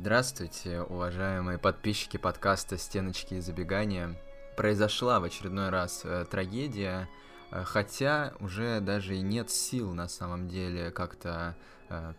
Здравствуйте, 0.00 0.80
уважаемые 0.80 1.58
подписчики 1.58 2.16
подкаста 2.16 2.78
«Стеночки 2.78 3.34
и 3.34 3.40
забегания». 3.40 4.16
Произошла 4.56 5.20
в 5.20 5.24
очередной 5.24 5.68
раз 5.68 6.00
э, 6.04 6.24
трагедия, 6.24 7.06
э, 7.50 7.64
хотя 7.64 8.32
уже 8.40 8.80
даже 8.80 9.16
и 9.16 9.20
нет 9.20 9.50
сил 9.50 9.92
на 9.92 10.08
самом 10.08 10.48
деле 10.48 10.90
как-то 10.90 11.54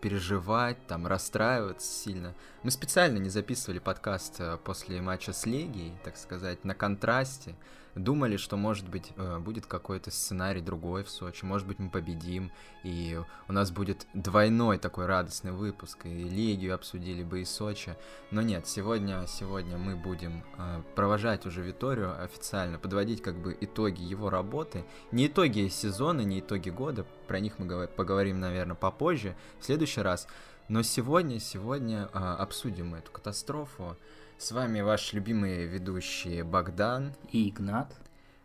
переживать, 0.01 0.77
там, 0.87 1.07
расстраиваться 1.07 1.87
сильно. 1.87 2.33
Мы 2.63 2.71
специально 2.71 3.17
не 3.17 3.29
записывали 3.29 3.79
подкаст 3.79 4.35
э, 4.39 4.57
после 4.63 5.01
матча 5.01 5.33
с 5.33 5.45
Легией, 5.45 5.97
так 6.03 6.17
сказать, 6.17 6.63
на 6.63 6.75
контрасте, 6.75 7.55
думали, 7.95 8.37
что, 8.37 8.57
может 8.57 8.87
быть, 8.87 9.11
э, 9.17 9.39
будет 9.39 9.65
какой-то 9.65 10.11
сценарий 10.11 10.61
другой 10.61 11.03
в 11.03 11.09
Сочи, 11.09 11.43
может 11.45 11.67
быть, 11.67 11.79
мы 11.79 11.89
победим, 11.89 12.51
и 12.83 13.19
у 13.47 13.53
нас 13.53 13.71
будет 13.71 14.07
двойной 14.13 14.77
такой 14.77 15.05
радостный 15.05 15.51
выпуск, 15.51 16.05
и 16.05 16.23
Лигию 16.23 16.75
обсудили 16.75 17.23
бы 17.23 17.41
и 17.41 17.45
Сочи. 17.45 17.95
Но 18.29 18.41
нет, 18.41 18.67
сегодня, 18.67 19.25
сегодня 19.27 19.77
мы 19.77 19.95
будем 19.95 20.43
э, 20.57 20.81
провожать 20.95 21.45
уже 21.45 21.61
Виторию 21.61 22.21
официально, 22.23 22.77
подводить 22.77 23.21
как 23.21 23.35
бы 23.41 23.57
итоги 23.59 24.01
его 24.01 24.29
работы. 24.29 24.85
Не 25.11 25.27
итоги 25.27 25.67
сезона, 25.67 26.21
не 26.21 26.39
итоги 26.39 26.69
года, 26.69 27.05
про 27.31 27.39
них 27.39 27.59
мы 27.59 27.87
поговорим, 27.87 28.41
наверное, 28.41 28.75
попозже, 28.75 29.37
в 29.61 29.63
следующий 29.63 30.01
раз. 30.01 30.27
Но 30.67 30.81
сегодня, 30.81 31.39
сегодня 31.39 32.09
э, 32.11 32.17
обсудим 32.17 32.93
эту 32.93 33.09
катастрофу, 33.09 33.95
с 34.37 34.51
вами 34.51 34.81
ваши 34.81 35.15
любимые 35.15 35.65
ведущие 35.65 36.43
Богдан 36.43 37.13
и 37.31 37.47
Игнат. 37.47 37.95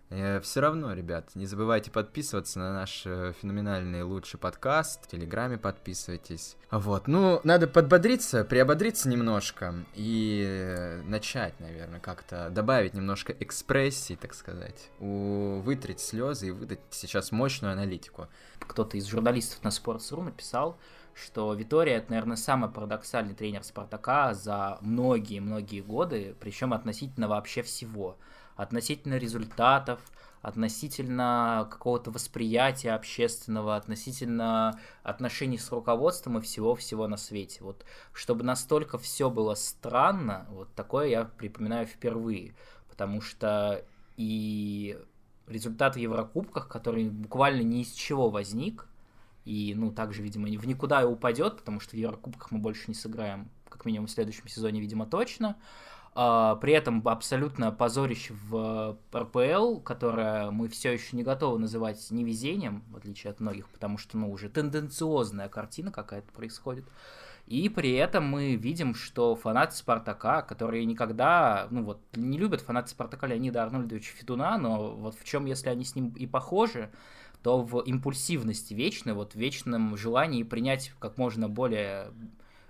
Э, 0.09 0.41
все 0.41 0.61
равно, 0.61 0.93
ребят, 0.93 1.35
не 1.35 1.47
забывайте 1.47 1.91
подписываться 1.91 2.61
на 2.61 2.73
наш 2.73 3.03
э, 3.07 3.33
феноменальный 3.41 4.03
лучший 4.03 4.39
подкаст. 4.39 5.05
В 5.05 5.09
Телеграме 5.09 5.59
подписывайтесь. 5.59 6.57
Вот, 6.71 7.09
ну, 7.09 7.41
надо 7.43 7.67
подбодриться, 7.67 8.45
приободриться 8.45 9.09
немножко 9.09 9.75
и 9.95 10.45
э, 10.47 11.03
начать, 11.03 11.59
наверное, 11.59 11.99
как-то 11.99 12.51
добавить 12.51 12.95
немножко 12.95 13.35
экспрессии, 13.39 14.15
так 14.15 14.35
сказать. 14.35 14.91
У... 15.01 15.61
Вытрить 15.61 16.01
слезы 16.01 16.49
и 16.49 16.51
выдать 16.53 16.81
сейчас 16.91 17.33
мощную 17.33 17.73
аналитику. 17.73 18.29
Кто-то 18.61 18.97
из 18.97 19.07
журналистов 19.07 19.65
на 19.65 19.69
Sports.ru 19.69 20.23
написал, 20.23 20.79
что 21.15 21.53
Витория 21.55 21.97
это, 21.97 22.11
наверное, 22.11 22.37
самый 22.37 22.71
парадоксальный 22.71 23.35
тренер 23.35 23.65
Спартака 23.65 24.35
за 24.35 24.79
многие-многие 24.83 25.81
годы, 25.81 26.37
причем 26.39 26.73
относительно 26.73 27.27
вообще 27.27 27.63
всего. 27.63 28.17
Относительно 28.57 29.17
результатов, 29.17 30.01
относительно 30.43 31.69
какого-то 31.71 32.11
восприятия 32.11 32.93
общественного, 32.93 33.77
относительно 33.77 34.81
отношений 35.03 35.59
с 35.59 35.71
руководством 35.71 36.39
и 36.39 36.41
всего-всего 36.41 37.07
на 37.09 37.17
свете. 37.17 37.63
Вот 37.63 37.85
чтобы 38.13 38.45
настолько 38.45 38.99
все 38.99 39.29
было 39.31 39.55
странно, 39.55 40.47
вот 40.51 40.73
такое 40.75 41.09
я 41.09 41.25
припоминаю 41.25 41.87
впервые, 41.87 42.55
потому 42.89 43.21
что 43.21 43.85
и 44.17 44.99
результат 45.47 45.97
в 45.97 45.99
Еврокубках, 45.99 46.69
который 46.69 47.09
буквально 47.09 47.63
ни 47.63 47.83
из 47.83 47.93
чего 47.93 48.31
возник, 48.31 48.87
и, 49.45 49.75
ну, 49.77 49.93
также, 49.93 50.23
видимо, 50.23 50.47
в 50.47 50.67
никуда 50.67 51.03
и 51.03 51.05
упадет, 51.05 51.59
потому 51.59 51.81
что 51.81 51.93
в 51.93 51.99
Еврокубках 51.99 52.51
мы 52.51 52.59
больше 52.59 52.85
не 52.89 52.95
сыграем, 52.95 53.49
как 53.69 53.85
минимум 53.85 54.09
в 54.09 54.11
следующем 54.11 54.49
сезоне, 54.49 54.81
видимо, 54.81 55.07
точно. 55.07 55.57
А, 56.19 56.57
при 56.57 56.73
этом 56.73 57.07
абсолютно 57.07 57.71
позорище 57.71 58.33
в 58.49 58.97
РПЛ, 59.15 59.81
которое 59.81 60.51
мы 60.51 60.67
все 60.69 60.93
еще 60.93 61.15
не 61.15 61.23
готовы 61.23 61.59
называть 61.59 62.11
невезением, 62.11 62.83
в 62.91 62.97
отличие 62.97 63.33
от 63.33 63.41
многих, 63.41 63.69
потому 63.69 63.99
что, 63.99 64.17
ну, 64.17 64.33
уже 64.33 64.49
тенденциозная 64.49 65.51
картина 65.51 65.93
какая-то 65.93 66.33
происходит. 66.33 66.87
И 67.47 67.69
при 67.69 67.93
этом 67.93 68.25
мы 68.27 68.57
видим, 68.57 68.95
что 68.95 69.37
фанаты 69.37 69.77
Спартака, 69.77 70.41
которые 70.41 70.87
никогда, 70.87 71.69
ну 71.71 71.85
вот, 71.85 72.01
не 72.15 72.39
любят 72.39 72.63
фанаты 72.63 72.89
Спартака 72.89 73.27
Леонида 73.27 73.65
Арнольдовича 73.65 74.17
Федуна, 74.17 74.57
но 74.57 74.93
вот 74.93 75.17
в 75.17 75.25
чем, 75.25 75.45
если 75.45 75.69
они 75.69 75.85
с 75.85 75.95
ним 75.95 76.15
и 76.17 76.27
похожи, 76.27 76.91
то 77.43 77.61
в 77.61 77.81
импульсивности 77.81 78.73
вечной, 78.73 79.13
вот 79.13 79.35
в 79.35 79.37
вечном 79.37 79.99
желании 79.99 80.45
принять 80.45 80.95
как 80.99 81.19
можно 81.19 81.47
более 81.47 82.11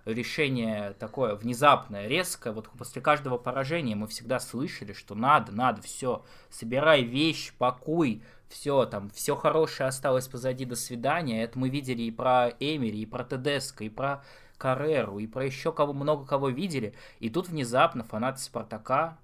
решение 0.06 0.94
такое 0.98 1.34
внезапное, 1.34 2.06
резкое, 2.06 2.52
вот 2.52 2.68
после 2.70 3.02
каждого 3.02 3.38
поражения 3.38 3.96
мы 3.96 4.06
всегда 4.06 4.38
слышали, 4.38 4.92
что 4.92 5.14
надо, 5.14 5.52
надо, 5.52 5.82
все, 5.82 6.24
собирай 6.48 7.02
вещь, 7.02 7.52
пакуй, 7.58 8.22
все 8.48 8.86
там, 8.86 9.10
все 9.10 9.34
хорошее 9.34 9.88
осталось 9.88 10.28
позади, 10.28 10.64
до 10.64 10.76
свидания. 10.76 11.42
Это 11.42 11.58
мы 11.58 11.68
видели 11.68 12.02
и 12.02 12.10
про 12.10 12.50
Эмери, 12.60 13.00
и 13.00 13.06
про 13.06 13.24
Тедеско, 13.24 13.84
и 13.84 13.88
про 13.88 14.24
Карреру, 14.58 15.18
и 15.18 15.26
про 15.26 15.44
еще 15.44 15.72
кого 15.72 15.92
много 15.92 16.24
кого 16.24 16.48
видели. 16.48 16.94
И 17.18 17.28
тут 17.28 17.48
внезапно 17.48 18.04
фанаты 18.04 18.40
Спартака 18.40 19.18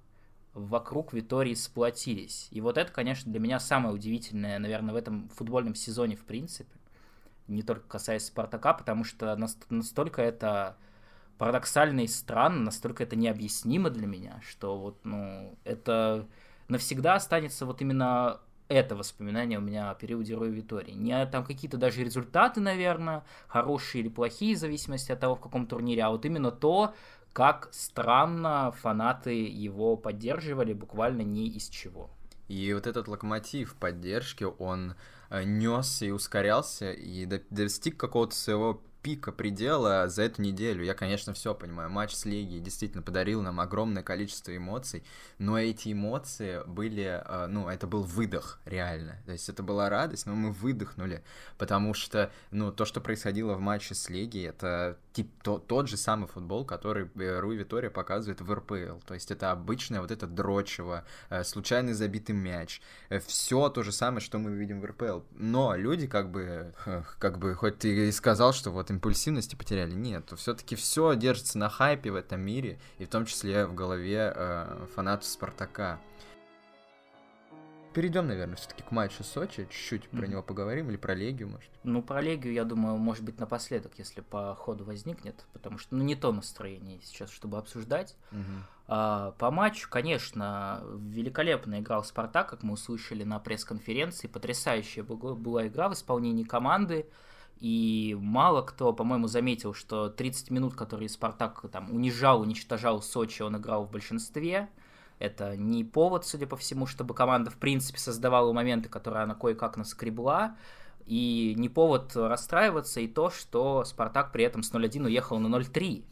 вокруг 0.55 1.13
Витории 1.13 1.55
сплотились. 1.55 2.49
И 2.51 2.61
вот 2.61 2.77
это, 2.77 2.93
конечно, 2.93 3.31
для 3.31 3.41
меня 3.41 3.59
самое 3.61 3.95
удивительное, 3.95 4.59
наверное, 4.59 4.93
в 4.93 4.97
этом 4.97 5.29
футбольном 5.31 5.75
сезоне 5.75 6.17
в 6.17 6.25
принципе. 6.25 6.71
Не 7.49 7.63
только 7.63 7.87
касаясь 7.87 8.27
Спартака, 8.27 8.73
потому 8.73 9.05
что 9.05 9.37
настолько 9.69 10.23
это 10.23 10.77
парадоксально 11.39 12.01
и 12.01 12.07
странно, 12.07 12.61
настолько 12.61 13.03
это 13.03 13.17
необъяснимо 13.17 13.91
для 13.91 14.07
меня, 14.07 14.41
что 14.49 14.79
вот, 14.79 15.05
ну, 15.05 15.57
это 15.65 16.27
навсегда 16.69 17.15
останется 17.17 17.67
вот 17.67 17.81
именно 17.83 18.41
это 18.69 18.97
воспоминание 18.97 19.59
у 19.59 19.63
меня 19.63 19.91
о 19.91 19.95
периоде 19.95 20.35
Роя 20.35 20.51
Витории. 20.51 20.93
Не 20.93 21.27
там 21.27 21.45
какие-то 21.45 21.77
даже 21.77 22.05
результаты, 22.05 22.61
наверное, 22.61 23.25
хорошие 23.49 24.03
или 24.03 24.09
плохие, 24.09 24.57
в 24.57 24.59
зависимости 24.59 25.13
от 25.13 25.21
того, 25.21 25.35
в 25.35 25.41
каком 25.41 25.67
турнире, 25.67 26.05
а 26.05 26.11
вот 26.11 26.25
именно 26.25 26.51
то, 26.51 26.95
как 27.33 27.69
странно 27.73 28.73
фанаты 28.73 29.47
его 29.47 29.97
поддерживали 29.97 30.73
буквально 30.73 31.23
не 31.23 31.49
из 31.49 31.69
чего. 31.69 32.11
И 32.49 32.73
вот 32.75 32.87
этот 32.87 33.09
локомотив 33.09 33.75
поддержки, 33.77 34.45
он 34.45 34.95
несся 35.45 36.07
и 36.07 36.11
ускорялся, 36.11 36.93
и 36.93 37.27
достиг 37.51 37.97
какого-то 37.97 38.35
своего 38.35 38.83
пика 39.03 39.33
предела 39.33 40.09
за 40.09 40.23
эту 40.23 40.43
неделю. 40.43 40.85
Я, 40.85 40.95
конечно, 40.95 41.35
все 41.35 41.55
понимаю. 41.55 41.91
Матч 41.91 42.15
с 42.15 42.25
Легией 42.25 42.61
действительно 42.61 43.03
подарил 43.03 43.43
нам 43.43 43.61
огромное 43.61 44.03
количество 44.03 44.57
эмоций, 44.57 45.05
но 45.39 45.59
эти 45.59 45.93
эмоции 45.93 46.63
были, 46.67 47.23
э, 47.25 47.47
ну, 47.49 47.69
это 47.69 47.87
был 47.87 48.03
выдох, 48.05 48.61
реально. 48.65 49.21
То 49.27 49.33
есть 49.33 49.49
это 49.49 49.63
была 49.63 49.91
радость, 49.91 50.27
но 50.27 50.35
мы 50.35 50.53
выдохнули, 50.53 51.25
потому 51.59 51.95
что, 51.95 52.31
ну, 52.51 52.73
то, 52.73 52.85
что 52.85 53.01
происходило 53.01 53.55
в 53.55 53.61
матче 53.61 53.95
с 53.95 54.09
Легией, 54.09 54.49
это 54.49 54.99
тип, 55.13 55.31
то, 55.43 55.59
тот 55.59 55.89
же 55.89 55.97
самый 55.97 56.27
футбол, 56.27 56.65
который 56.65 57.11
э, 57.17 57.41
Руи 57.41 57.57
Витория 57.57 57.91
показывает 57.91 58.41
в 58.41 58.53
РПЛ. 58.53 59.01
То 59.07 59.15
есть 59.15 59.31
это 59.31 59.51
обычное 59.51 60.01
вот 60.01 60.11
это 60.11 60.27
дрочево, 60.27 61.05
э, 61.31 61.45
случайный 61.45 61.93
забитый 61.93 62.35
мяч. 62.35 62.81
Все 63.27 63.69
то 63.69 63.83
же 63.83 63.93
самое, 63.93 64.21
что 64.21 64.39
мы 64.39 64.53
видим 64.53 64.81
в 64.81 64.85
РПЛ. 64.85 65.21
Но 65.33 65.75
люди 65.77 66.07
как 66.07 66.31
бы, 66.31 66.75
как 67.19 67.39
бы, 67.39 67.55
хоть 67.55 67.79
ты 67.79 68.09
и 68.09 68.13
сказал, 68.13 68.53
что 68.53 68.71
вот 68.71 68.91
импульсивности 68.91 69.55
потеряли. 69.55 69.93
Нет, 69.93 70.33
все-таки 70.37 70.77
все 70.77 71.15
держится 71.15 71.59
на 71.59 71.69
хайпе 71.69 72.11
в 72.11 72.17
этом 72.17 72.41
мире, 72.41 72.79
и 72.99 73.05
в 73.05 73.09
том 73.09 73.27
числе 73.27 73.67
в 73.67 73.75
голове 73.75 74.33
э, 74.35 74.87
фанатов 74.95 75.29
Спартака. 75.29 76.01
Перейдем, 77.93 78.27
наверное, 78.27 78.57
все-таки 78.57 78.83
к 78.83 78.91
матчу 78.91 79.23
Сочи, 79.23 79.67
чуть-чуть 79.71 80.05
mm-hmm. 80.05 80.19
про 80.19 80.27
него 80.27 80.43
поговорим, 80.43 80.89
или 80.89 80.97
про 80.97 81.15
Легию, 81.15 81.49
может? 81.49 81.71
Ну, 81.83 82.03
про 82.03 82.21
Легию, 82.21 82.53
я 82.55 82.65
думаю, 82.65 82.97
может 82.97 83.23
быть, 83.23 83.39
напоследок, 83.39 83.93
если 83.99 84.21
по 84.21 84.55
ходу 84.55 84.85
возникнет, 84.85 85.45
потому 85.53 85.79
что, 85.79 85.95
ну, 85.95 86.03
не 86.03 86.17
то 86.17 86.33
настроение 86.33 87.01
сейчас, 87.03 87.31
чтобы 87.31 87.59
обсуждать. 87.59 88.17
Mm-hmm. 88.31 88.63
А, 88.89 89.31
по 89.33 89.51
матчу, 89.51 89.89
конечно, 89.89 90.83
великолепно 90.85 91.81
играл 91.81 92.05
Спартак, 92.05 92.51
как 92.51 92.63
мы 92.63 92.75
услышали 92.75 93.25
на 93.25 93.39
пресс-конференции, 93.39 94.27
потрясающая 94.27 95.03
была 95.03 95.67
игра 95.67 95.89
в 95.89 95.95
исполнении 95.95 96.45
команды, 96.45 97.07
и 97.63 98.17
мало 98.19 98.63
кто, 98.63 98.93
по-моему, 98.93 99.29
заметил, 99.29 99.73
что 99.73 100.09
30 100.09 100.51
минут, 100.51 100.75
которые 100.75 101.09
Спартак 101.09 101.65
там 101.71 101.93
унижал, 101.93 102.41
уничтожал 102.41 103.01
Сочи, 103.01 103.43
он 103.43 103.57
играл 103.57 103.85
в 103.85 103.91
большинстве. 103.91 104.69
Это 105.23 105.57
не 105.57 105.85
повод, 105.85 106.27
судя 106.27 106.49
по 106.49 106.57
всему, 106.57 106.87
чтобы 106.87 107.15
команда, 107.15 107.49
в 107.49 107.57
принципе, 107.57 107.97
создавала 108.01 108.53
моменты, 108.53 108.89
которые 108.89 109.23
она 109.23 109.37
кое-как 109.37 109.77
наскребла. 109.77 110.57
И 111.07 111.55
не 111.57 111.69
повод 111.69 112.17
расстраиваться 112.17 112.99
и 112.99 113.07
то, 113.07 113.31
что 113.31 113.85
Спартак 113.85 114.33
при 114.33 114.43
этом 114.43 114.65
с 114.65 114.73
0-1 114.73 115.05
уехал 115.05 115.39
на 115.39 115.47
0-3. 115.55 116.03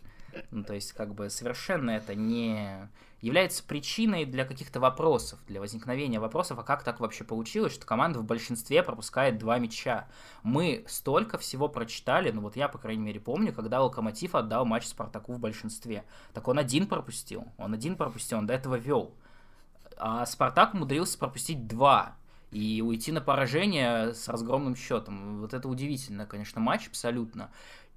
Ну, 0.51 0.65
то 0.65 0.75
есть, 0.75 0.93
как 0.93 1.15
бы 1.15 1.31
совершенно 1.31 1.91
это 1.91 2.15
не 2.15 2.89
является 3.21 3.63
причиной 3.63 4.25
для 4.25 4.47
каких-то 4.47 4.81
вопросов, 4.81 5.39
для 5.47 5.61
возникновения 5.61 6.19
вопросов, 6.19 6.59
а 6.59 6.63
как 6.63 6.83
так 6.83 7.01
вообще 7.01 7.23
получилось, 7.23 7.75
что 7.75 7.85
команда 7.85 8.19
в 8.19 8.25
большинстве 8.25 8.83
пропускает 8.83 9.37
два 9.37 9.59
мяча. 9.59 10.09
Мы 10.43 10.85
столько 10.89 11.37
всего 11.37 11.69
прочитали, 11.69 12.31
ну 12.31 12.41
вот 12.41 12.57
я, 12.57 12.69
по 12.69 12.79
крайней 12.79 13.03
мере, 13.03 13.21
помню, 13.21 13.53
когда 13.53 13.83
Локомотив 13.83 14.35
отдал 14.35 14.65
матч 14.65 14.87
Спартаку 14.87 15.35
в 15.35 15.39
большинстве. 15.39 16.05
Так 16.33 16.49
он 16.49 16.59
один 16.59 16.87
пропустил, 16.87 17.45
он 17.59 17.75
один 17.75 17.97
пропустил, 17.97 18.39
он 18.39 18.47
до 18.47 18.55
этого 18.55 18.77
вел. 18.77 19.13
А 19.99 20.25
Спартак 20.25 20.73
умудрился 20.73 21.19
пропустить 21.19 21.67
два. 21.67 22.17
и 22.51 22.83
уйти 22.85 23.13
на 23.13 23.21
поражение 23.21 24.13
с 24.15 24.29
разгромным 24.29 24.75
счетом. 24.75 25.41
Вот 25.41 25.55
это 25.55 25.69
удивительно, 25.69 26.27
конечно, 26.27 26.61
матч 26.61 26.89
абсолютно. 26.89 27.51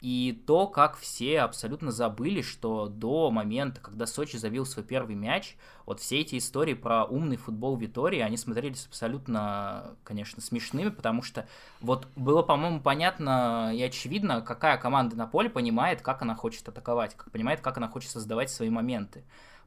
И 0.04 0.38
то, 0.46 0.68
как 0.68 0.98
все 0.98 1.40
абсолютно 1.40 1.90
забыли, 1.90 2.42
что 2.42 2.88
до 2.88 3.32
момента, 3.32 3.80
когда 3.80 4.06
Сочи 4.06 4.36
забил 4.36 4.66
свой 4.66 4.84
первый 4.84 5.16
мяч, 5.16 5.56
вот 5.86 6.02
все 6.02 6.20
эти 6.20 6.38
истории 6.38 6.74
про 6.74 7.06
умный 7.06 7.38
футбол 7.38 7.78
Витории, 7.78 8.20
они 8.20 8.36
смотрелись 8.36 8.86
абсолютно, 8.88 9.96
конечно, 10.04 10.42
смешными, 10.42 10.90
потому 10.90 11.22
что 11.22 11.48
вот 11.80 12.06
было, 12.18 12.42
по-моему, 12.42 12.82
понятно 12.82 13.72
и 13.74 13.82
очевидно, 13.82 14.42
какая 14.42 14.78
команда 14.78 15.16
на 15.16 15.26
поле 15.26 15.50
понимает, 15.50 16.02
как 16.02 16.22
она 16.22 16.36
хочет 16.36 16.68
атаковать, 16.68 17.16
как 17.16 17.32
понимает, 17.32 17.62
как 17.62 17.78
она 17.78 17.88
хочет 17.88 18.12
создавать 18.12 18.50
свои 18.50 18.70
моменты 18.70 19.24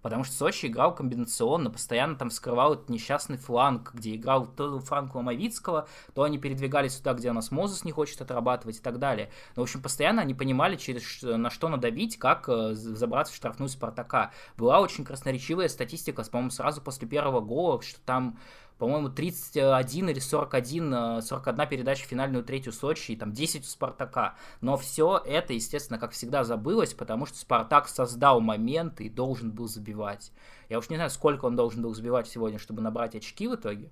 потому 0.07 0.23
что 0.23 0.37
Сочи 0.37 0.67
играл 0.67 0.95
комбинационно, 0.95 1.69
постоянно 1.69 2.15
там 2.15 2.31
скрывал 2.31 2.75
этот 2.75 2.89
несчастный 2.91 3.39
фланг, 3.39 3.91
где 3.93 4.15
играл 4.15 4.47
то 4.47 4.79
Франк 4.79 5.17
Ломовицкого, 5.17 5.89
то 6.15 6.23
они 6.23 6.39
передвигались 6.39 6.99
сюда, 6.99 7.13
где 7.15 7.31
у 7.31 7.33
нас 7.33 7.51
Мозес 7.51 7.85
не 7.85 7.91
хочет 7.91 8.21
отрабатывать 8.21 8.77
и 8.77 8.81
так 8.81 9.01
далее. 9.01 9.31
Но, 9.57 9.63
в 9.63 9.65
общем, 9.65 9.83
постоянно 9.83 10.23
они 10.23 10.33
понимали, 10.33 10.77
через 10.77 11.23
на 11.23 11.51
что 11.51 11.69
надавить, 11.69 12.21
как 12.21 12.49
э, 12.49 12.75
забраться 12.75 13.33
в 13.33 13.37
штрафную 13.37 13.69
Спартака. 13.69 14.31
Была 14.57 14.79
очень 14.79 15.05
красноречивая 15.05 15.67
статистика, 15.67 16.23
по-моему, 16.23 16.51
сразу 16.51 16.81
после 16.81 17.09
первого 17.09 17.41
гола, 17.41 17.83
что 17.83 17.99
там 18.07 18.39
по-моему, 18.79 19.09
31 19.09 20.11
или 20.11 20.19
41, 20.19 21.23
41 21.23 21.61
э, 21.61 21.67
передача 21.67 22.05
в 22.05 22.09
финальную 22.09 22.45
третью 22.45 22.73
Сочи, 22.73 23.13
и 23.13 23.17
там 23.17 23.33
10 23.33 23.63
у 23.63 23.67
Спартака. 23.67 24.35
Но 24.61 24.77
все 24.77 25.23
это, 25.25 25.55
естественно, 25.55 25.99
как 25.99 26.13
всегда 26.13 26.45
забылось, 26.45 26.93
потому 26.93 27.27
что 27.27 27.39
Спартак 27.39 27.89
создал 27.89 28.41
момент 28.41 29.01
и 29.01 29.09
должен 29.09 29.51
был 29.51 29.69
забивать. 29.69 30.33
Я 30.69 30.79
уж 30.79 30.91
не 30.91 30.97
знаю, 30.97 31.11
сколько 31.11 31.47
он 31.47 31.57
должен 31.57 31.83
был 31.83 31.95
забивать 31.95 32.29
сегодня, 32.29 32.59
чтобы 32.59 32.83
набрать 32.83 33.15
очки 33.15 33.49
в 33.49 33.55
итоге, 33.55 33.91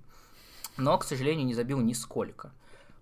но, 0.77 0.97
к 0.97 1.03
сожалению, 1.03 1.45
не 1.45 1.53
забил 1.53 1.79
нисколько. 1.79 2.51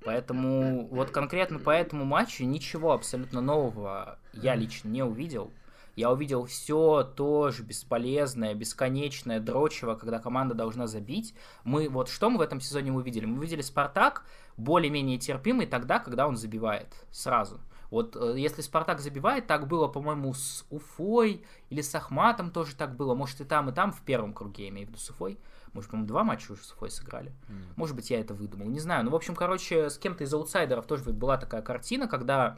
Поэтому 0.05 0.87
вот 0.87 1.11
конкретно 1.11 1.59
по 1.59 1.69
этому 1.69 2.05
матчу 2.05 2.43
ничего 2.43 2.91
абсолютно 2.91 3.41
нового 3.41 4.19
я 4.33 4.55
лично 4.55 4.89
не 4.89 5.01
увидел 5.01 5.51
я 5.95 6.11
увидел 6.11 6.45
все 6.45 7.03
тоже 7.03 7.63
бесполезное, 7.63 8.53
бесконечное, 8.53 9.39
дрочево, 9.39 9.95
когда 9.95 10.19
команда 10.19 10.55
должна 10.55 10.87
забить. 10.87 11.35
Мы 11.63 11.87
вот 11.89 12.09
что 12.09 12.29
мы 12.29 12.39
в 12.39 12.41
этом 12.41 12.59
сезоне 12.61 12.91
увидели? 12.91 13.25
Мы 13.25 13.37
увидели 13.37 13.61
Спартак 13.61 14.25
более-менее 14.57 15.17
терпимый 15.17 15.67
тогда, 15.67 15.99
когда 15.99 16.27
он 16.27 16.35
забивает 16.35 17.05
сразу. 17.11 17.59
Вот 17.91 18.15
э, 18.15 18.33
если 18.37 18.61
Спартак 18.61 19.01
забивает, 19.01 19.45
так 19.45 19.67
было, 19.67 19.87
по-моему, 19.87 20.33
с 20.33 20.65
Уфой 20.71 21.45
или 21.69 21.81
с 21.81 21.93
Ахматом 21.93 22.49
тоже 22.49 22.75
так 22.75 22.95
было. 22.95 23.13
Может, 23.13 23.41
и 23.41 23.43
там, 23.43 23.69
и 23.69 23.71
там 23.71 23.91
в 23.91 24.01
первом 24.01 24.33
круге, 24.33 24.63
я 24.63 24.69
имею 24.69 24.87
в 24.87 24.89
виду 24.89 24.99
с 24.99 25.11
Уфой. 25.11 25.37
Может, 25.73 25.91
по-моему, 25.91 26.07
два 26.07 26.23
матча 26.23 26.51
уже 26.51 26.63
с 26.63 26.71
Уфой 26.71 26.89
сыграли. 26.89 27.31
Mm. 27.49 27.73
Может 27.75 27.95
быть, 27.95 28.09
я 28.09 28.19
это 28.19 28.33
выдумал, 28.33 28.67
не 28.67 28.79
знаю. 28.79 29.05
Ну, 29.05 29.11
в 29.11 29.15
общем, 29.15 29.35
короче, 29.35 29.91
с 29.91 29.99
кем-то 29.99 30.23
из 30.23 30.33
аутсайдеров 30.33 30.87
тоже 30.87 31.03
была 31.11 31.37
такая 31.37 31.61
картина, 31.61 32.07
когда 32.07 32.57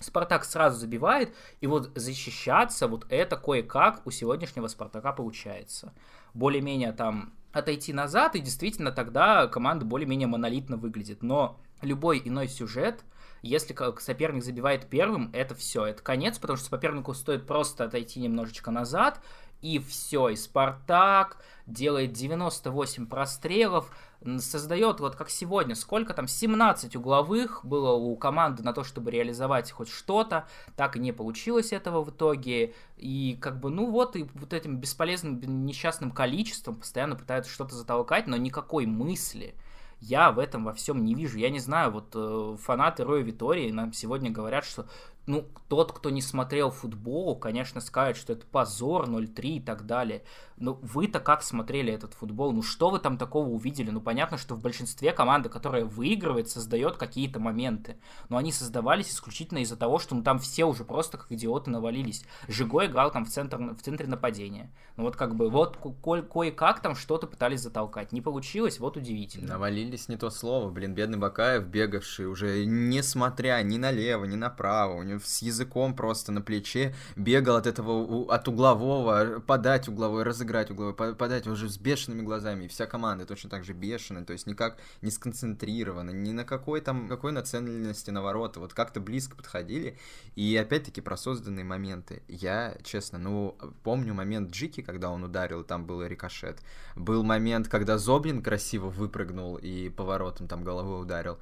Спартак 0.00 0.44
сразу 0.44 0.78
забивает, 0.78 1.34
и 1.60 1.66
вот 1.66 1.90
защищаться, 1.96 2.86
вот 2.86 3.06
это 3.08 3.36
кое-как 3.36 4.06
у 4.06 4.10
сегодняшнего 4.10 4.68
Спартака 4.68 5.12
получается. 5.12 5.92
Более-менее 6.34 6.92
там 6.92 7.32
отойти 7.52 7.92
назад, 7.92 8.36
и 8.36 8.40
действительно 8.40 8.92
тогда 8.92 9.46
команда 9.48 9.84
более-менее 9.84 10.28
монолитно 10.28 10.76
выглядит. 10.76 11.22
Но 11.22 11.58
любой 11.82 12.22
иной 12.24 12.48
сюжет, 12.48 13.02
если 13.42 13.76
соперник 14.00 14.44
забивает 14.44 14.88
первым, 14.88 15.30
это 15.32 15.54
все, 15.54 15.86
это 15.86 16.02
конец, 16.02 16.38
потому 16.38 16.56
что 16.56 16.68
сопернику 16.68 17.14
стоит 17.14 17.46
просто 17.46 17.84
отойти 17.84 18.20
немножечко 18.20 18.70
назад, 18.70 19.20
и 19.60 19.78
все, 19.80 20.28
и 20.28 20.36
Спартак 20.36 21.38
делает 21.66 22.12
98 22.12 23.06
прострелов, 23.06 23.90
создает, 24.38 25.00
вот 25.00 25.16
как 25.16 25.30
сегодня, 25.30 25.74
сколько 25.74 26.12
там, 26.12 26.26
17 26.26 26.96
угловых 26.96 27.64
было 27.64 27.92
у 27.92 28.16
команды 28.16 28.62
на 28.62 28.72
то, 28.72 28.82
чтобы 28.82 29.10
реализовать 29.10 29.70
хоть 29.70 29.88
что-то, 29.88 30.46
так 30.76 30.96
и 30.96 31.00
не 31.00 31.12
получилось 31.12 31.72
этого 31.72 32.02
в 32.02 32.10
итоге, 32.10 32.74
и 32.96 33.38
как 33.40 33.60
бы, 33.60 33.70
ну 33.70 33.90
вот, 33.90 34.16
и 34.16 34.26
вот 34.34 34.52
этим 34.52 34.78
бесполезным, 34.78 35.40
несчастным 35.64 36.10
количеством 36.10 36.76
постоянно 36.76 37.16
пытаются 37.16 37.52
что-то 37.52 37.76
затолкать, 37.76 38.26
но 38.26 38.36
никакой 38.36 38.86
мысли. 38.86 39.54
Я 40.00 40.30
в 40.30 40.38
этом 40.38 40.64
во 40.64 40.72
всем 40.72 41.04
не 41.04 41.14
вижу. 41.14 41.38
Я 41.38 41.50
не 41.50 41.58
знаю, 41.58 41.90
вот 41.90 42.12
э, 42.14 42.56
фанаты 42.60 43.04
Роя 43.04 43.22
Витории 43.22 43.72
нам 43.72 43.92
сегодня 43.92 44.30
говорят, 44.30 44.64
что 44.64 44.86
ну, 45.28 45.46
тот, 45.68 45.92
кто 45.92 46.08
не 46.08 46.22
смотрел 46.22 46.70
футбол, 46.70 47.36
конечно, 47.36 47.82
скажет, 47.82 48.16
что 48.16 48.32
это 48.32 48.46
позор, 48.46 49.06
0-3 49.06 49.42
и 49.42 49.60
так 49.60 49.84
далее. 49.84 50.24
Но 50.56 50.72
вы-то 50.82 51.20
как 51.20 51.42
смотрели 51.42 51.92
этот 51.92 52.14
футбол? 52.14 52.52
Ну, 52.52 52.62
что 52.62 52.88
вы 52.88 52.98
там 52.98 53.18
такого 53.18 53.46
увидели? 53.48 53.90
Ну, 53.90 54.00
понятно, 54.00 54.38
что 54.38 54.54
в 54.54 54.60
большинстве 54.60 55.12
команда, 55.12 55.50
которая 55.50 55.84
выигрывает, 55.84 56.48
создает 56.48 56.96
какие-то 56.96 57.38
моменты. 57.40 57.98
Но 58.30 58.38
они 58.38 58.50
создавались 58.50 59.10
исключительно 59.10 59.58
из-за 59.58 59.76
того, 59.76 59.98
что 59.98 60.14
ну, 60.14 60.22
там 60.22 60.38
все 60.38 60.64
уже 60.64 60.84
просто 60.84 61.18
как 61.18 61.30
идиоты 61.30 61.70
навалились. 61.70 62.24
Жиго 62.48 62.86
играл 62.86 63.12
там 63.12 63.26
в, 63.26 63.28
центр, 63.28 63.58
в 63.58 63.82
центре 63.82 64.06
нападения. 64.06 64.72
Ну, 64.96 65.04
вот 65.04 65.16
как 65.16 65.34
бы, 65.34 65.50
вот 65.50 65.76
ко- 65.76 66.22
кое-как 66.22 66.80
там 66.80 66.96
что-то 66.96 67.26
пытались 67.26 67.60
затолкать. 67.60 68.12
Не 68.12 68.22
получилось, 68.22 68.80
вот 68.80 68.96
удивительно. 68.96 69.48
Навалились 69.48 70.08
не 70.08 70.16
то 70.16 70.30
слово. 70.30 70.70
Блин, 70.70 70.94
бедный 70.94 71.18
Бакаев, 71.18 71.66
бегавший 71.66 72.26
уже, 72.26 72.64
несмотря 72.64 73.62
ни 73.62 73.76
налево, 73.76 74.24
ни 74.24 74.36
направо, 74.36 74.94
у 74.94 75.02
него 75.02 75.17
с 75.24 75.42
языком 75.42 75.94
просто 75.94 76.32
на 76.32 76.40
плече, 76.40 76.94
бегал 77.16 77.56
от 77.56 77.66
этого, 77.66 78.32
от 78.32 78.48
углового, 78.48 79.40
подать 79.40 79.88
угловой, 79.88 80.22
разыграть 80.22 80.70
угловой, 80.70 81.14
подать 81.14 81.46
уже 81.46 81.68
с 81.68 81.78
бешеными 81.78 82.22
глазами. 82.22 82.64
И 82.64 82.68
вся 82.68 82.86
команда 82.86 83.26
точно 83.26 83.50
так 83.50 83.64
же 83.64 83.72
бешеная, 83.72 84.24
то 84.24 84.32
есть 84.32 84.46
никак 84.46 84.78
не 85.02 85.10
сконцентрирована, 85.10 86.10
ни 86.10 86.32
на 86.32 86.44
какой 86.44 86.80
там, 86.80 87.08
какой 87.08 87.32
нацеленности 87.32 88.10
на 88.10 88.22
ворота. 88.22 88.60
Вот 88.60 88.74
как-то 88.74 89.00
близко 89.00 89.36
подходили. 89.36 89.98
И 90.36 90.56
опять-таки 90.56 91.00
про 91.00 91.16
созданные 91.16 91.64
моменты. 91.64 92.22
Я, 92.28 92.76
честно, 92.82 93.18
ну, 93.18 93.56
помню 93.82 94.14
момент 94.14 94.50
Джики, 94.50 94.82
когда 94.82 95.10
он 95.10 95.24
ударил, 95.24 95.64
там 95.64 95.86
был 95.86 96.04
рикошет. 96.04 96.58
Был 96.96 97.22
момент, 97.22 97.68
когда 97.68 97.98
Зоблин 97.98 98.42
красиво 98.42 98.88
выпрыгнул 98.88 99.56
и 99.56 99.88
поворотом 99.88 100.48
там 100.48 100.64
головой 100.64 101.02
ударил. 101.02 101.38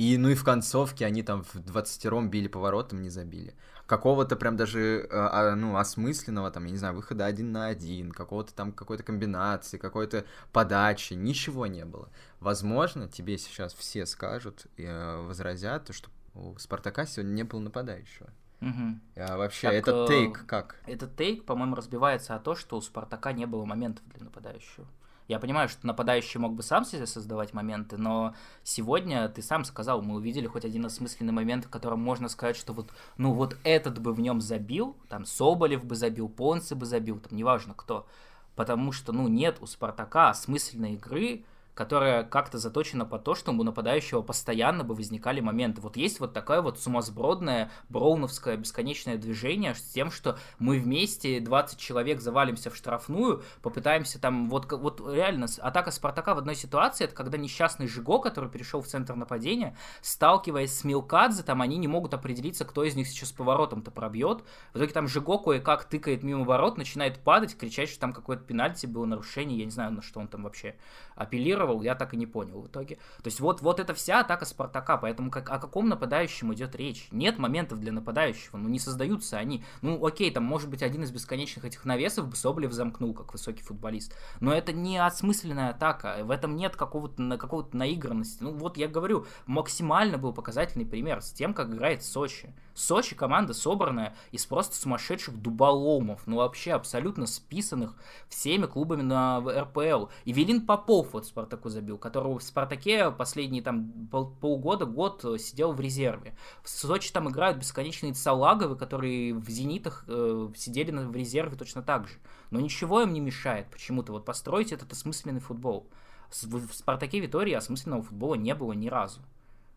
И, 0.00 0.16
ну 0.16 0.30
и 0.30 0.34
в 0.34 0.44
концовке 0.44 1.04
они 1.04 1.22
там 1.22 1.44
в 1.44 1.58
20 1.58 2.30
били 2.30 2.48
поворотом, 2.48 3.02
не 3.02 3.10
забили. 3.10 3.54
Какого-то 3.84 4.34
прям 4.34 4.56
даже, 4.56 5.06
а, 5.12 5.54
ну, 5.54 5.76
осмысленного, 5.76 6.50
там, 6.50 6.64
я 6.64 6.70
не 6.70 6.78
знаю, 6.78 6.94
выхода 6.94 7.26
один 7.26 7.52
на 7.52 7.66
один, 7.66 8.10
какого-то 8.10 8.54
там, 8.54 8.72
какой-то 8.72 9.02
комбинации, 9.02 9.76
какой-то 9.76 10.24
подачи, 10.52 11.12
ничего 11.12 11.66
не 11.66 11.84
было. 11.84 12.08
Возможно, 12.38 13.08
тебе 13.08 13.36
сейчас 13.36 13.74
все 13.74 14.06
скажут 14.06 14.68
э, 14.78 15.20
возразят, 15.26 15.94
что 15.94 16.08
у 16.34 16.56
Спартака 16.56 17.04
сегодня 17.04 17.32
не 17.32 17.42
было 17.42 17.60
нападающего. 17.60 18.30
Угу. 18.62 19.00
А 19.16 19.36
вообще, 19.36 19.66
так, 19.66 19.74
этот 19.74 20.08
тейк 20.08 20.46
как? 20.46 20.76
Этот 20.86 21.14
тейк, 21.14 21.44
по-моему, 21.44 21.74
разбивается 21.74 22.34
о 22.34 22.38
том, 22.38 22.56
что 22.56 22.78
у 22.78 22.80
Спартака 22.80 23.32
не 23.32 23.44
было 23.44 23.66
моментов 23.66 24.02
для 24.14 24.24
нападающего. 24.24 24.86
Я 25.30 25.38
понимаю, 25.38 25.68
что 25.68 25.86
нападающий 25.86 26.40
мог 26.40 26.54
бы 26.54 26.64
сам 26.64 26.84
себе 26.84 27.06
создавать 27.06 27.54
моменты, 27.54 27.96
но 27.96 28.34
сегодня 28.64 29.28
ты 29.28 29.42
сам 29.42 29.64
сказал, 29.64 30.02
мы 30.02 30.16
увидели 30.16 30.48
хоть 30.48 30.64
один 30.64 30.84
осмысленный 30.84 31.32
момент, 31.32 31.66
в 31.66 31.70
котором 31.70 32.00
можно 32.00 32.28
сказать, 32.28 32.56
что 32.56 32.72
вот, 32.72 32.90
ну 33.16 33.32
вот 33.32 33.56
этот 33.62 34.00
бы 34.00 34.12
в 34.12 34.18
нем 34.18 34.40
забил, 34.40 34.96
там 35.08 35.24
Соболев 35.24 35.84
бы 35.84 35.94
забил, 35.94 36.28
Понце 36.28 36.74
бы 36.74 36.84
забил, 36.84 37.20
там 37.20 37.38
неважно 37.38 37.74
кто, 37.74 38.08
потому 38.56 38.90
что, 38.90 39.12
ну, 39.12 39.28
нет 39.28 39.58
у 39.60 39.66
Спартака 39.66 40.30
осмысленной 40.30 40.94
игры, 40.94 41.44
которая 41.74 42.24
как-то 42.24 42.58
заточена 42.58 43.04
по 43.04 43.18
то, 43.18 43.34
что 43.34 43.52
у 43.52 43.62
нападающего 43.62 44.22
постоянно 44.22 44.84
бы 44.84 44.94
возникали 44.94 45.40
моменты. 45.40 45.80
Вот 45.80 45.96
есть 45.96 46.20
вот 46.20 46.32
такое 46.32 46.62
вот 46.62 46.78
сумасбродное 46.78 47.70
броуновское 47.88 48.56
бесконечное 48.56 49.16
движение 49.16 49.74
с 49.74 49.82
тем, 49.82 50.10
что 50.10 50.38
мы 50.58 50.78
вместе, 50.78 51.40
20 51.40 51.78
человек, 51.78 52.20
завалимся 52.20 52.70
в 52.70 52.76
штрафную, 52.76 53.42
попытаемся 53.62 54.20
там, 54.20 54.48
вот, 54.48 54.70
вот 54.72 55.00
реально, 55.00 55.46
атака 55.60 55.90
Спартака 55.90 56.34
в 56.34 56.38
одной 56.38 56.54
ситуации, 56.54 57.04
это 57.04 57.14
когда 57.14 57.38
несчастный 57.38 57.86
Жиго, 57.86 58.18
который 58.18 58.50
перешел 58.50 58.80
в 58.82 58.86
центр 58.86 59.14
нападения, 59.14 59.76
сталкиваясь 60.02 60.76
с 60.76 60.84
Милкадзе, 60.84 61.42
там 61.42 61.62
они 61.62 61.76
не 61.76 61.88
могут 61.88 62.14
определиться, 62.14 62.64
кто 62.64 62.84
из 62.84 62.94
них 62.94 63.08
сейчас 63.08 63.32
поворотом-то 63.32 63.90
пробьет. 63.90 64.42
В 64.72 64.78
итоге 64.78 64.92
там 64.92 65.08
Жиго 65.08 65.38
кое-как 65.38 65.84
тыкает 65.84 66.22
мимо 66.22 66.44
ворот, 66.44 66.78
начинает 66.78 67.18
падать, 67.20 67.56
кричать, 67.56 67.88
что 67.88 68.00
там 68.00 68.12
какое-то 68.12 68.44
пенальти 68.44 68.86
было, 68.86 69.06
нарушение, 69.06 69.58
я 69.58 69.64
не 69.64 69.70
знаю, 69.70 69.92
на 69.92 70.02
что 70.02 70.20
он 70.20 70.28
там 70.28 70.44
вообще 70.44 70.76
апеллировал, 71.14 71.59
я 71.82 71.94
так 71.94 72.14
и 72.14 72.16
не 72.16 72.26
понял 72.26 72.60
в 72.60 72.66
итоге. 72.66 72.96
То 73.22 73.26
есть 73.26 73.40
вот, 73.40 73.60
вот 73.60 73.80
это 73.80 73.94
вся 73.94 74.20
атака 74.20 74.44
Спартака, 74.44 74.96
поэтому 74.96 75.30
как, 75.30 75.50
о 75.50 75.58
каком 75.58 75.88
нападающем 75.88 76.52
идет 76.54 76.76
речь? 76.76 77.08
Нет 77.10 77.38
моментов 77.38 77.80
для 77.80 77.92
нападающего, 77.92 78.56
ну 78.56 78.68
не 78.68 78.78
создаются 78.78 79.38
они. 79.38 79.64
Ну 79.82 80.04
окей, 80.04 80.30
там 80.30 80.44
может 80.44 80.70
быть 80.70 80.82
один 80.82 81.02
из 81.02 81.10
бесконечных 81.10 81.64
этих 81.64 81.84
навесов 81.84 82.28
бы 82.28 82.36
Соболев 82.36 82.72
замкнул, 82.72 83.14
как 83.14 83.32
высокий 83.32 83.62
футболист, 83.62 84.14
но 84.40 84.52
это 84.52 84.72
не 84.72 84.98
осмысленная 84.98 85.70
атака, 85.70 86.18
в 86.22 86.30
этом 86.30 86.56
нет 86.56 86.76
какого-то 86.76 87.36
какого 87.38 87.68
наигранности. 87.72 88.42
Ну 88.42 88.52
вот 88.52 88.76
я 88.76 88.88
говорю, 88.88 89.26
максимально 89.46 90.18
был 90.18 90.32
показательный 90.32 90.86
пример 90.86 91.22
с 91.22 91.32
тем, 91.32 91.54
как 91.54 91.70
играет 91.70 92.04
Сочи. 92.04 92.54
Сочи 92.80 93.14
команда 93.14 93.54
собранная 93.54 94.14
из 94.32 94.46
просто 94.46 94.74
сумасшедших 94.76 95.40
дуболомов, 95.40 96.26
ну 96.26 96.36
вообще 96.36 96.72
абсолютно 96.72 97.26
списанных 97.26 97.94
всеми 98.28 98.66
клубами 98.66 99.02
на 99.02 99.40
РПЛ. 99.40 100.06
И 100.24 100.32
Велин 100.32 100.66
Попов 100.66 101.12
вот 101.12 101.26
Спартаку 101.26 101.68
забил, 101.68 101.98
которого 101.98 102.38
в 102.38 102.42
Спартаке 102.42 103.10
последние 103.10 103.62
там 103.62 104.08
пол, 104.10 104.30
полгода, 104.40 104.86
год 104.86 105.24
сидел 105.38 105.72
в 105.72 105.80
резерве. 105.80 106.36
В 106.62 106.68
Сочи 106.68 107.12
там 107.12 107.28
играют 107.28 107.58
бесконечные 107.58 108.14
Салаговы, 108.14 108.76
которые 108.76 109.34
в 109.34 109.48
Зенитах 109.48 110.04
э, 110.08 110.48
сидели 110.56 110.90
в 110.90 111.14
резерве 111.14 111.56
точно 111.56 111.82
так 111.82 112.08
же. 112.08 112.14
Но 112.50 112.60
ничего 112.60 113.02
им 113.02 113.12
не 113.12 113.20
мешает 113.20 113.70
почему-то 113.70 114.12
вот 114.12 114.24
построить 114.24 114.72
этот 114.72 114.92
осмысленный 114.92 115.40
футбол. 115.40 115.88
В 116.30 116.72
Спартаке 116.72 117.20
Витории 117.20 117.54
осмысленного 117.54 118.02
футбола 118.02 118.36
не 118.36 118.54
было 118.54 118.72
ни 118.72 118.88
разу. 118.88 119.20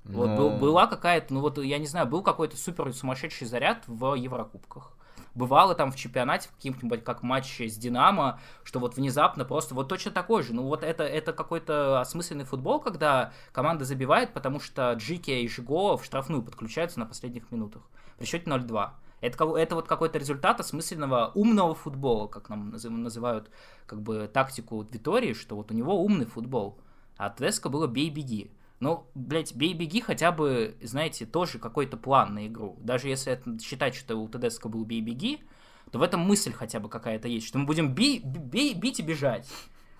Но... 0.05 0.17
Вот 0.17 0.38
был, 0.38 0.50
была 0.51 0.88
какая-то, 0.88 1.33
ну 1.33 1.39
вот 1.39 1.57
я 1.57 1.77
не 1.77 1.88
знаю, 1.88 2.07
был 2.07 2.22
какой-то 2.22 2.57
супер 2.57 2.91
сумасшедший 2.93 3.48
заряд 3.48 3.83
в 3.88 4.15
Еврокубках. 4.15 4.93
Бывало 5.36 5.74
там 5.74 5.91
в 5.91 5.95
чемпионате, 5.95 6.48
в 6.50 6.55
каким-нибудь 6.55 7.03
как 7.03 7.24
матч 7.24 7.60
с 7.60 7.75
Динамо, 7.75 8.39
что 8.63 8.79
вот 8.79 8.98
внезапно 8.98 9.45
просто 9.45 9.74
вот 9.74 9.89
точно 9.89 10.12
такой 10.12 10.43
же. 10.43 10.53
Ну 10.53 10.63
вот 10.63 10.83
это, 10.83 11.03
это 11.03 11.33
какой-то 11.33 12.01
осмысленный 12.01 12.45
футбол, 12.45 12.79
когда 12.79 13.33
команда 13.51 13.83
забивает, 13.83 14.33
потому 14.33 14.60
что 14.60 14.93
Джики 14.93 15.31
и 15.31 15.48
Жиго 15.48 15.98
в 15.98 16.05
штрафную 16.05 16.43
подключаются 16.43 17.00
на 17.00 17.07
последних 17.07 17.51
минутах. 17.51 17.81
При 18.19 18.25
счете 18.25 18.45
0-2. 18.45 18.91
Это, 19.22 19.55
это 19.55 19.75
вот 19.75 19.88
какой-то 19.88 20.19
результат 20.19 20.60
осмысленного 20.60 21.31
умного 21.33 21.74
футбола, 21.74 22.27
как 22.27 22.50
нам 22.50 22.72
называют 22.72 23.50
как 23.88 24.01
бы 24.01 24.29
тактику 24.31 24.86
Витории, 24.91 25.33
что 25.33 25.55
вот 25.55 25.72
у 25.72 25.74
него 25.74 26.03
умный 26.03 26.25
футбол. 26.25 26.77
А 27.17 27.29
Тедеско 27.29 27.69
было 27.69 27.88
бей-беги. 27.88 28.51
Ну, 28.84 29.08
блядь, 29.16 29.56
бей-беги 29.56 30.02
хотя 30.02 30.34
бы, 30.34 30.75
знаете, 30.82 31.25
тоже 31.25 31.58
какой-то 31.58 31.96
план 31.96 32.34
на 32.34 32.48
игру. 32.48 32.78
Даже 32.82 33.08
если 33.08 33.32
это, 33.32 33.58
считать, 33.63 33.96
что 33.96 34.18
у 34.18 34.28
Тедеско 34.28 34.68
был 34.68 34.84
бей-беги, 34.84 35.42
то 35.90 36.00
в 36.00 36.02
этом 36.02 36.20
мысль 36.20 36.52
хотя 36.52 36.82
бы 36.82 36.90
какая-то 36.90 37.30
есть, 37.30 37.48
что 37.48 37.60
мы 37.60 37.66
будем 37.66 37.96
би, 37.96 38.20
би, 38.20 38.74
бить 38.74 39.00
и 39.00 39.02
бежать. 39.02 39.50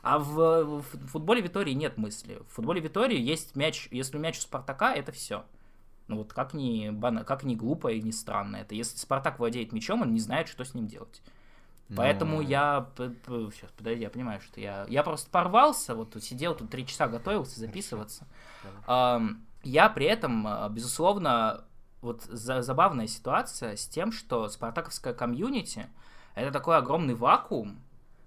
А 0.02 0.20
в, 0.20 0.82
в 0.82 1.08
футболе 1.08 1.42
Витории 1.42 1.72
нет 1.72 1.98
мысли. 1.98 2.40
В 2.50 2.56
футболе 2.56 2.82
Витории 2.82 3.18
есть 3.18 3.56
мяч, 3.56 3.88
если 3.90 4.18
мяч 4.18 4.38
у 4.40 4.42
Спартака, 4.42 4.94
это 4.94 5.13
все. 5.13 5.46
Ну 6.10 6.18
вот 6.18 6.34
как 6.34 6.54
ни, 6.54 6.90
бана, 6.90 7.24
как 7.24 7.46
ни 7.46 7.56
глупо 7.56 7.88
и 7.88 8.02
ни 8.02 8.12
странно 8.12 8.58
это. 8.58 8.75
Если 8.75 8.98
Спартак 8.98 9.40
владеет 9.40 9.72
мячом, 9.72 10.02
он 10.02 10.12
не 10.13 10.20
знает, 10.20 10.50
что 10.50 10.66
с 10.66 10.74
ним 10.74 10.88
делать. 10.88 11.22
Поэтому 11.96 12.38
Но... 12.38 12.42
я... 12.42 12.88
Сейчас, 12.98 13.72
подожди, 13.78 14.02
я 14.02 14.10
понимаю, 14.10 14.42
что 14.42 14.60
я... 14.60 14.86
Я 14.88 15.04
просто 15.04 15.30
порвался, 15.30 15.96
вот 15.96 16.16
сидел 16.22 16.56
тут 16.56 16.70
три 16.70 16.86
часа, 16.88 17.08
готовился 17.08 17.60
записываться. 17.60 18.25
Я 19.63 19.90
при 19.90 20.06
этом, 20.06 20.46
а, 20.46 20.68
безусловно, 20.68 21.63
вот 22.02 22.24
забавная 22.24 23.08
ситуация 23.08 23.78
с 23.78 23.88
тем, 23.88 24.12
что 24.12 24.50
спартаковская 24.50 25.13
комьюнити— 25.13 25.88
это 26.36 26.52
такой 26.52 26.75
огромный 26.75 27.16
вакуум, 27.16 27.80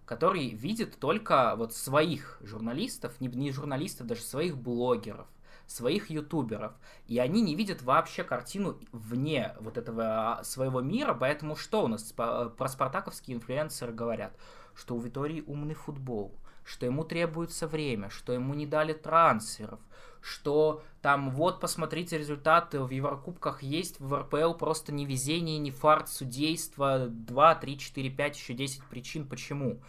который 0.07 0.49
видит 0.49 0.99
только 0.99 1.55
вот 1.57 1.75
своих 1.75 2.39
журналистов, 2.41 3.21
не, 3.21 3.29
не 3.29 3.53
журналистов, 3.53 4.07
даже 4.07 4.23
своих 4.23 4.57
блогеров, 4.57 5.27
своих 5.67 6.11
ютуберов, 6.11 6.73
и 7.07 7.19
они 7.19 7.43
не 7.43 7.55
видят 7.55 7.83
вообще 7.83 8.25
картину 8.25 8.79
вне 8.93 9.55
вот 9.61 9.77
этого 9.77 10.39
а, 10.39 10.45
своего 10.45 10.81
мира, 10.81 11.15
поэтому 11.15 11.57
что 11.57 11.85
у 11.85 11.89
нас 11.89 12.13
про 12.13 12.69
спартаковские 12.69 13.37
инфлюенсеры 13.37 13.93
говорят? 13.93 14.37
Что 14.75 14.95
у 14.95 15.01
Витории 15.01 15.43
умный 15.47 15.75
футбол, 15.75 16.39
что 16.65 16.87
ему 16.87 17.05
требуется 17.05 17.67
время, 17.67 18.11
что 18.11 18.33
ему 18.33 18.55
не 18.55 18.67
дали 18.67 18.93
трансферов, 18.93 19.81
что 20.21 20.83
там 21.03 21.31
вот 21.31 21.61
посмотрите 21.61 22.19
результаты 22.19 22.81
в 22.81 22.91
Еврокубках 22.91 23.63
есть, 23.63 24.01
в 24.01 24.23
РПЛ 24.23 24.55
просто 24.55 24.93
не 24.93 25.07
везение, 25.07 25.59
не 25.59 25.71
фарт, 25.71 26.09
судейство, 26.09 27.07
2, 27.09 27.55
3, 27.55 27.79
4, 27.79 28.11
5, 28.11 28.37
еще 28.37 28.55
10 28.55 28.85
причин 28.85 29.29
почему. 29.29 29.81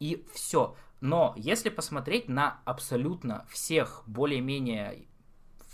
И 0.00 0.26
все. 0.34 0.74
Но 1.00 1.34
если 1.36 1.68
посмотреть 1.68 2.28
на 2.28 2.60
абсолютно 2.64 3.46
всех 3.48 4.02
более-менее 4.06 5.06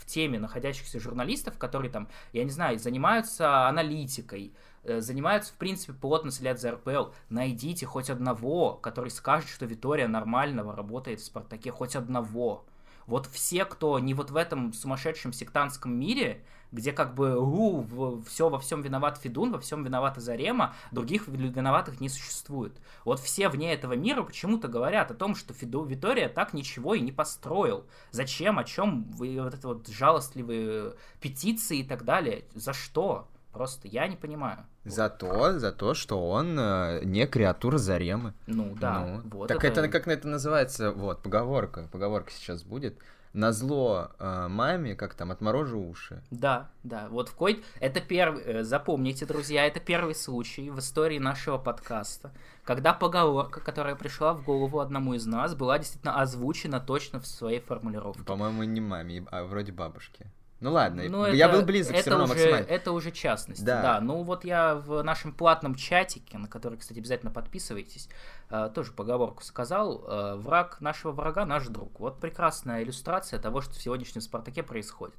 в 0.03 0.05
теме 0.05 0.37
находящихся 0.37 0.99
журналистов, 0.99 1.57
которые 1.57 1.89
там, 1.89 2.09
я 2.33 2.43
не 2.43 2.49
знаю, 2.49 2.77
занимаются 2.77 3.67
аналитикой, 3.67 4.53
э, 4.83 4.99
занимаются, 4.99 5.53
в 5.53 5.57
принципе, 5.57 5.93
плотно 5.93 6.29
следят 6.29 6.59
за 6.59 6.71
РПЛ, 6.71 7.11
найдите 7.29 7.85
хоть 7.85 8.09
одного, 8.09 8.73
который 8.73 9.09
скажет, 9.09 9.49
что 9.49 9.65
Витория 9.65 10.07
нормального 10.07 10.75
работает 10.75 11.21
в 11.21 11.25
Спартаке, 11.25 11.71
хоть 11.71 11.95
одного. 11.95 12.65
Вот 13.07 13.27
все, 13.27 13.65
кто 13.65 13.99
не 13.99 14.13
вот 14.13 14.31
в 14.31 14.35
этом 14.35 14.73
сумасшедшем 14.73 15.33
сектантском 15.33 15.93
мире, 15.93 16.43
где 16.73 16.91
как 16.91 17.13
бы 17.13 17.37
у, 17.37 18.21
все 18.27 18.49
во 18.49 18.59
всем 18.59 18.81
виноват 18.81 19.19
Федун, 19.19 19.51
во 19.51 19.59
всем 19.59 19.83
виновата 19.83 20.19
Зарема, 20.19 20.73
других 20.91 21.27
виноватых 21.27 22.01
не 22.01 22.09
существует. 22.09 22.73
Вот 23.05 23.19
все 23.19 23.47
вне 23.47 23.73
этого 23.73 23.93
мира 23.93 24.23
почему-то 24.23 24.67
говорят 24.67 25.11
о 25.11 25.13
том, 25.13 25.35
что 25.35 25.53
Феду, 25.53 25.83
Витория 25.83 26.29
так 26.29 26.53
ничего 26.53 26.95
и 26.95 26.99
не 26.99 27.11
построил. 27.11 27.85
Зачем, 28.11 28.57
о 28.57 28.63
чем 28.63 29.03
вы 29.11 29.39
вот 29.39 29.53
это 29.53 29.67
вот 29.67 29.87
жалостливые 29.87 30.95
петиции 31.21 31.79
и 31.79 31.83
так 31.83 32.03
далее? 32.03 32.45
За 32.55 32.73
что? 32.73 33.27
Просто 33.53 33.87
я 33.87 34.07
не 34.07 34.15
понимаю. 34.15 34.65
За 34.83 35.09
то, 35.09 35.59
за 35.59 35.71
то, 35.71 35.93
что 35.93 36.29
он 36.29 36.57
э, 36.59 37.01
не 37.03 37.27
креатура 37.27 37.77
Заремы. 37.77 38.33
Ну 38.47 38.75
да. 38.75 39.05
Ну, 39.05 39.29
вот 39.29 39.47
так 39.47 39.63
это... 39.63 39.81
это 39.81 39.89
как 39.89 40.07
это 40.07 40.27
называется? 40.27 40.91
Вот, 40.91 41.21
поговорка. 41.21 41.87
Поговорка 41.91 42.31
сейчас 42.31 42.63
будет. 42.63 42.97
На 43.33 43.51
зло 43.51 44.11
э, 44.19 44.47
маме, 44.47 44.95
как 44.95 45.13
там, 45.13 45.31
отморожу 45.31 45.79
уши. 45.79 46.23
Да, 46.31 46.69
да. 46.83 47.07
Вот 47.09 47.29
в 47.29 47.35
кой... 47.35 47.63
Это 47.79 48.01
первый... 48.01 48.43
Э, 48.43 48.63
запомните, 48.63 49.25
друзья, 49.27 49.65
это 49.65 49.79
первый 49.79 50.15
случай 50.15 50.71
в 50.71 50.79
истории 50.79 51.19
нашего 51.19 51.57
подкаста, 51.59 52.31
когда 52.63 52.93
поговорка, 52.93 53.59
которая 53.59 53.95
пришла 53.95 54.33
в 54.33 54.43
голову 54.43 54.79
одному 54.79 55.13
из 55.13 55.25
нас, 55.25 55.55
была 55.55 55.77
действительно 55.77 56.19
озвучена 56.21 56.79
точно 56.79 57.19
в 57.19 57.27
своей 57.27 57.59
формулировке. 57.59 58.23
По-моему, 58.23 58.63
не 58.63 58.81
маме, 58.81 59.25
а 59.31 59.43
вроде 59.45 59.71
бабушки. 59.71 60.27
Ну 60.63 60.71
ладно, 60.71 61.03
Но 61.09 61.27
я 61.27 61.47
это, 61.47 61.57
был 61.57 61.65
близок 61.65 61.93
это 61.93 62.01
все 62.01 62.09
равно 62.11 62.23
уже, 62.23 62.33
максимально. 62.35 62.65
Это 62.67 62.91
уже 62.93 63.11
частность. 63.11 63.65
Да. 63.65 63.81
да. 63.81 64.01
Ну 64.01 64.23
вот 64.23 64.45
я 64.45 64.75
в 64.75 65.03
нашем 65.03 65.33
платном 65.33 65.75
чатике, 65.75 66.37
на 66.37 66.47
который, 66.47 66.77
кстати, 66.77 66.99
обязательно 66.99 67.31
подписывайтесь, 67.31 68.07
э, 68.49 68.71
тоже 68.73 68.93
поговорку 68.93 69.43
сказал. 69.43 70.05
Э, 70.07 70.35
враг 70.35 70.79
нашего 70.79 71.11
врага 71.11 71.45
наш 71.45 71.67
друг. 71.67 71.99
Вот 71.99 72.21
прекрасная 72.21 72.81
иллюстрация 72.81 73.39
того, 73.39 73.59
что 73.59 73.73
в 73.73 73.81
сегодняшнем 73.81 74.21
Спартаке 74.21 74.63
происходит. 74.63 75.17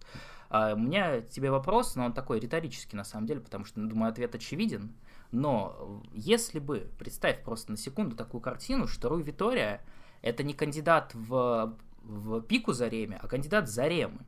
Э, 0.49 0.73
у 0.73 0.79
меня 0.79 1.21
тебе 1.21 1.51
вопрос, 1.51 1.95
но 1.95 2.07
он 2.07 2.15
такой 2.15 2.41
риторический 2.41 2.97
на 2.97 3.05
самом 3.05 3.27
деле, 3.27 3.41
потому 3.41 3.67
что, 3.67 3.81
думаю, 3.81 4.11
ответ 4.11 4.35
очевиден. 4.35 4.95
Но 5.31 6.03
если 6.15 6.59
бы, 6.59 6.91
представь 6.99 7.43
просто 7.43 7.71
на 7.71 7.77
секунду 7.77 8.17
такую 8.17 8.41
картину, 8.41 8.87
что 8.87 9.11
Руй 9.11 9.23
Витория 9.23 9.83
это 10.23 10.43
не 10.43 10.55
кандидат 10.55 11.11
в, 11.13 11.77
в 12.03 12.41
пику 12.41 12.73
Зареме, 12.73 13.19
а 13.23 13.29
кандидат 13.29 13.69
Заремы. 13.69 14.21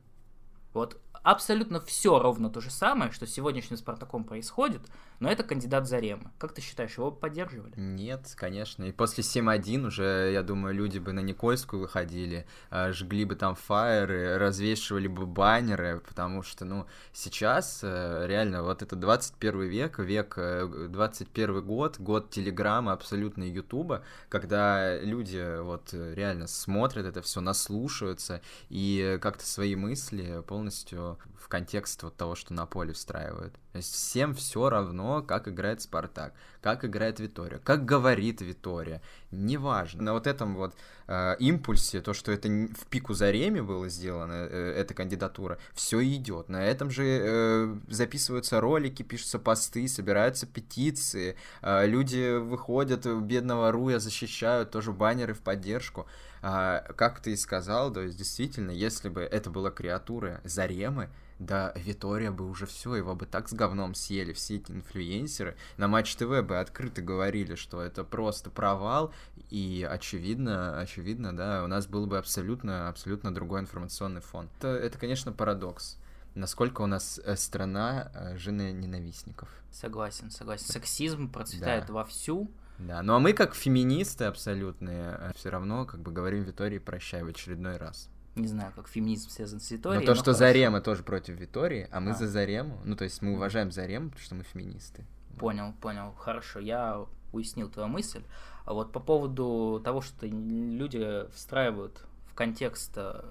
Вот 0.77 1.01
абсолютно 1.23 1.79
все 1.79 2.19
ровно 2.19 2.49
то 2.49 2.61
же 2.61 2.69
самое, 2.69 3.11
что 3.11 3.25
с 3.25 3.31
сегодняшним 3.31 3.77
Спартаком 3.77 4.23
происходит, 4.23 4.81
но 5.19 5.29
это 5.29 5.43
кандидат 5.43 5.87
Зарема. 5.87 6.31
Как 6.37 6.53
ты 6.53 6.61
считаешь, 6.61 6.97
его 6.97 7.11
поддерживали? 7.11 7.73
Нет, 7.75 8.33
конечно. 8.35 8.83
И 8.83 8.91
после 8.91 9.23
7-1 9.23 9.87
уже, 9.87 10.31
я 10.31 10.43
думаю, 10.43 10.75
люди 10.75 10.99
бы 10.99 11.11
на 11.13 11.21
Никольскую 11.21 11.81
выходили, 11.81 12.45
а, 12.69 12.91
жгли 12.91 13.25
бы 13.25 13.35
там 13.35 13.55
фаеры, 13.55 14.37
развешивали 14.37 15.07
бы 15.07 15.25
баннеры, 15.25 16.01
потому 16.07 16.43
что, 16.43 16.65
ну, 16.65 16.85
сейчас 17.13 17.79
э, 17.83 18.25
реально 18.27 18.63
вот 18.63 18.81
это 18.81 18.95
21 18.95 19.61
век, 19.61 19.99
век 19.99 20.35
21 20.37 21.49
э, 21.49 21.61
год, 21.61 21.99
год 21.99 22.29
Телеграма, 22.29 22.93
абсолютно 22.93 23.43
Ютуба, 23.43 24.03
когда 24.29 24.99
люди 24.99 25.61
вот 25.61 25.93
реально 25.93 26.47
смотрят 26.47 27.05
это 27.05 27.21
все, 27.21 27.41
наслушаются 27.41 28.41
и 28.69 29.17
как-то 29.21 29.45
свои 29.45 29.75
мысли 29.75 30.43
полностью 30.47 31.06
в 31.15 31.47
контекст 31.47 32.03
вот 32.03 32.17
того, 32.17 32.35
что 32.35 32.53
на 32.53 32.65
поле 32.65 32.93
встраивают. 32.93 33.57
То 33.71 33.77
есть 33.77 33.93
всем 33.93 34.33
все 34.33 34.69
равно, 34.69 35.21
как 35.21 35.47
играет 35.47 35.81
Спартак, 35.81 36.33
как 36.61 36.85
играет 36.85 37.19
Витория, 37.19 37.59
как 37.59 37.85
говорит 37.85 38.41
Витория, 38.41 39.01
неважно. 39.31 40.03
На 40.03 40.13
вот 40.13 40.25
этом 40.25 40.55
вот 40.55 40.73
э, 41.07 41.35
импульсе, 41.39 42.01
то, 42.01 42.13
что 42.13 42.31
это 42.31 42.47
в 42.47 42.87
пику 42.89 43.13
Зареме 43.13 43.61
было 43.61 43.87
сделано, 43.89 44.47
э, 44.49 44.73
эта 44.77 44.93
кандидатура, 44.93 45.59
все 45.73 46.01
идет. 46.03 46.49
На 46.49 46.65
этом 46.65 46.89
же 46.89 47.03
э, 47.05 47.77
записываются 47.87 48.59
ролики, 48.61 49.03
пишутся 49.03 49.37
посты, 49.37 49.87
собираются 49.87 50.47
петиции, 50.47 51.35
э, 51.61 51.85
люди 51.85 52.37
выходят, 52.37 53.05
бедного 53.05 53.71
Руя 53.71 53.99
защищают, 53.99 54.71
тоже 54.71 54.91
баннеры 54.91 55.33
в 55.33 55.41
поддержку. 55.41 56.07
А, 56.41 56.81
как 56.95 57.19
ты 57.19 57.31
и 57.31 57.35
сказал, 57.35 57.91
то 57.91 58.01
есть 58.01 58.17
действительно, 58.17 58.71
если 58.71 59.09
бы 59.09 59.21
это 59.21 59.49
была 59.49 59.71
креатура 59.71 60.41
Заремы, 60.43 61.09
да 61.39 61.71
Витория 61.75 62.31
бы 62.31 62.49
уже 62.49 62.65
все, 62.65 62.95
его 62.95 63.15
бы 63.15 63.25
так 63.25 63.49
с 63.49 63.53
говном 63.53 63.93
съели 63.93 64.33
все 64.33 64.55
эти 64.57 64.71
инфлюенсеры. 64.71 65.55
На 65.77 65.87
Матч 65.87 66.15
ТВ 66.15 66.41
бы 66.41 66.59
открыто 66.59 67.01
говорили, 67.01 67.55
что 67.55 67.81
это 67.81 68.03
просто 68.03 68.49
провал, 68.49 69.13
и 69.49 69.87
очевидно, 69.89 70.79
очевидно, 70.79 71.35
да, 71.35 71.63
у 71.63 71.67
нас 71.67 71.87
был 71.87 72.07
бы 72.07 72.17
абсолютно, 72.17 72.89
абсолютно 72.89 73.33
другой 73.33 73.61
информационный 73.61 74.21
фон. 74.21 74.49
Это, 74.57 74.69
это 74.69 74.97
конечно, 74.97 75.31
парадокс. 75.31 75.97
насколько 76.33 76.81
у 76.81 76.87
нас 76.87 77.19
э, 77.23 77.35
страна 77.35 78.11
э, 78.13 78.37
жены 78.37 78.71
ненавистников. 78.71 79.49
Согласен, 79.71 80.31
согласен. 80.31 80.65
Сексизм 80.65 81.29
процветает 81.31 81.87
да. 81.87 81.93
вовсю. 81.93 82.49
Да, 82.79 83.01
ну 83.01 83.15
а 83.15 83.19
мы 83.19 83.33
как 83.33 83.55
феминисты 83.55 84.25
абсолютные 84.25 85.17
э, 85.19 85.31
все 85.35 85.49
равно 85.49 85.85
как 85.85 85.99
бы 86.01 86.11
говорим 86.11 86.43
Витории 86.43 86.77
прощай 86.79 87.23
в 87.23 87.27
очередной 87.27 87.77
раз. 87.77 88.09
Не 88.37 88.47
знаю, 88.47 88.71
как 88.75 88.87
феминизм 88.87 89.29
связан 89.29 89.59
с 89.59 89.71
Виторией. 89.71 90.01
Но 90.01 90.05
то, 90.05 90.11
но 90.11 90.15
что 90.15 90.25
хорошо. 90.25 90.39
Зарема 90.39 90.81
тоже 90.81 91.03
против 91.03 91.35
Витории, 91.35 91.87
а 91.91 91.99
мы 91.99 92.11
а. 92.11 92.13
за 92.13 92.27
Зарему. 92.27 92.79
Ну, 92.83 92.95
то 92.95 93.03
есть 93.03 93.21
мы 93.21 93.33
уважаем 93.33 93.71
Зарему, 93.71 94.09
потому 94.09 94.23
что 94.23 94.35
мы 94.35 94.43
феминисты. 94.43 95.05
Понял, 95.39 95.73
понял. 95.81 96.13
Хорошо, 96.17 96.59
я 96.59 97.05
уяснил 97.31 97.69
твою 97.69 97.89
мысль. 97.89 98.23
А 98.65 98.73
вот 98.73 98.91
по 98.91 98.99
поводу 98.99 99.81
того, 99.83 100.01
что 100.01 100.27
люди 100.27 101.25
встраивают 101.33 102.03
в 102.29 102.35
контекст 102.35 102.91
э, 102.95 103.23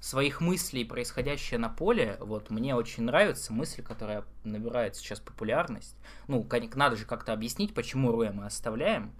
своих 0.00 0.40
мыслей, 0.40 0.84
происходящее 0.84 1.58
на 1.58 1.68
поле, 1.68 2.16
вот 2.20 2.50
мне 2.50 2.74
очень 2.74 3.04
нравится 3.04 3.52
мысль, 3.52 3.82
которая 3.82 4.24
набирает 4.42 4.96
сейчас 4.96 5.20
популярность. 5.20 5.96
Ну, 6.28 6.46
надо 6.74 6.96
же 6.96 7.04
как-то 7.04 7.32
объяснить, 7.32 7.74
почему 7.74 8.10
Руэ 8.12 8.30
мы 8.30 8.46
оставляем. 8.46 9.12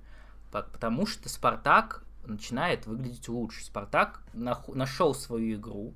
Потому 0.50 1.06
что 1.06 1.28
Спартак 1.28 2.04
начинает 2.26 2.86
выглядеть 2.86 3.28
лучше. 3.28 3.64
Спартак 3.64 4.22
нашел 4.32 5.14
свою 5.14 5.56
игру, 5.56 5.94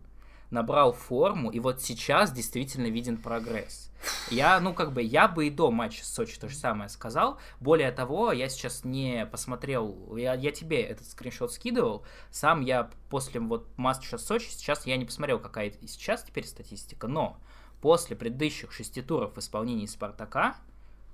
набрал 0.50 0.92
форму, 0.92 1.50
и 1.50 1.60
вот 1.60 1.82
сейчас 1.82 2.32
действительно 2.32 2.86
виден 2.86 3.16
прогресс. 3.16 3.90
Я, 4.30 4.60
ну, 4.60 4.72
как 4.74 4.92
бы, 4.92 5.02
я 5.02 5.28
бы 5.28 5.46
и 5.46 5.50
до 5.50 5.70
матча 5.70 6.04
с 6.04 6.12
Сочи 6.12 6.38
то 6.38 6.48
же 6.48 6.56
самое 6.56 6.88
сказал. 6.88 7.38
Более 7.60 7.90
того, 7.92 8.32
я 8.32 8.48
сейчас 8.48 8.84
не 8.84 9.26
посмотрел, 9.26 10.16
я, 10.16 10.34
я 10.34 10.52
тебе 10.52 10.82
этот 10.82 11.06
скриншот 11.06 11.52
скидывал, 11.52 12.04
сам 12.30 12.60
я 12.60 12.90
после 13.10 13.40
вот 13.40 13.66
матча 13.76 14.16
с 14.16 14.24
Сочи, 14.24 14.50
сейчас 14.50 14.86
я 14.86 14.96
не 14.96 15.04
посмотрел, 15.04 15.38
какая 15.38 15.72
сейчас 15.86 16.22
теперь 16.22 16.46
статистика, 16.46 17.08
но 17.08 17.38
после 17.80 18.16
предыдущих 18.16 18.72
шести 18.72 19.02
туров 19.02 19.34
в 19.34 19.38
исполнении 19.38 19.86
Спартака, 19.86 20.56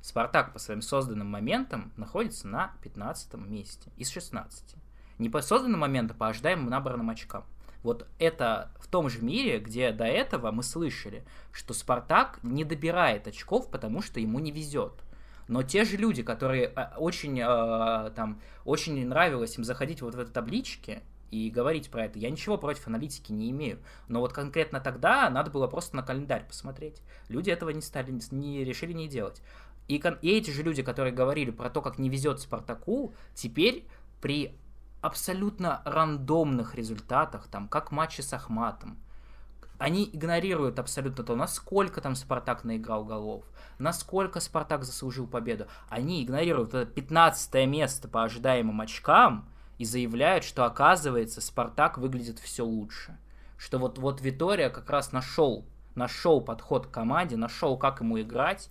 Спартак 0.01 0.53
по 0.53 0.59
своим 0.59 0.83
созданным 0.83 1.29
моментам 1.29 1.91
находится 1.97 2.47
на 2.47 2.75
15 2.83 3.35
месте 3.35 3.91
из 3.97 4.11
16. 4.11 4.77
Не 5.19 5.29
по 5.29 5.43
созданным 5.43 5.81
моментам, 5.81 6.17
а 6.21 6.29
ожидаемым 6.29 6.69
набранным 6.69 7.11
очкам. 7.11 7.45
Вот 7.83 8.07
это 8.19 8.71
в 8.81 8.89
том 8.89 9.11
же 9.11 9.21
мире, 9.21 9.59
где 9.59 9.93
до 9.93 10.05
этого 10.05 10.51
мы 10.51 10.63
слышали, 10.63 11.25
что 11.53 11.75
Спартак 11.75 12.39
не 12.43 12.65
добирает 12.65 13.29
очков, 13.29 13.71
потому 13.71 14.01
что 14.01 14.21
ему 14.21 14.39
не 14.39 14.51
везет. 14.51 15.05
Но 15.49 15.63
те 15.63 15.85
же 15.85 15.99
люди, 15.99 16.23
которые 16.23 16.73
э, 16.75 16.97
очень, 16.97 17.39
э, 17.39 18.11
там, 18.17 18.41
очень 18.65 19.07
нравилось 19.07 19.59
им 19.59 19.65
заходить 19.65 20.01
вот 20.01 20.15
в 20.15 20.19
эти 20.19 20.31
таблички 20.31 21.03
и 21.31 21.51
говорить 21.51 21.91
про 21.91 22.07
это, 22.07 22.19
я 22.19 22.31
ничего 22.31 22.57
против 22.57 22.87
аналитики 22.87 23.33
не 23.33 23.51
имею. 23.51 23.79
Но 24.09 24.21
вот 24.21 24.33
конкретно 24.33 24.81
тогда 24.81 25.29
надо 25.29 25.51
было 25.51 25.67
просто 25.67 25.97
на 25.97 26.03
календарь 26.03 26.47
посмотреть. 26.47 27.03
Люди 27.29 27.51
этого 27.51 27.71
не 27.71 27.83
стали, 27.83 28.19
не 28.31 28.65
решили 28.65 28.93
не 28.93 29.09
делать. 29.09 29.43
И, 29.89 29.97
и 29.97 30.31
эти 30.31 30.51
же 30.51 30.63
люди, 30.63 30.83
которые 30.83 31.13
говорили 31.13 31.51
про 31.51 31.69
то, 31.69 31.83
как 31.83 31.99
не 31.99 32.09
везет 32.09 32.41
Спартаку, 32.41 33.13
теперь 33.35 33.87
при 34.23 34.57
абсолютно 35.05 35.83
рандомных 35.85 36.75
результатах, 36.75 37.47
там, 37.49 37.69
как 37.69 37.93
матчи 37.93 38.23
с 38.23 38.33
Ахматом. 38.33 38.97
Они 39.77 40.09
игнорируют 40.11 40.79
абсолютно 40.79 41.25
то, 41.25 41.37
насколько 41.37 42.01
там 42.01 42.15
Спартак 42.15 42.65
наиграл 42.65 43.05
голов, 43.05 43.45
насколько 43.79 44.41
Спартак 44.41 44.83
заслужил 44.83 45.27
победу. 45.27 45.67
Они 45.91 46.25
игнорируют 46.25 46.73
это 46.73 46.87
15 46.91 47.67
место 47.69 48.09
по 48.09 48.23
ожидаемым 48.23 48.81
очкам 48.81 49.47
и 49.77 49.85
заявляют, 49.85 50.43
что 50.43 50.65
оказывается 50.65 51.43
Спартак 51.43 51.99
выглядит 51.99 52.39
все 52.39 52.65
лучше. 52.65 53.19
Что 53.59 53.79
вот, 53.79 53.99
вот 53.99 54.23
Витория 54.23 54.71
как 54.71 54.89
раз 54.89 55.13
нашел, 55.13 55.67
нашел 55.95 56.41
подход 56.41 56.87
к 56.87 56.91
команде, 56.91 57.37
нашел, 57.37 57.77
как 57.77 58.01
ему 58.01 58.19
играть, 58.23 58.71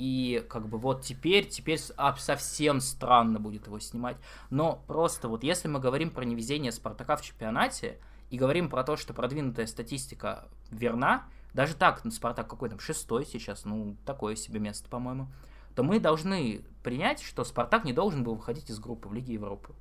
и 0.00 0.42
как 0.48 0.66
бы 0.66 0.78
вот 0.78 1.02
теперь, 1.02 1.46
теперь 1.46 1.78
совсем 2.16 2.80
странно 2.80 3.38
будет 3.38 3.66
его 3.66 3.78
снимать. 3.78 4.16
Но 4.48 4.82
просто 4.86 5.28
вот 5.28 5.44
если 5.44 5.68
мы 5.68 5.78
говорим 5.78 6.10
про 6.10 6.24
невезение 6.24 6.72
Спартака 6.72 7.16
в 7.16 7.22
чемпионате 7.22 7.98
и 8.30 8.38
говорим 8.38 8.70
про 8.70 8.82
то, 8.82 8.96
что 8.96 9.12
продвинутая 9.12 9.66
статистика 9.66 10.48
верна, 10.70 11.24
даже 11.52 11.74
так, 11.74 12.02
ну, 12.02 12.10
Спартак 12.10 12.48
какой 12.48 12.70
там, 12.70 12.78
шестой 12.78 13.26
сейчас, 13.26 13.66
ну, 13.66 13.94
такое 14.06 14.36
себе 14.36 14.58
место, 14.58 14.88
по-моему, 14.88 15.28
то 15.74 15.82
мы 15.82 16.00
должны 16.00 16.62
принять, 16.82 17.20
что 17.20 17.44
Спартак 17.44 17.84
не 17.84 17.92
должен 17.92 18.24
был 18.24 18.36
выходить 18.36 18.70
из 18.70 18.78
группы 18.78 19.06
в 19.06 19.12
Лиге 19.12 19.34
Европы. 19.34 19.74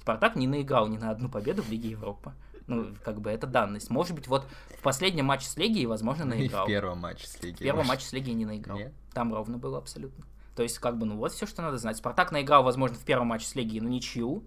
Спартак 0.00 0.34
не 0.36 0.46
наиграл 0.46 0.88
ни 0.88 0.96
на 0.96 1.10
одну 1.10 1.28
победу 1.28 1.60
в 1.62 1.68
Лиге 1.68 1.90
Европы. 1.90 2.32
Ну, 2.68 2.94
как 3.02 3.20
бы 3.20 3.30
это 3.30 3.46
данность. 3.46 3.90
Может 3.90 4.14
быть, 4.14 4.28
вот 4.28 4.46
в 4.78 4.82
последнем 4.82 5.24
матче 5.24 5.48
с 5.48 5.56
Легией, 5.56 5.86
возможно, 5.86 6.26
наиграл. 6.26 6.64
И 6.64 6.68
в 6.68 6.68
первом 6.68 6.98
матче 6.98 7.26
с 7.26 7.34
Легией. 7.36 7.56
В 7.56 7.58
первом 7.58 7.86
матче 7.86 8.06
с 8.06 8.12
Легией 8.12 8.34
не 8.34 8.46
наиграл. 8.46 8.78
Нет? 8.78 8.92
Там 9.14 9.34
ровно 9.34 9.58
было 9.58 9.78
абсолютно. 9.78 10.24
То 10.54 10.62
есть, 10.62 10.78
как 10.78 10.98
бы, 10.98 11.06
ну 11.06 11.16
вот 11.16 11.32
все, 11.32 11.46
что 11.46 11.62
надо 11.62 11.78
знать. 11.78 11.96
Спартак 11.96 12.30
наиграл, 12.30 12.62
возможно, 12.62 12.96
в 12.96 13.04
первом 13.04 13.28
матче 13.28 13.46
с 13.46 13.54
Легией 13.54 13.80
на 13.80 13.88
ничью. 13.88 14.44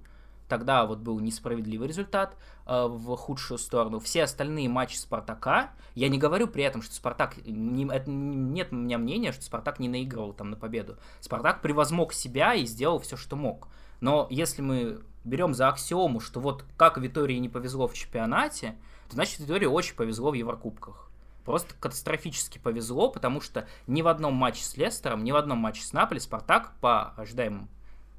Тогда 0.47 0.85
вот 0.85 0.99
был 0.99 1.19
несправедливый 1.19 1.87
результат 1.87 2.35
э, 2.67 2.85
в 2.85 3.15
худшую 3.15 3.57
сторону. 3.57 3.99
Все 3.99 4.23
остальные 4.23 4.67
матчи 4.67 4.97
Спартака, 4.97 5.71
я 5.95 6.09
не 6.09 6.17
говорю 6.17 6.47
при 6.47 6.63
этом, 6.63 6.81
что 6.81 6.93
Спартак, 6.93 7.37
не, 7.45 7.85
это, 7.85 8.11
нет 8.11 8.67
у 8.71 8.75
меня 8.75 8.97
мнения, 8.97 9.31
что 9.31 9.43
Спартак 9.43 9.79
не 9.79 9.87
наигрывал 9.87 10.33
там 10.33 10.49
на 10.49 10.57
победу. 10.57 10.97
Спартак 11.21 11.61
превозмог 11.61 12.11
себя 12.11 12.53
и 12.53 12.65
сделал 12.65 12.99
все, 12.99 13.15
что 13.15 13.37
мог. 13.37 13.69
Но 14.01 14.27
если 14.29 14.61
мы 14.61 15.01
берем 15.23 15.53
за 15.53 15.69
аксиому, 15.69 16.19
что 16.19 16.39
вот 16.39 16.65
как 16.77 16.97
Витории 16.97 17.37
не 17.37 17.49
повезло 17.49 17.87
в 17.87 17.93
чемпионате, 17.93 18.75
то 19.09 19.15
значит 19.15 19.39
Витории 19.39 19.65
очень 19.65 19.95
повезло 19.95 20.31
в 20.31 20.35
Еврокубках. 20.35 21.09
Просто 21.45 21.73
катастрофически 21.79 22.59
повезло, 22.59 23.09
потому 23.09 23.41
что 23.41 23.67
ни 23.87 24.01
в 24.01 24.07
одном 24.07 24.33
матче 24.35 24.63
с 24.63 24.77
Лестером, 24.77 25.23
ни 25.23 25.31
в 25.31 25.35
одном 25.35 25.57
матче 25.57 25.83
с 25.83 25.91
Наполи 25.91 26.19
Спартак 26.19 26.73
по 26.81 27.09
ожидаемым 27.11 27.67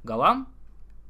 голам 0.02 0.52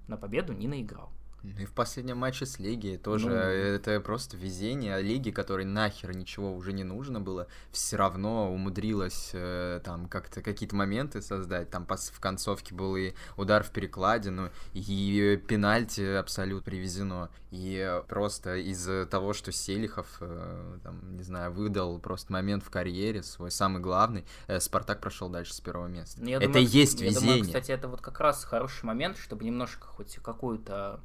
на 0.09 0.17
победу 0.17 0.53
не 0.53 0.69
наиграл. 0.69 1.11
Ну 1.43 1.61
и 1.61 1.65
в 1.65 1.73
последнем 1.73 2.19
матче 2.19 2.47
с 2.47 2.59
Лигией 2.59 2.99
тоже 2.99 3.29
ну, 3.29 3.35
это 3.35 4.01
просто 4.01 4.37
везение. 4.37 5.01
Лиги, 5.03 5.31
которой 5.31 5.65
нахер 5.65 6.17
ничего 6.17 6.55
уже 6.55 6.73
не 6.73 6.85
нужно 6.85 7.21
было, 7.21 7.49
все 7.73 7.97
равно 7.97 8.53
умудрилась 8.53 9.31
э, 9.33 9.81
там 9.85 10.09
как-то 10.09 10.41
какие-то 10.41 10.77
моменты 10.77 11.21
создать. 11.21 11.71
Там 11.71 11.87
в 11.87 12.21
концовке 12.21 12.75
был 12.75 12.97
и 12.97 13.13
удар 13.37 13.65
в 13.65 13.71
перекладину, 13.71 14.51
и 14.73 15.41
пенальти 15.49 16.15
абсолютно 16.15 16.65
привезено. 16.65 17.29
И 17.51 18.01
просто 18.09 18.57
из-за 18.57 19.05
того, 19.07 19.33
что 19.33 19.51
Селихов, 19.51 20.07
э, 20.21 20.79
там, 20.85 21.17
не 21.17 21.23
знаю, 21.25 21.53
выдал 21.53 21.99
просто 21.99 22.33
момент 22.33 22.63
в 22.63 22.71
карьере 22.71 23.23
свой 23.23 23.51
самый 23.51 23.83
главный, 23.83 24.25
э, 24.47 24.61
Спартак 24.61 25.01
прошел 25.01 25.29
дальше 25.29 25.55
с 25.55 25.61
первого 25.61 25.89
места. 25.89 26.25
Я 26.25 26.37
это 26.37 26.47
думаю, 26.47 26.67
есть 26.67 27.01
я 27.01 27.09
везение. 27.09 27.35
Думаю, 27.35 27.45
кстати, 27.45 27.73
это 27.73 27.89
вот 27.89 28.01
как 28.01 28.21
раз 28.21 28.45
хороший 28.45 28.85
момент, 28.85 29.19
чтобы 29.19 29.45
немножко 29.45 29.87
хоть 29.87 30.17
какую-то 30.23 31.01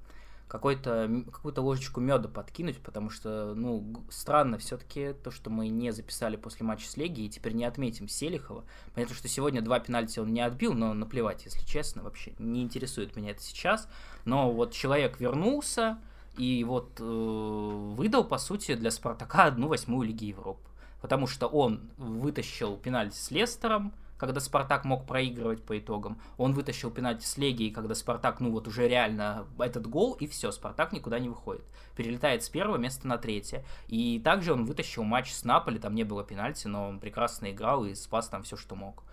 какой-то, 0.47 1.23
какую-то 1.31 1.61
ложечку 1.61 1.99
меда 1.99 2.29
подкинуть, 2.29 2.79
потому 2.79 3.09
что, 3.09 3.53
ну, 3.53 4.05
странно 4.09 4.57
все-таки 4.57 5.13
то, 5.13 5.29
что 5.31 5.49
мы 5.49 5.67
не 5.67 5.91
записали 5.91 6.37
после 6.37 6.65
матча 6.65 6.87
с 6.87 6.97
Легией, 6.97 7.27
и 7.27 7.29
теперь 7.29 7.53
не 7.53 7.65
отметим 7.65 8.07
Селихова. 8.07 8.63
Понятно, 8.93 9.15
что 9.15 9.27
сегодня 9.27 9.61
два 9.61 9.79
пенальти 9.79 10.19
он 10.19 10.33
не 10.33 10.41
отбил, 10.41 10.73
но 10.73 10.93
наплевать, 10.93 11.45
если 11.45 11.65
честно, 11.65 12.03
вообще 12.03 12.33
не 12.39 12.61
интересует 12.61 13.15
меня 13.15 13.31
это 13.31 13.41
сейчас. 13.41 13.89
Но 14.25 14.51
вот 14.51 14.71
человек 14.71 15.19
вернулся 15.19 15.99
и 16.37 16.63
вот 16.63 16.99
э, 16.99 17.03
выдал, 17.03 18.23
по 18.23 18.37
сути, 18.37 18.75
для 18.75 18.91
Спартака 18.91 19.45
одну 19.45 19.67
восьмую 19.67 20.07
Лиги 20.07 20.25
Европы. 20.25 20.61
Потому 21.01 21.27
что 21.27 21.47
он 21.47 21.89
вытащил 21.97 22.77
пенальти 22.77 23.15
с 23.15 23.31
Лестером, 23.31 23.93
когда 24.17 24.39
Спартак 24.39 24.85
мог 24.85 25.05
проигрывать 25.05 25.63
по 25.63 25.77
итогам. 25.77 26.19
Он 26.37 26.53
вытащил 26.53 26.91
пенальти 26.91 27.25
с 27.25 27.37
Легией, 27.37 27.71
когда 27.71 27.95
Спартак, 27.95 28.39
ну 28.39 28.51
вот 28.51 28.67
уже 28.67 28.87
реально 28.87 29.45
этот 29.59 29.87
гол, 29.87 30.13
и 30.13 30.27
все, 30.27 30.51
Спартак 30.51 30.91
никуда 30.91 31.19
не 31.19 31.29
выходит. 31.29 31.63
Перелетает 31.95 32.43
с 32.43 32.49
первого 32.49 32.77
места 32.77 33.07
на 33.07 33.17
третье. 33.17 33.63
И 33.87 34.19
также 34.19 34.53
он 34.53 34.65
вытащил 34.65 35.03
матч 35.03 35.31
с 35.31 35.43
Наполи, 35.43 35.79
там 35.79 35.95
не 35.95 36.03
было 36.03 36.23
пенальти, 36.23 36.67
но 36.67 36.89
он 36.89 36.99
прекрасно 36.99 37.51
играл 37.51 37.85
и 37.85 37.93
спас 37.95 38.27
там 38.27 38.43
все, 38.43 38.57
что 38.57 38.75
мог. 38.75 39.03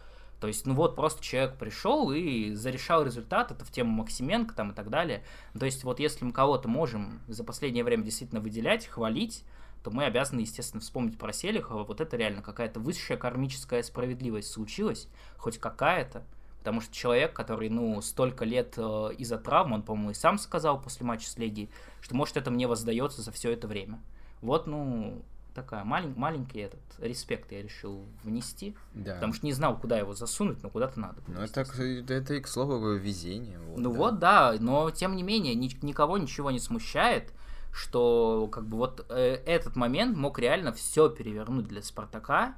То 0.40 0.48
есть, 0.48 0.66
ну 0.66 0.74
вот, 0.74 0.94
просто 0.94 1.22
человек 1.22 1.56
пришел 1.56 2.12
и 2.12 2.52
зарешал 2.52 3.02
результат, 3.04 3.50
это 3.50 3.64
в 3.64 3.70
тему 3.70 3.92
Максименко 3.92 4.54
там 4.54 4.72
и 4.72 4.74
так 4.74 4.90
далее. 4.90 5.22
То 5.58 5.64
есть, 5.64 5.84
вот 5.84 6.00
если 6.00 6.24
мы 6.24 6.32
кого-то 6.32 6.68
можем 6.68 7.20
за 7.28 7.44
последнее 7.44 7.84
время 7.84 8.02
действительно 8.02 8.42
выделять, 8.42 8.86
хвалить, 8.86 9.42
то 9.84 9.90
мы 9.90 10.04
обязаны, 10.04 10.40
естественно, 10.40 10.80
вспомнить 10.80 11.18
про 11.18 11.32
Селихова. 11.32 11.84
Вот 11.84 12.00
это 12.00 12.16
реально 12.16 12.40
какая-то 12.40 12.80
высшая 12.80 13.18
кармическая 13.18 13.82
справедливость 13.82 14.50
случилась, 14.50 15.08
хоть 15.36 15.58
какая-то. 15.58 16.24
Потому 16.60 16.80
что 16.80 16.94
человек, 16.94 17.34
который, 17.34 17.68
ну, 17.68 18.00
столько 18.00 18.46
лет 18.46 18.72
э, 18.78 19.10
из-за 19.18 19.36
травм, 19.36 19.74
он, 19.74 19.82
по-моему, 19.82 20.12
и 20.12 20.14
сам 20.14 20.38
сказал 20.38 20.80
после 20.80 21.04
матча 21.04 21.28
с 21.28 21.36
Легией, 21.36 21.68
что, 22.00 22.16
может, 22.16 22.38
это 22.38 22.50
мне 22.50 22.66
воздается 22.66 23.20
за 23.20 23.30
все 23.30 23.52
это 23.52 23.68
время. 23.68 24.00
Вот, 24.40 24.66
ну, 24.66 25.22
такая 25.54 25.84
малень, 25.84 26.14
маленький 26.16 26.60
этот 26.60 26.80
респект 26.98 27.52
я 27.52 27.62
решил 27.62 28.06
внести, 28.22 28.74
да. 28.94 29.16
потому 29.16 29.34
что 29.34 29.44
не 29.44 29.52
знал, 29.52 29.78
куда 29.78 29.98
его 29.98 30.14
засунуть, 30.14 30.62
но 30.62 30.70
куда-то 30.70 30.98
надо. 30.98 31.20
Ну 31.26 31.42
это, 31.42 31.60
это 31.60 32.34
и 32.34 32.40
к 32.40 32.48
слову 32.48 32.94
везение. 32.94 33.58
Вот, 33.58 33.78
ну 33.78 33.92
да. 33.92 33.98
вот, 33.98 34.18
да, 34.18 34.54
но 34.58 34.90
тем 34.90 35.14
не 35.14 35.22
менее 35.22 35.54
ни, 35.54 35.70
никого 35.84 36.16
ничего 36.16 36.50
не 36.50 36.58
смущает, 36.58 37.33
что 37.74 38.48
как 38.52 38.68
бы 38.68 38.76
вот 38.76 39.04
э, 39.08 39.42
этот 39.46 39.74
момент 39.74 40.16
мог 40.16 40.38
реально 40.38 40.72
все 40.72 41.08
перевернуть 41.08 41.66
для 41.66 41.82
Спартака 41.82 42.54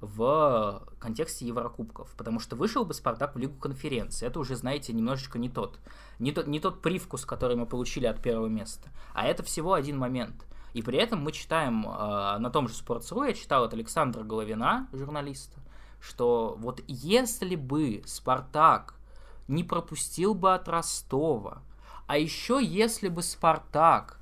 в 0.00 0.82
контексте 0.98 1.46
Еврокубков, 1.46 2.12
потому 2.16 2.40
что 2.40 2.56
вышел 2.56 2.84
бы 2.84 2.92
Спартак 2.92 3.36
в 3.36 3.38
Лигу 3.38 3.54
конференции. 3.54 4.26
Это 4.26 4.40
уже, 4.40 4.56
знаете, 4.56 4.92
немножечко 4.92 5.38
не 5.38 5.48
тот, 5.48 5.78
не 6.18 6.32
тот, 6.32 6.48
не 6.48 6.58
тот 6.58 6.82
привкус, 6.82 7.24
который 7.24 7.54
мы 7.54 7.66
получили 7.66 8.06
от 8.06 8.20
первого 8.20 8.48
места. 8.48 8.88
А 9.14 9.28
это 9.28 9.44
всего 9.44 9.74
один 9.74 9.96
момент. 9.96 10.44
И 10.74 10.82
при 10.82 10.98
этом 10.98 11.20
мы 11.22 11.30
читаем 11.30 11.86
э, 11.86 12.38
на 12.38 12.50
том 12.50 12.66
же 12.66 12.74
Sports.ru, 12.74 13.28
я 13.28 13.34
читал 13.34 13.62
от 13.62 13.74
Александра 13.74 14.24
Головина, 14.24 14.88
журналиста, 14.92 15.60
что 16.00 16.56
вот 16.58 16.82
если 16.88 17.54
бы 17.54 18.02
Спартак 18.06 18.94
не 19.46 19.62
пропустил 19.62 20.34
бы 20.34 20.52
от 20.52 20.68
Ростова, 20.68 21.62
а 22.08 22.18
еще 22.18 22.58
если 22.60 23.08
бы 23.08 23.22
Спартак 23.22 24.17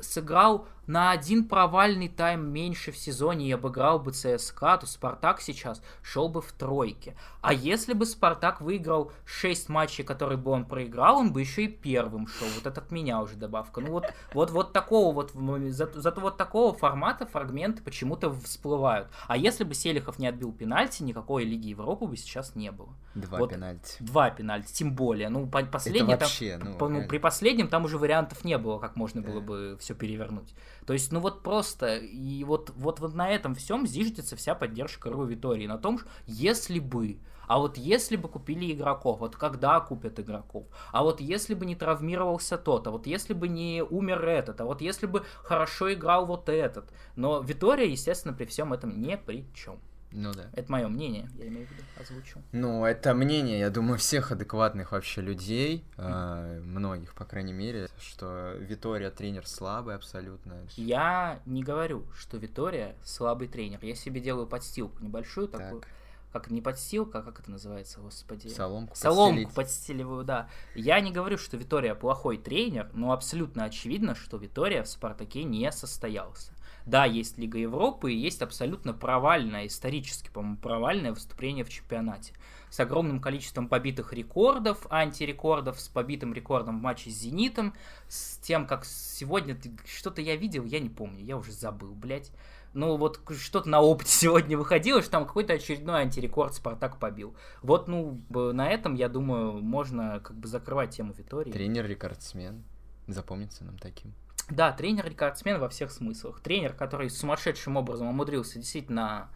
сыграл 0.00 0.66
на 0.88 1.10
один 1.10 1.44
провальный 1.44 2.08
тайм 2.08 2.50
меньше 2.50 2.92
в 2.92 2.96
сезоне 2.96 3.46
и 3.46 3.52
обыграл 3.52 3.98
бы 4.00 4.10
ЦСКА, 4.10 4.78
то 4.78 4.86
Спартак 4.86 5.40
сейчас 5.42 5.82
шел 6.02 6.30
бы 6.30 6.40
в 6.40 6.50
тройке. 6.52 7.14
А 7.42 7.52
если 7.52 7.92
бы 7.92 8.06
Спартак 8.06 8.62
выиграл 8.62 9.12
6 9.26 9.68
матчей, 9.68 10.02
которые 10.02 10.38
бы 10.38 10.50
он 10.50 10.64
проиграл, 10.64 11.18
он 11.18 11.32
бы 11.32 11.40
еще 11.42 11.64
и 11.64 11.68
первым 11.68 12.26
шел. 12.26 12.48
Вот 12.54 12.66
это 12.66 12.80
от 12.80 12.90
меня 12.90 13.20
уже 13.20 13.36
добавка. 13.36 13.82
Ну 13.82 13.92
вот, 13.92 14.06
вот, 14.32 14.50
вот 14.50 14.72
такого 14.72 15.14
вот, 15.14 15.32
зато, 15.70 16.00
зато 16.00 16.20
вот 16.22 16.38
такого 16.38 16.74
формата 16.74 17.26
фрагменты 17.26 17.82
почему-то 17.82 18.32
всплывают. 18.32 19.08
А 19.26 19.36
если 19.36 19.64
бы 19.64 19.74
Селихов 19.74 20.18
не 20.18 20.26
отбил 20.26 20.52
пенальти, 20.52 21.02
никакой 21.02 21.44
Лиги 21.44 21.68
Европы 21.68 22.06
бы 22.06 22.16
сейчас 22.16 22.56
не 22.56 22.72
было. 22.72 22.88
Два 23.14 23.38
вот, 23.38 23.50
пенальти. 23.50 23.96
Два 24.00 24.30
пенальти, 24.30 24.72
тем 24.72 24.94
более. 24.94 25.28
Ну, 25.28 25.46
последний, 25.46 26.14
это 26.14 26.24
вообще, 26.24 26.56
там, 26.56 26.70
ну, 26.70 26.78
ну, 26.78 26.88
реально. 26.88 27.08
при 27.08 27.18
последнем 27.18 27.68
там 27.68 27.84
уже 27.84 27.98
вариантов 27.98 28.42
не 28.42 28.56
было, 28.56 28.78
как 28.78 28.96
можно 28.96 29.20
Да. 29.20 29.30
было 29.30 29.40
бы 29.40 29.76
все 29.80 29.94
перевернуть. 29.94 30.54
То 30.88 30.94
есть, 30.94 31.12
ну 31.12 31.20
вот 31.20 31.42
просто, 31.42 31.96
и 31.96 32.42
вот, 32.44 32.72
вот, 32.74 32.98
вот 33.00 33.14
на 33.14 33.28
этом 33.28 33.54
всем 33.54 33.86
зиждется 33.86 34.36
вся 34.36 34.54
поддержка 34.54 35.10
Ру 35.10 35.24
Витории, 35.24 35.66
на 35.66 35.76
том, 35.76 35.98
что 35.98 36.08
если 36.26 36.78
бы, 36.78 37.18
а 37.46 37.58
вот 37.58 37.76
если 37.76 38.16
бы 38.16 38.26
купили 38.26 38.72
игроков, 38.72 39.20
вот 39.20 39.36
когда 39.36 39.80
купят 39.80 40.18
игроков, 40.18 40.66
а 40.90 41.02
вот 41.02 41.20
если 41.20 41.52
бы 41.52 41.66
не 41.66 41.74
травмировался 41.74 42.56
тот, 42.56 42.86
а 42.86 42.90
вот 42.90 43.06
если 43.06 43.34
бы 43.34 43.48
не 43.48 43.82
умер 43.82 44.26
этот, 44.26 44.62
а 44.62 44.64
вот 44.64 44.80
если 44.80 45.04
бы 45.04 45.26
хорошо 45.42 45.92
играл 45.92 46.24
вот 46.24 46.48
этот. 46.48 46.90
Но 47.16 47.40
Витория, 47.42 47.86
естественно, 47.86 48.32
при 48.32 48.46
всем 48.46 48.72
этом 48.72 48.98
ни 48.98 49.14
при 49.16 49.44
чем. 49.52 49.80
Ну 50.10 50.32
да. 50.32 50.46
Это 50.54 50.72
мое 50.72 50.88
мнение, 50.88 51.28
я 51.36 51.48
имею 51.48 51.66
в 51.66 51.70
виду, 51.70 51.82
озвучу. 52.00 52.40
Ну, 52.52 52.84
это 52.84 53.12
мнение, 53.14 53.58
я 53.58 53.70
думаю, 53.70 53.98
всех 53.98 54.32
адекватных 54.32 54.92
вообще 54.92 55.20
людей, 55.20 55.84
э, 55.98 56.60
многих, 56.64 57.14
по 57.14 57.24
крайней 57.24 57.52
мере, 57.52 57.88
что 58.00 58.52
Витория 58.54 59.10
тренер 59.10 59.46
слабый 59.46 59.94
абсолютно. 59.94 60.54
Я 60.76 61.40
не 61.44 61.62
говорю, 61.62 62.06
что 62.16 62.38
Витория 62.38 62.96
слабый 63.04 63.48
тренер. 63.48 63.80
Я 63.82 63.94
себе 63.94 64.20
делаю 64.20 64.46
подстилку 64.46 65.02
небольшую 65.04 65.48
такую. 65.48 65.82
Так, 65.82 65.90
Как 66.32 66.50
не 66.50 66.60
подстилка, 66.60 67.20
а 67.20 67.22
как 67.22 67.40
это 67.40 67.50
называется, 67.50 68.00
господи? 68.00 68.48
соломку 68.48 68.94
Соломку 68.94 69.34
подстелить. 69.50 69.54
подстеливаю, 69.54 70.24
да. 70.24 70.48
Я 70.74 71.00
не 71.00 71.10
говорю, 71.10 71.38
что 71.38 71.56
Витория 71.56 71.94
плохой 71.94 72.36
тренер, 72.36 72.90
но 72.92 73.12
абсолютно 73.12 73.64
очевидно, 73.64 74.14
что 74.14 74.36
Витория 74.36 74.82
в 74.82 74.88
Спартаке 74.88 75.44
не 75.44 75.72
состоялся. 75.72 76.52
Да, 76.88 77.04
есть 77.04 77.36
Лига 77.36 77.58
Европы 77.58 78.14
и 78.14 78.16
есть 78.16 78.40
абсолютно 78.40 78.94
провальное, 78.94 79.66
исторически, 79.66 80.30
по-моему, 80.30 80.56
провальное 80.56 81.12
выступление 81.12 81.62
в 81.62 81.68
чемпионате. 81.68 82.32
С 82.70 82.80
огромным 82.80 83.20
количеством 83.20 83.68
побитых 83.68 84.14
рекордов, 84.14 84.86
антирекордов, 84.88 85.78
с 85.78 85.88
побитым 85.88 86.32
рекордом 86.32 86.78
в 86.78 86.82
матче 86.82 87.10
с 87.10 87.14
«Зенитом», 87.14 87.74
с 88.08 88.38
тем, 88.38 88.66
как 88.66 88.86
сегодня 88.86 89.58
что-то 89.84 90.22
я 90.22 90.36
видел, 90.36 90.64
я 90.64 90.80
не 90.80 90.88
помню, 90.88 91.22
я 91.22 91.36
уже 91.36 91.52
забыл, 91.52 91.94
блядь. 91.94 92.32
Ну, 92.72 92.96
вот 92.96 93.20
что-то 93.36 93.68
на 93.68 93.82
опыте 93.82 94.10
сегодня 94.20 94.56
выходило, 94.56 95.02
что 95.02 95.10
там 95.10 95.26
какой-то 95.26 95.52
очередной 95.52 96.00
антирекорд 96.00 96.54
Спартак 96.54 96.98
побил. 96.98 97.36
Вот, 97.60 97.88
ну, 97.88 98.22
на 98.30 98.70
этом, 98.70 98.94
я 98.94 99.10
думаю, 99.10 99.60
можно 99.60 100.20
как 100.20 100.38
бы 100.38 100.48
закрывать 100.48 100.96
тему 100.96 101.12
Витории. 101.12 101.52
Тренер-рекордсмен. 101.52 102.64
Запомнится 103.08 103.64
нам 103.64 103.76
таким. 103.76 104.14
Да, 104.50 104.72
тренер-рекордсмен 104.72 105.58
во 105.60 105.68
всех 105.68 105.90
смыслах. 105.90 106.40
Тренер, 106.40 106.72
который 106.72 107.10
сумасшедшим 107.10 107.76
образом 107.76 108.08
умудрился 108.08 108.58
действительно 108.58 109.28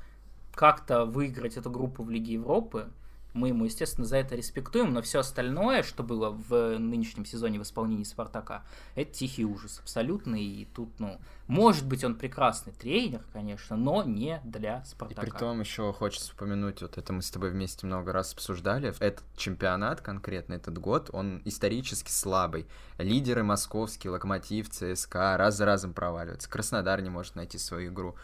как-то 0.55 1.05
выиграть 1.05 1.57
эту 1.57 1.71
группу 1.71 2.03
в 2.03 2.11
Лиге 2.11 2.35
Европы. 2.35 2.91
Мы 3.35 3.49
ему, 3.49 3.65
естественно, 3.65 4.07
за 4.07 4.19
это 4.19 4.37
респектуем, 4.37 4.93
но 4.93 5.01
все 5.03 5.21
остальное, 5.21 5.83
что 5.83 6.03
было 6.03 6.31
в 6.31 6.79
нынешнем 6.79 7.25
сезоне 7.25 7.59
в 7.59 7.63
исполнении 7.63 8.05
Спартака, 8.05 8.65
это 8.95 9.13
тихий 9.13 9.45
ужас 9.45 9.79
абсолютный. 9.81 10.43
И 10.43 10.65
тут, 10.67 10.91
ну, 10.99 11.19
может 11.47 11.87
быть, 11.87 12.05
он 12.05 12.15
прекрасный 12.15 12.73
тренер, 12.73 13.23
конечно, 13.33 13.77
но 13.77 14.03
не 14.03 14.41
для 14.45 14.83
И 14.85 14.89
Спартака. 14.89 15.21
при 15.23 15.31
том 15.31 15.61
еще 15.61 15.93
хочется 15.93 16.33
упомянуть, 16.35 16.83
вот 16.83 16.99
это 16.99 17.13
мы 17.13 17.23
с 17.23 17.31
тобой 17.31 17.51
вместе 17.51 17.87
много 17.87 18.13
раз 18.13 18.33
обсуждали, 18.33 18.95
этот 19.01 19.25
чемпионат 19.37 20.01
конкретно, 20.01 20.55
этот 20.55 20.79
год, 20.79 21.11
он 21.13 21.41
исторически 21.45 22.11
слабый. 22.11 22.67
Лидеры 22.99 23.43
московские, 23.43 24.11
Локомотив, 24.11 24.69
ЦСКА 24.69 25.37
раз 25.37 25.57
за 25.57 25.65
разом 25.65 25.95
проваливаются. 25.95 26.49
Краснодар 26.49 27.01
не 27.01 27.11
может 27.11 27.35
найти 27.35 27.59
свою 27.59 27.91
игру. 27.91 28.15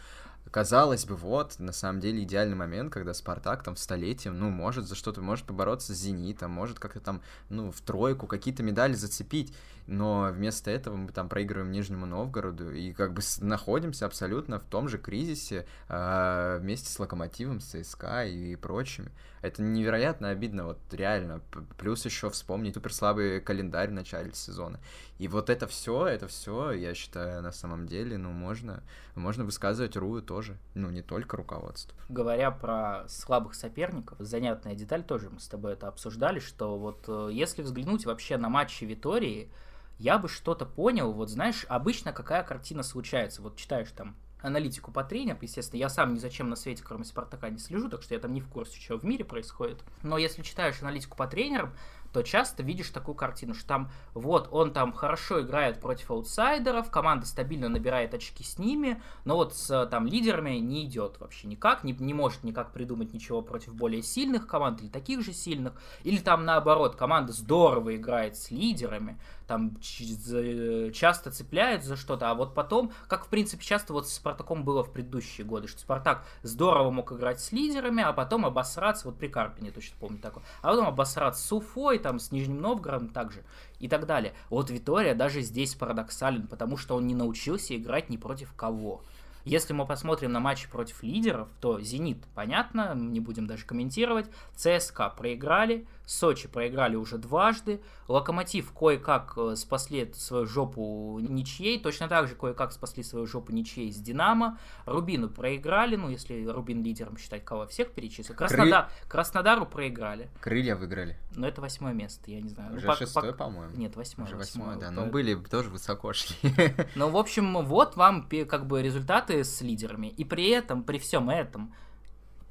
Казалось 0.51 1.05
бы, 1.05 1.15
вот, 1.15 1.59
на 1.59 1.71
самом 1.71 1.99
деле, 1.99 2.23
идеальный 2.23 2.55
момент, 2.55 2.91
когда 2.91 3.13
Спартак 3.13 3.61
там 3.63 3.75
в 3.75 3.79
столетие, 3.79 4.33
ну, 4.33 4.49
может 4.49 4.87
за 4.87 4.95
что-то, 4.95 5.21
может 5.21 5.45
побороться 5.45 5.93
с 5.93 5.97
Зенитом, 5.97 6.51
может 6.51 6.79
как-то 6.79 6.99
там, 6.99 7.21
ну, 7.49 7.71
в 7.71 7.81
тройку 7.81 8.25
какие-то 8.25 8.63
медали 8.63 8.93
зацепить, 8.93 9.53
но 9.85 10.29
вместо 10.31 10.71
этого 10.71 10.95
мы 10.95 11.11
там 11.11 11.29
проигрываем 11.29 11.71
Нижнему 11.71 12.05
Новгороду 12.05 12.71
и 12.71 12.93
как 12.93 13.13
бы 13.13 13.21
находимся 13.41 14.05
абсолютно 14.05 14.59
в 14.59 14.63
том 14.63 14.87
же 14.87 14.97
кризисе 14.97 15.65
а, 15.87 16.57
вместе 16.59 16.89
с 16.89 16.99
Локомотивом, 16.99 17.59
с 17.59 17.65
ЦСКА 17.65 18.25
и 18.25 18.55
прочими. 18.55 19.11
Это 19.41 19.61
невероятно 19.61 20.29
обидно, 20.29 20.65
вот 20.65 20.79
реально. 20.91 21.41
Плюс 21.77 22.05
еще 22.05 22.29
вспомнить 22.29 22.73
супер 22.73 22.93
слабый 22.93 23.41
календарь 23.41 23.89
в 23.89 23.93
начале 23.93 24.33
сезона. 24.33 24.79
И 25.17 25.27
вот 25.27 25.49
это 25.49 25.67
все, 25.67 26.07
это 26.07 26.27
все, 26.27 26.71
я 26.71 26.93
считаю, 26.93 27.41
на 27.41 27.51
самом 27.51 27.87
деле, 27.87 28.17
ну, 28.17 28.31
можно, 28.31 28.83
можно 29.15 29.43
высказывать 29.45 29.95
Рую 29.95 30.21
тоже. 30.21 30.57
Ну, 30.75 30.89
не 30.89 31.01
только 31.01 31.37
руководство. 31.37 31.97
говоря 32.09 32.51
про 32.51 33.05
слабых 33.07 33.55
соперников, 33.55 34.17
занятная 34.19 34.75
деталь 34.75 35.03
тоже 35.03 35.29
мы 35.29 35.39
с 35.39 35.47
тобой 35.47 35.73
это 35.73 35.87
обсуждали, 35.87 36.39
что 36.39 36.77
вот 36.77 37.05
э, 37.07 37.29
если 37.31 37.61
взглянуть 37.61 38.05
вообще 38.05 38.37
на 38.37 38.49
матчи 38.49 38.83
Витории, 38.83 39.49
я 39.97 40.17
бы 40.17 40.29
что-то 40.29 40.65
понял, 40.65 41.11
вот 41.11 41.29
знаешь, 41.29 41.65
обычно 41.67 42.13
какая 42.13 42.43
картина 42.43 42.83
случается, 42.83 43.41
вот 43.41 43.57
читаешь 43.57 43.91
там 43.91 44.15
аналитику 44.41 44.91
по 44.91 45.03
тренерам, 45.03 45.39
естественно, 45.41 45.79
я 45.79 45.89
сам 45.89 46.13
ни 46.13 46.19
зачем 46.19 46.49
на 46.49 46.55
свете, 46.55 46.83
кроме 46.83 47.03
Спартака, 47.03 47.49
не 47.49 47.59
слежу, 47.59 47.89
так 47.89 48.01
что 48.01 48.13
я 48.13 48.19
там 48.19 48.33
не 48.33 48.41
в 48.41 48.47
курсе, 48.47 48.79
что 48.79 48.97
в 48.97 49.03
мире 49.03 49.25
происходит. 49.25 49.83
Но 50.03 50.17
если 50.17 50.41
читаешь 50.41 50.81
аналитику 50.81 51.17
по 51.17 51.27
тренерам, 51.27 51.73
то 52.13 52.23
часто 52.23 52.63
видишь 52.63 52.89
такую 52.89 53.15
картину, 53.15 53.53
что 53.53 53.67
там 53.67 53.91
вот 54.13 54.47
он 54.51 54.73
там 54.73 54.93
хорошо 54.93 55.41
играет 55.41 55.79
против 55.79 56.09
аутсайдеров, 56.11 56.89
команда 56.89 57.25
стабильно 57.25 57.69
набирает 57.69 58.13
очки 58.13 58.43
с 58.43 58.57
ними, 58.57 59.01
но 59.25 59.35
вот 59.35 59.55
с 59.55 59.85
там 59.87 60.07
лидерами 60.07 60.55
не 60.55 60.85
идет 60.85 61.19
вообще 61.19 61.47
никак, 61.47 61.83
не, 61.83 61.93
не 61.93 62.13
может 62.13 62.43
никак 62.43 62.71
придумать 62.71 63.13
ничего 63.13 63.41
против 63.41 63.75
более 63.75 64.01
сильных 64.01 64.47
команд 64.47 64.81
или 64.81 64.89
таких 64.89 65.21
же 65.21 65.33
сильных, 65.33 65.73
или 66.03 66.17
там 66.17 66.45
наоборот, 66.45 66.95
команда 66.95 67.31
здорово 67.31 67.95
играет 67.95 68.37
с 68.37 68.49
лидерами, 68.49 69.19
там 69.49 69.75
за- 69.81 70.91
часто 70.93 71.31
цепляют 71.31 71.83
за 71.83 71.95
что-то, 71.95 72.29
а 72.29 72.35
вот 72.35 72.53
потом, 72.53 72.93
как 73.07 73.25
в 73.25 73.29
принципе 73.29 73.63
часто 73.63 73.93
вот 73.93 74.07
с 74.07 74.13
Спартаком 74.13 74.63
было 74.63 74.83
в 74.83 74.91
предыдущие 74.91 75.43
годы, 75.43 75.67
что 75.67 75.81
Спартак 75.81 76.23
здорово 76.43 76.91
мог 76.91 77.11
играть 77.11 77.39
с 77.39 77.51
лидерами, 77.51 78.03
а 78.03 78.13
потом 78.13 78.45
обосраться, 78.45 79.07
вот 79.07 79.17
при 79.17 79.27
Карпине 79.27 79.71
точно 79.71 79.97
помню 79.99 80.19
такое, 80.19 80.43
а 80.61 80.69
потом 80.69 80.87
обосраться 80.87 81.45
с 81.45 81.51
Уфой, 81.51 81.97
там 81.97 82.19
с 82.19 82.31
Нижним 82.31 82.61
Новгородом 82.61 83.09
также 83.09 83.43
и 83.79 83.89
так 83.89 84.05
далее. 84.05 84.33
Вот 84.51 84.69
Витория 84.69 85.15
даже 85.15 85.41
здесь 85.41 85.73
парадоксален, 85.73 86.45
потому 86.45 86.77
что 86.77 86.95
он 86.95 87.07
не 87.07 87.15
научился 87.15 87.75
играть 87.75 88.09
ни 88.09 88.17
против 88.17 88.53
кого. 88.53 89.01
Если 89.45 89.73
мы 89.73 89.87
посмотрим 89.87 90.31
на 90.31 90.39
матчи 90.39 90.69
против 90.69 91.01
лидеров, 91.01 91.47
то 91.59 91.81
«Зенит», 91.81 92.23
понятно, 92.35 92.93
не 92.93 93.19
будем 93.19 93.47
даже 93.47 93.65
комментировать, 93.65 94.29
ЦСКА 94.55 95.09
проиграли, 95.09 95.87
Сочи 96.09 96.47
проиграли 96.47 96.95
уже 96.95 97.19
дважды, 97.19 97.81
Локомотив 98.07 98.73
кое-как 98.73 99.33
э, 99.37 99.55
спасли 99.55 100.11
свою 100.15 100.47
жопу 100.47 101.19
ничьей, 101.21 101.79
точно 101.79 102.07
так 102.07 102.27
же 102.27 102.33
кое-как 102.33 102.71
спасли 102.71 103.03
свою 103.03 103.27
жопу 103.27 103.51
ничьей 103.51 103.91
с 103.93 103.97
Динамо, 103.97 104.57
Рубину 104.87 105.29
проиграли, 105.29 105.95
ну 105.97 106.09
если 106.09 106.43
Рубин 106.47 106.81
лидером 106.83 107.15
считать, 107.15 107.45
кого 107.45 107.67
всех 107.67 107.91
перечислил, 107.91 108.35
Краснодар, 108.35 108.89
Краснодару 109.07 109.67
проиграли, 109.67 110.31
Крылья 110.39 110.75
выиграли. 110.75 111.15
но 111.35 111.47
это 111.47 111.61
восьмое 111.61 111.93
место, 111.93 112.31
я 112.31 112.41
не 112.41 112.49
знаю. 112.49 112.71
Ну, 112.71 112.77
Уже 112.77 112.87
пок- 112.87 112.95
шестое, 112.95 113.31
пок- 113.31 113.37
по-моему. 113.37 113.77
Нет, 113.77 113.95
восьмое. 113.95 114.25
Уже 114.25 114.35
восьмое, 114.35 114.77
да. 114.77 114.87
Вот, 114.87 114.95
Ну, 114.95 115.05
были 115.11 115.35
тоже 115.35 115.69
высоко 115.69 116.13
шли. 116.13 116.35
Ну, 116.95 117.09
в 117.09 117.17
общем, 117.17 117.63
вот 117.65 117.95
вам 117.97 118.27
как 118.49 118.65
бы 118.65 118.81
результаты 118.81 119.43
с 119.43 119.61
лидерами. 119.61 120.07
И 120.07 120.23
при 120.25 120.49
этом, 120.49 120.81
при 120.81 120.97
всем 120.97 121.29
этом, 121.29 121.71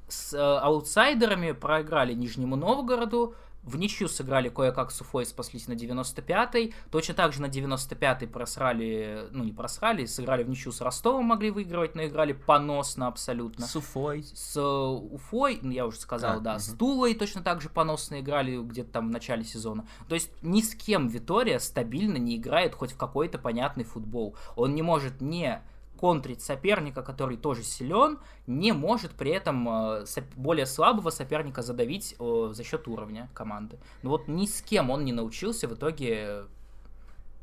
с 0.07 0.33
э, 0.33 0.37
аутсайдерами 0.37 1.51
проиграли 1.51 2.13
Нижнему 2.13 2.55
Новгороду, 2.55 3.35
в 3.63 3.77
ничью 3.77 4.07
сыграли 4.07 4.49
кое-как 4.49 4.91
с 4.91 5.01
Уфой, 5.01 5.25
спаслись 5.25 5.67
на 5.67 5.73
95-й. 5.73 6.73
Точно 6.91 7.13
так 7.13 7.33
же 7.33 7.41
на 7.41 7.47
95-й 7.47 8.27
просрали, 8.27 9.27
ну 9.31 9.43
не 9.43 9.51
просрали, 9.51 10.05
сыграли 10.05 10.43
в 10.43 10.49
ничью 10.49 10.71
с 10.71 10.81
Ростовом, 10.81 11.25
могли 11.25 11.51
выигрывать, 11.51 11.95
но 11.95 12.05
играли 12.05 12.33
поносно 12.33 13.07
абсолютно. 13.07 13.65
С 13.65 13.75
Уфой. 13.75 14.23
С 14.23 14.59
Уфой, 14.61 15.59
ну 15.61 15.71
я 15.71 15.85
уже 15.85 15.99
сказал, 15.99 16.37
а, 16.37 16.39
да, 16.39 16.53
угу. 16.53 16.59
с 16.59 16.73
Тулой 16.73 17.15
точно 17.15 17.41
так 17.41 17.61
же 17.61 17.69
поносно 17.69 18.19
играли 18.19 18.57
где-то 18.57 18.91
там 18.91 19.09
в 19.09 19.11
начале 19.11 19.43
сезона. 19.43 19.85
То 20.07 20.15
есть 20.15 20.31
ни 20.41 20.61
с 20.61 20.73
кем 20.75 21.07
Витория 21.07 21.59
стабильно 21.59 22.17
не 22.17 22.37
играет 22.37 22.75
хоть 22.75 22.93
в 22.93 22.97
какой-то 22.97 23.37
понятный 23.37 23.83
футбол. 23.83 24.35
Он 24.55 24.73
не 24.73 24.81
может 24.81 25.21
не 25.21 25.61
контрить 25.99 26.41
соперника, 26.41 27.01
который 27.01 27.35
тоже 27.35 27.61
силен, 27.61 28.19
не 28.47 28.71
может 28.71 29.11
при 29.11 29.31
этом 29.31 29.67
э, 29.67 30.05
более 30.37 30.65
слабого 30.65 31.09
соперника 31.09 31.61
задавить 31.61 32.15
э, 32.17 32.49
за 32.53 32.63
счет 32.63 32.87
уровня 32.87 33.29
команды. 33.33 33.79
Но 34.01 34.11
вот 34.11 34.29
ни 34.29 34.45
с 34.45 34.61
кем 34.61 34.89
он 34.89 35.03
не 35.03 35.11
научился 35.11 35.67
в 35.67 35.73
итоге 35.73 36.45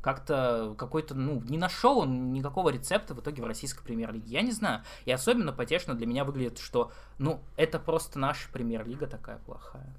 как-то 0.00 0.74
какой-то, 0.78 1.14
ну, 1.14 1.42
не 1.48 1.58
нашел 1.58 1.98
он 1.98 2.32
никакого 2.32 2.70
рецепта 2.70 3.12
в 3.12 3.20
итоге 3.20 3.42
в 3.42 3.46
российской 3.46 3.84
премьер-лиге. 3.84 4.24
Я 4.26 4.40
не 4.40 4.52
знаю. 4.52 4.84
И 5.04 5.12
особенно 5.12 5.52
потешно 5.52 5.94
для 5.94 6.06
меня 6.06 6.24
выглядит, 6.24 6.58
что, 6.58 6.92
ну, 7.18 7.40
это 7.56 7.78
просто 7.78 8.18
наша 8.18 8.48
премьер-лига 8.52 9.06
такая 9.06 9.38
плохая. 9.38 9.92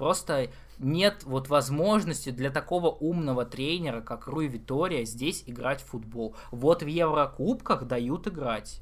Просто 0.00 0.48
нет 0.78 1.24
вот 1.24 1.50
возможности 1.50 2.30
для 2.30 2.48
такого 2.48 2.88
умного 2.88 3.44
тренера, 3.44 4.00
как 4.00 4.28
Руи 4.28 4.48
Витория, 4.48 5.04
здесь 5.04 5.44
играть 5.44 5.82
в 5.82 5.88
футбол. 5.88 6.34
Вот 6.50 6.82
в 6.82 6.86
Еврокубках 6.86 7.84
дают 7.84 8.26
играть. 8.26 8.80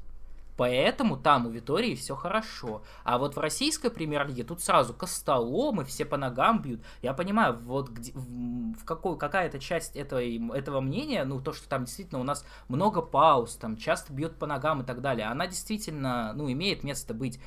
Поэтому 0.55 1.17
там 1.17 1.45
у 1.45 1.49
Витории 1.49 1.95
все 1.95 2.15
хорошо. 2.15 2.83
А 3.03 3.17
вот 3.17 3.35
в 3.35 3.39
российской 3.39 3.89
премьер-лиге 3.89 4.45
тут 4.45 4.61
сразу 4.61 4.93
костоломы, 4.93 5.83
все 5.83 6.05
по 6.05 6.15
ногам 6.15 6.61
бьют. 6.61 6.81
Я 7.01 7.13
понимаю, 7.13 7.57
вот 7.65 7.89
где, 7.89 8.13
в, 8.13 8.75
в 8.75 8.85
какой, 8.85 9.17
какая-то 9.17 9.59
часть 9.59 9.97
этого, 9.97 10.21
этого 10.55 10.79
мнения, 10.79 11.25
ну, 11.25 11.41
то, 11.41 11.51
что 11.51 11.67
там 11.67 11.83
действительно 11.83 12.21
у 12.21 12.25
нас 12.25 12.45
много 12.69 13.01
пауз, 13.01 13.55
там 13.55 13.75
часто 13.75 14.13
бьет 14.13 14.35
по 14.37 14.47
ногам 14.47 14.83
и 14.83 14.85
так 14.85 15.01
далее, 15.01 15.27
она 15.27 15.47
действительно, 15.47 16.31
ну, 16.33 16.49
имеет 16.49 16.85
место 16.85 17.13
быть. 17.13 17.41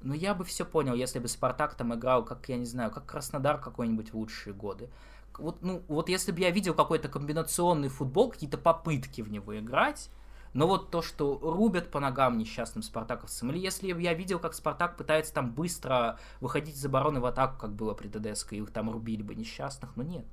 Ну, 0.00 0.14
я 0.14 0.34
бы 0.34 0.44
все 0.44 0.64
понял, 0.64 0.94
если 0.94 1.18
бы 1.18 1.28
Спартак 1.28 1.74
там 1.74 1.94
играл, 1.94 2.24
как, 2.24 2.48
я 2.48 2.56
не 2.56 2.66
знаю, 2.66 2.90
как 2.90 3.06
Краснодар 3.06 3.60
какой-нибудь 3.60 4.12
в 4.12 4.16
лучшие 4.16 4.54
годы. 4.54 4.88
Вот, 5.38 5.62
ну, 5.62 5.82
вот 5.88 6.08
если 6.08 6.32
бы 6.32 6.40
я 6.40 6.50
видел 6.50 6.74
какой-то 6.74 7.08
комбинационный 7.08 7.88
футбол, 7.88 8.30
какие-то 8.30 8.58
попытки 8.58 9.22
в 9.22 9.30
него 9.30 9.58
играть, 9.58 10.10
но 10.52 10.66
вот 10.66 10.90
то, 10.90 11.02
что 11.02 11.38
рубят 11.40 11.90
по 11.90 12.00
ногам 12.00 12.38
несчастным 12.38 12.82
спартаковцам, 12.82 13.50
или 13.50 13.58
если 13.58 13.92
бы 13.92 14.00
я 14.00 14.14
видел, 14.14 14.38
как 14.38 14.54
Спартак 14.54 14.96
пытается 14.96 15.34
там 15.34 15.52
быстро 15.52 16.18
выходить 16.40 16.76
из 16.76 16.84
обороны 16.84 17.20
в 17.20 17.26
атаку, 17.26 17.58
как 17.58 17.72
было 17.72 17.94
при 17.94 18.08
ТДСК, 18.08 18.54
и 18.54 18.58
их 18.58 18.70
там 18.72 18.90
рубили 18.90 19.22
бы 19.22 19.34
несчастных, 19.34 19.96
но 19.96 20.02
нет. 20.02 20.26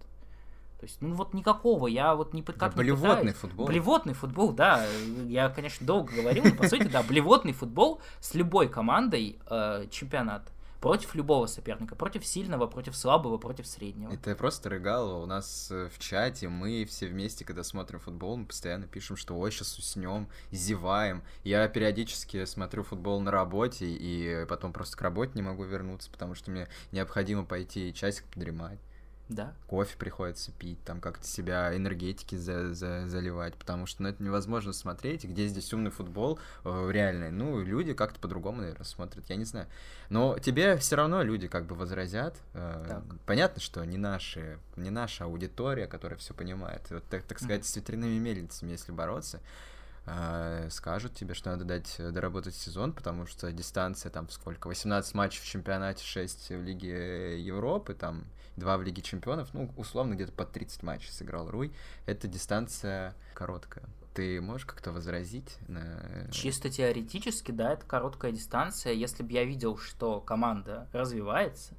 То 0.79 0.85
есть, 0.85 1.01
ну 1.01 1.13
вот 1.13 1.33
никакого, 1.33 1.87
я 1.87 2.15
вот 2.15 2.33
не 2.33 2.43
как 2.43 2.57
да, 2.57 2.69
Блевотный 2.69 3.17
пытаюсь. 3.17 3.37
футбол. 3.37 3.65
Блевотный 3.67 4.13
футбол, 4.13 4.51
да. 4.51 4.85
Я, 5.27 5.49
конечно, 5.49 5.85
долго 5.85 6.13
говорил, 6.13 6.43
но 6.43 6.53
по 6.53 6.67
сути, 6.67 6.87
да, 6.87 7.01
блевотный 7.01 7.53
футбол 7.53 8.01
с 8.19 8.33
любой 8.33 8.67
командой 8.67 9.39
э, 9.49 9.87
чемпионат 9.89 10.51
против 10.85 11.15
любого 11.15 11.47
соперника, 11.47 11.95
против 11.95 12.23
сильного, 12.23 12.67
против 12.67 12.95
слабого, 12.95 13.39
против 13.39 13.65
среднего. 13.65 14.11
Это 14.11 14.35
просто 14.35 14.69
рыгало. 14.69 15.23
У 15.23 15.25
нас 15.25 15.69
э, 15.71 15.89
в 15.91 15.97
чате 15.97 16.47
мы 16.47 16.85
все 16.85 17.07
вместе, 17.07 17.43
когда 17.43 17.63
смотрим 17.63 17.99
футбол, 17.99 18.37
мы 18.37 18.45
постоянно 18.45 18.85
пишем, 18.85 19.17
что 19.17 19.35
ой, 19.35 19.51
сейчас 19.51 19.79
уснем, 19.79 20.27
зеваем. 20.51 21.23
Я 21.43 21.67
периодически 21.69 22.45
смотрю 22.45 22.83
футбол 22.83 23.19
на 23.19 23.31
работе, 23.31 23.87
и 23.87 24.45
потом 24.47 24.73
просто 24.73 24.95
к 24.95 25.01
работе 25.01 25.31
не 25.33 25.41
могу 25.41 25.63
вернуться, 25.63 26.11
потому 26.11 26.35
что 26.35 26.51
мне 26.51 26.67
необходимо 26.91 27.45
пойти 27.45 27.91
часик 27.91 28.25
подремать. 28.25 28.79
Да. 29.27 29.53
Кофе 29.67 29.97
приходится 29.97 30.51
пить, 30.51 30.77
там 30.83 31.01
как-то 31.01 31.25
себя 31.25 31.75
энергетики 31.75 32.35
за, 32.35 32.73
за, 32.73 33.07
заливать, 33.07 33.55
потому 33.55 33.87
что 33.87 34.03
ну, 34.03 34.09
это 34.09 34.23
невозможно 34.23 34.71
смотреть. 34.71 35.25
Где 35.25 35.47
здесь 35.47 35.73
умный 35.73 35.89
футбол 35.89 36.39
э, 36.63 36.89
реальный? 36.91 37.31
Ну, 37.31 37.61
люди 37.63 37.93
как-то 37.93 38.19
по-другому, 38.19 38.61
наверное, 38.61 38.85
смотрят, 38.85 39.25
я 39.27 39.35
не 39.35 39.45
знаю. 39.45 39.67
Но 40.09 40.37
тебе 40.37 40.77
все 40.77 40.95
равно 40.95 41.23
люди 41.23 41.47
как 41.47 41.65
бы 41.65 41.75
возразят. 41.75 42.35
Э, 42.53 42.85
так. 42.87 43.03
Понятно, 43.25 43.61
что 43.61 43.83
не 43.83 43.97
наши, 43.97 44.59
не 44.75 44.91
наша 44.91 45.23
аудитория, 45.23 45.87
которая 45.87 46.19
все 46.19 46.35
понимает. 46.35 46.81
Вот, 46.91 47.03
так, 47.05 47.23
так 47.23 47.39
сказать, 47.39 47.61
mm-hmm. 47.61 47.71
с 47.71 47.75
ветряными 47.77 48.19
мельницами, 48.19 48.71
если 48.71 48.91
бороться 48.91 49.39
э, 50.05 50.69
скажут 50.71 51.13
тебе, 51.15 51.33
что 51.33 51.51
надо 51.51 51.65
дать 51.65 51.95
э, 51.99 52.11
доработать 52.11 52.55
сезон, 52.55 52.93
потому 52.93 53.25
что 53.25 53.51
дистанция 53.51 54.09
там 54.09 54.29
сколько, 54.29 54.67
18 54.67 55.13
матчей 55.13 55.41
в 55.41 55.45
чемпионате, 55.45 56.03
6 56.03 56.49
в 56.49 56.63
Лиге 56.63 57.41
Европы, 57.41 57.93
там 57.93 58.25
два 58.55 58.77
в 58.77 58.83
Лиге 58.83 59.01
Чемпионов, 59.01 59.53
ну, 59.53 59.71
условно, 59.77 60.15
где-то 60.15 60.31
под 60.31 60.51
30 60.51 60.83
матчей 60.83 61.11
сыграл 61.11 61.49
Руй. 61.49 61.73
Это 62.05 62.27
дистанция 62.27 63.15
короткая. 63.33 63.85
Ты 64.13 64.39
можешь 64.39 64.65
как-то 64.65 64.93
возразить? 64.93 65.57
На... 65.67 66.29
Чисто 66.31 66.69
теоретически, 66.69 67.51
да, 67.51 67.73
это 67.73 67.85
короткая 67.85 68.31
дистанция. 68.31 68.93
Если 68.93 69.23
бы 69.23 69.33
я 69.33 69.43
видел, 69.43 69.77
что 69.77 70.21
команда 70.21 70.87
развивается, 70.93 71.75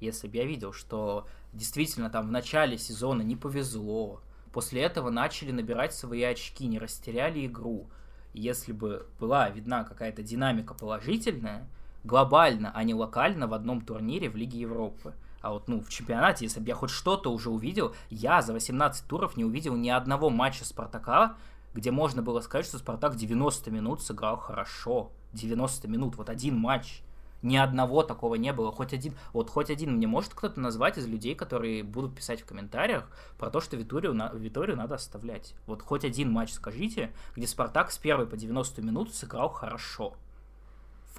если 0.00 0.26
бы 0.26 0.36
я 0.36 0.44
видел, 0.44 0.72
что 0.72 1.28
действительно 1.52 2.10
там 2.10 2.26
в 2.26 2.32
начале 2.32 2.78
сезона 2.78 3.22
не 3.22 3.36
повезло, 3.36 4.20
после 4.52 4.82
этого 4.82 5.10
начали 5.10 5.50
набирать 5.50 5.94
свои 5.94 6.22
очки, 6.22 6.66
не 6.66 6.78
растеряли 6.78 7.46
игру. 7.46 7.88
Если 8.34 8.72
бы 8.72 9.06
была 9.18 9.48
видна 9.50 9.84
какая-то 9.84 10.22
динамика 10.22 10.74
положительная, 10.74 11.68
глобально, 12.04 12.72
а 12.74 12.84
не 12.84 12.94
локально 12.94 13.46
в 13.46 13.54
одном 13.54 13.80
турнире 13.80 14.30
в 14.30 14.36
Лиге 14.36 14.60
Европы, 14.60 15.14
а 15.40 15.52
вот, 15.52 15.68
ну, 15.68 15.80
в 15.80 15.88
чемпионате, 15.88 16.44
если 16.44 16.60
бы 16.60 16.68
я 16.68 16.74
хоть 16.74 16.90
что-то 16.90 17.32
уже 17.32 17.50
увидел, 17.50 17.94
я 18.10 18.42
за 18.42 18.52
18 18.52 19.06
туров 19.06 19.36
не 19.36 19.44
увидел 19.44 19.74
ни 19.74 19.88
одного 19.88 20.30
матча 20.30 20.64
Спартака, 20.64 21.36
где 21.74 21.90
можно 21.90 22.22
было 22.22 22.40
сказать, 22.40 22.66
что 22.66 22.78
Спартак 22.78 23.16
90 23.16 23.70
минут 23.70 24.02
сыграл 24.02 24.36
хорошо. 24.36 25.10
90 25.32 25.88
минут, 25.88 26.16
вот 26.16 26.28
один 26.28 26.56
матч. 26.56 27.02
Ни 27.42 27.56
одного 27.56 28.02
такого 28.02 28.36
не 28.36 28.52
было. 28.52 28.72
Хоть 28.72 28.92
один, 28.92 29.14
вот 29.32 29.50
хоть 29.50 29.70
один 29.70 29.96
мне 29.96 30.06
может 30.06 30.32
кто-то 30.34 30.60
назвать 30.60 30.98
из 30.98 31.06
людей, 31.06 31.34
которые 31.34 31.82
будут 31.82 32.14
писать 32.14 32.40
в 32.40 32.46
комментариях 32.46 33.08
про 33.38 33.50
то, 33.50 33.60
что 33.60 33.76
Виторию, 33.76 34.14
на, 34.14 34.30
Виторию 34.32 34.76
надо 34.76 34.94
оставлять. 34.94 35.54
Вот 35.66 35.82
хоть 35.82 36.04
один 36.04 36.30
матч 36.30 36.52
скажите, 36.52 37.12
где 37.36 37.46
Спартак 37.46 37.90
с 37.90 37.98
первой 37.98 38.26
по 38.26 38.36
90 38.36 38.82
минут 38.82 39.14
сыграл 39.14 39.48
хорошо 39.48 40.14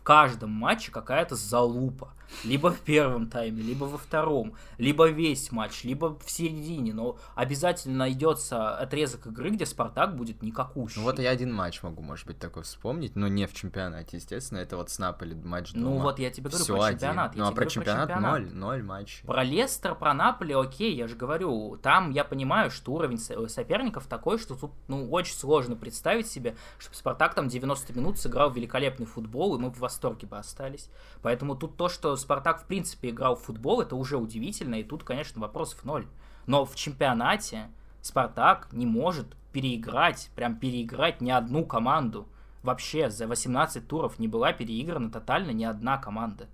каждом 0.03 0.51
матче 0.51 0.91
какая-то 0.91 1.35
залупа. 1.35 2.13
Либо 2.43 2.71
в 2.71 2.79
первом 2.79 3.29
тайме, 3.29 3.61
либо 3.61 3.85
во 3.85 3.99
втором, 3.99 4.55
либо 4.79 5.07
весь 5.07 5.51
матч, 5.51 5.83
либо 5.83 6.17
в 6.19 6.31
середине. 6.31 6.91
Но 6.91 7.19
обязательно 7.35 7.97
найдется 7.97 8.75
отрезок 8.75 9.27
игры, 9.27 9.51
где 9.51 9.67
Спартак 9.67 10.15
будет 10.15 10.41
никакущий. 10.41 10.99
Ну 10.99 11.03
вот 11.03 11.19
я 11.19 11.29
один 11.29 11.53
матч 11.53 11.83
могу, 11.83 12.01
может 12.01 12.25
быть, 12.25 12.39
такой 12.39 12.63
вспомнить, 12.63 13.15
но 13.15 13.27
не 13.27 13.45
в 13.45 13.53
чемпионате, 13.53 14.17
естественно. 14.17 14.59
Это 14.59 14.77
вот 14.77 14.89
с 14.89 14.97
Наполи 14.97 15.35
матч 15.35 15.73
дома. 15.73 15.85
Ну 15.85 15.97
вот 15.99 16.17
я 16.17 16.31
тебе 16.31 16.49
говорю 16.49 16.63
Всё 16.63 16.75
про 16.75 16.91
чемпионат. 16.91 17.31
Один. 17.31 17.43
Ну 17.43 17.49
а 17.49 17.51
про 17.51 17.65
чемпионат, 17.67 18.07
про 18.07 18.15
чемпионат 18.15 18.39
ноль, 18.39 18.53
ноль 18.53 18.83
матч. 18.83 19.21
Про 19.27 19.43
Лестер, 19.43 19.95
про 19.95 20.13
Наполи, 20.15 20.53
окей, 20.53 20.95
я 20.95 21.07
же 21.07 21.15
говорю, 21.15 21.77
там 21.83 22.09
я 22.09 22.23
понимаю, 22.23 22.71
что 22.71 22.93
уровень 22.93 23.19
соперников 23.19 24.07
такой, 24.07 24.39
что 24.39 24.55
тут 24.55 24.71
ну 24.87 25.07
очень 25.11 25.35
сложно 25.35 25.75
представить 25.75 26.27
себе, 26.27 26.55
чтобы 26.79 26.95
Спартак 26.95 27.35
там 27.35 27.47
90 27.47 27.93
минут 27.93 28.17
сыграл 28.17 28.49
великолепный 28.49 29.05
футбол, 29.05 29.55
и 29.55 29.59
мы 29.59 29.69
в 29.69 29.79
восторге 29.93 30.27
бы 30.27 30.38
остались. 30.38 30.89
Поэтому 31.21 31.56
тут 31.56 31.77
то, 31.77 31.88
что 31.88 32.15
Спартак 32.15 32.62
в 32.62 32.65
принципе 32.65 33.10
играл 33.10 33.36
в 33.36 33.43
футбол, 33.43 33.82
это 33.82 33.95
уже 33.95 34.17
удивительно, 34.17 34.75
и 34.75 34.84
тут, 34.84 35.03
конечно, 35.03 35.41
вопросов 35.41 35.86
ноль. 35.86 36.08
Но 36.47 36.65
в 36.65 36.75
чемпионате 36.75 37.69
Спартак 38.01 38.69
не 38.73 38.86
может 38.86 39.27
переиграть, 39.53 40.29
прям 40.36 40.58
переиграть 40.58 41.21
ни 41.21 41.32
одну 41.32 41.65
команду. 41.65 42.27
Вообще 42.63 43.10
за 43.10 43.27
18 43.27 43.88
туров 43.88 44.19
не 44.19 44.27
была 44.27 44.51
переиграна 44.53 45.12
тотально 45.12 45.51
ни 45.51 45.63
одна 45.63 45.97
команда. 45.97 46.47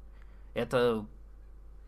Это 0.54 1.06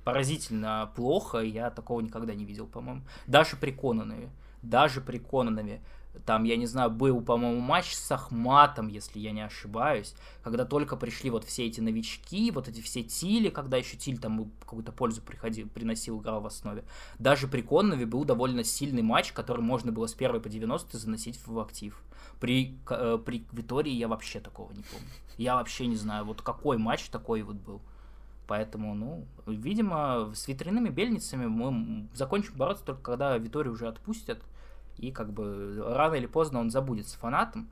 поразительно 0.03 0.91
плохо, 0.95 1.39
я 1.39 1.69
такого 1.69 2.01
никогда 2.01 2.33
не 2.33 2.45
видел, 2.45 2.67
по-моему. 2.67 3.01
Даже 3.27 3.55
при 3.55 3.71
Конанове. 3.71 4.29
Даже 4.61 5.01
при 5.01 5.17
Конанове. 5.17 5.81
Там, 6.25 6.43
я 6.43 6.57
не 6.57 6.65
знаю, 6.65 6.91
был, 6.91 7.21
по-моему, 7.21 7.61
матч 7.61 7.93
с 7.93 8.11
Ахматом, 8.11 8.89
если 8.89 9.19
я 9.19 9.31
не 9.31 9.41
ошибаюсь, 9.41 10.13
когда 10.43 10.65
только 10.65 10.97
пришли 10.97 11.29
вот 11.29 11.45
все 11.45 11.65
эти 11.65 11.79
новички, 11.79 12.51
вот 12.51 12.67
эти 12.67 12.81
все 12.81 13.01
Тили, 13.01 13.49
когда 13.49 13.77
еще 13.77 13.95
Тиль 13.95 14.19
там 14.19 14.51
какую-то 14.59 14.91
пользу 14.91 15.21
приходил, 15.21 15.69
приносил, 15.69 16.19
играл 16.19 16.41
в 16.41 16.47
основе. 16.47 16.83
Даже 17.17 17.47
при 17.47 17.61
Коннове 17.61 18.05
был 18.05 18.25
довольно 18.25 18.63
сильный 18.63 19.01
матч, 19.01 19.31
который 19.31 19.61
можно 19.61 19.91
было 19.91 20.07
с 20.07 20.13
первой 20.13 20.41
по 20.41 20.49
90 20.49 20.97
заносить 20.97 21.39
в 21.45 21.59
актив. 21.59 22.01
При, 22.41 22.77
э, 22.89 23.17
при 23.25 23.45
Витории 23.51 23.93
я 23.93 24.07
вообще 24.07 24.39
такого 24.39 24.71
не 24.73 24.83
помню. 24.83 25.07
Я 25.37 25.55
вообще 25.55 25.87
не 25.87 25.95
знаю, 25.95 26.25
вот 26.25 26.41
какой 26.41 26.77
матч 26.77 27.09
такой 27.09 27.41
вот 27.43 27.55
был. 27.55 27.81
Поэтому, 28.47 28.95
ну, 28.95 29.25
видимо, 29.45 30.31
с 30.35 30.47
ветряными 30.49 30.89
бельницами 30.89 31.45
мы 31.45 32.09
закончим 32.13 32.55
бороться 32.55 32.83
только 32.83 33.01
когда 33.01 33.37
Виторию 33.37 33.71
уже 33.71 33.87
отпустят 33.87 34.41
и 35.01 35.11
как 35.11 35.33
бы 35.33 35.83
рано 35.83 36.15
или 36.15 36.27
поздно 36.27 36.59
он 36.59 36.69
забудется 36.69 37.17
фанатом. 37.17 37.69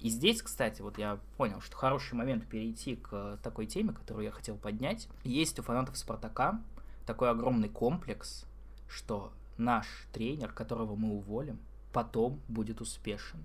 И 0.00 0.08
здесь, 0.08 0.42
кстати, 0.42 0.82
вот 0.82 0.98
я 0.98 1.20
понял, 1.36 1.60
что 1.60 1.76
хороший 1.76 2.14
момент 2.14 2.46
перейти 2.48 2.96
к 2.96 3.38
такой 3.42 3.66
теме, 3.66 3.92
которую 3.92 4.24
я 4.24 4.32
хотел 4.32 4.56
поднять. 4.56 5.08
Есть 5.22 5.58
у 5.60 5.62
фанатов 5.62 5.96
Спартака 5.96 6.60
такой 7.06 7.30
огромный 7.30 7.68
комплекс, 7.68 8.44
что 8.88 9.32
наш 9.56 9.86
тренер, 10.12 10.52
которого 10.52 10.96
мы 10.96 11.14
уволим, 11.14 11.60
потом 11.92 12.40
будет 12.48 12.80
успешен. 12.80 13.44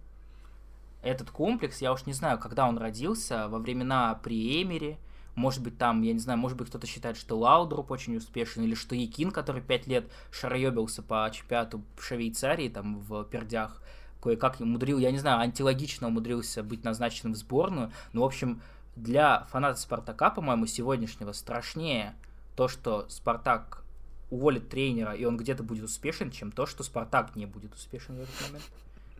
Этот 1.04 1.30
комплекс, 1.30 1.80
я 1.80 1.94
уж 1.94 2.08
не 2.08 2.14
знаю, 2.14 2.40
когда 2.40 2.68
он 2.68 2.80
родился, 2.80 3.48
во 3.50 3.60
времена 3.60 4.16
при 4.16 4.64
Эмере, 4.64 4.98
может 5.38 5.62
быть, 5.62 5.78
там, 5.78 6.02
я 6.02 6.14
не 6.14 6.20
знаю, 6.20 6.40
может 6.40 6.58
быть, 6.58 6.68
кто-то 6.68 6.88
считает, 6.88 7.16
что 7.16 7.38
Лаудруп 7.38 7.92
очень 7.92 8.18
успешен, 8.18 8.64
или 8.64 8.74
что 8.74 8.96
Якин, 8.96 9.30
который 9.30 9.62
пять 9.62 9.86
лет 9.86 10.12
шароебился 10.32 11.04
по 11.04 11.30
чемпионату 11.32 11.84
в 11.96 12.04
Швейцарии, 12.04 12.70
там, 12.70 13.00
в 13.02 13.24
пердях, 13.24 13.80
кое-как 14.20 14.60
умудрил, 14.60 14.98
я 14.98 15.12
не 15.12 15.20
знаю, 15.20 15.40
антилогично 15.40 16.08
умудрился 16.08 16.64
быть 16.64 16.84
назначенным 16.84 17.36
в 17.36 17.38
сборную. 17.38 17.92
Но, 18.14 18.22
в 18.22 18.26
общем, 18.26 18.64
для 18.96 19.46
фаната 19.52 19.80
Спартака, 19.80 20.32
по-моему, 20.32 20.66
сегодняшнего 20.66 21.34
страшнее 21.34 22.16
то, 22.56 22.68
что 22.68 23.06
Спартак 23.08 23.84
уволит 24.32 24.70
тренера, 24.70 25.12
и 25.12 25.24
он 25.24 25.38
где-то 25.38 25.62
будет 25.62 25.84
успешен, 25.84 26.32
чем 26.32 26.52
то, 26.52 26.66
что 26.66 26.84
Спартак 26.84 27.36
не 27.36 27.46
будет 27.46 27.76
успешен 27.76 28.18
в 28.18 28.22
этот 28.22 28.42
момент. 28.48 28.66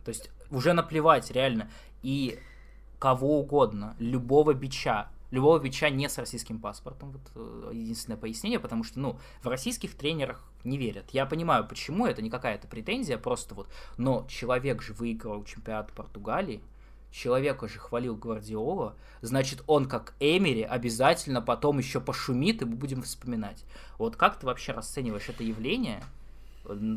То 0.04 0.08
есть 0.08 0.30
уже 0.50 0.72
наплевать, 0.72 1.30
реально. 1.30 1.70
И 2.02 2.40
кого 2.98 3.38
угодно, 3.38 3.94
любого 4.00 4.52
бича, 4.52 5.08
любого 5.30 5.58
бича 5.58 5.90
не 5.90 6.08
с 6.08 6.18
российским 6.18 6.58
паспортом. 6.58 7.12
Вот 7.12 7.22
э, 7.34 7.70
единственное 7.72 8.16
пояснение, 8.16 8.58
потому 8.58 8.84
что, 8.84 8.98
ну, 9.00 9.18
в 9.42 9.48
российских 9.48 9.94
тренерах 9.94 10.44
не 10.64 10.78
верят. 10.78 11.10
Я 11.10 11.26
понимаю, 11.26 11.66
почему, 11.66 12.06
это 12.06 12.22
не 12.22 12.30
какая-то 12.30 12.66
претензия, 12.68 13.18
просто 13.18 13.54
вот, 13.54 13.68
но 13.96 14.26
человек 14.28 14.82
же 14.82 14.92
выиграл 14.94 15.44
чемпионат 15.44 15.92
Португалии, 15.92 16.62
человека 17.10 17.68
же 17.68 17.78
хвалил 17.78 18.16
Гвардиола, 18.16 18.94
значит, 19.22 19.62
он 19.66 19.88
как 19.88 20.14
Эмери 20.20 20.62
обязательно 20.62 21.40
потом 21.40 21.78
еще 21.78 22.00
пошумит, 22.00 22.62
и 22.62 22.64
мы 22.64 22.76
будем 22.76 23.02
вспоминать. 23.02 23.64
Вот 23.98 24.16
как 24.16 24.38
ты 24.38 24.46
вообще 24.46 24.72
расцениваешь 24.72 25.28
это 25.28 25.42
явление? 25.42 26.02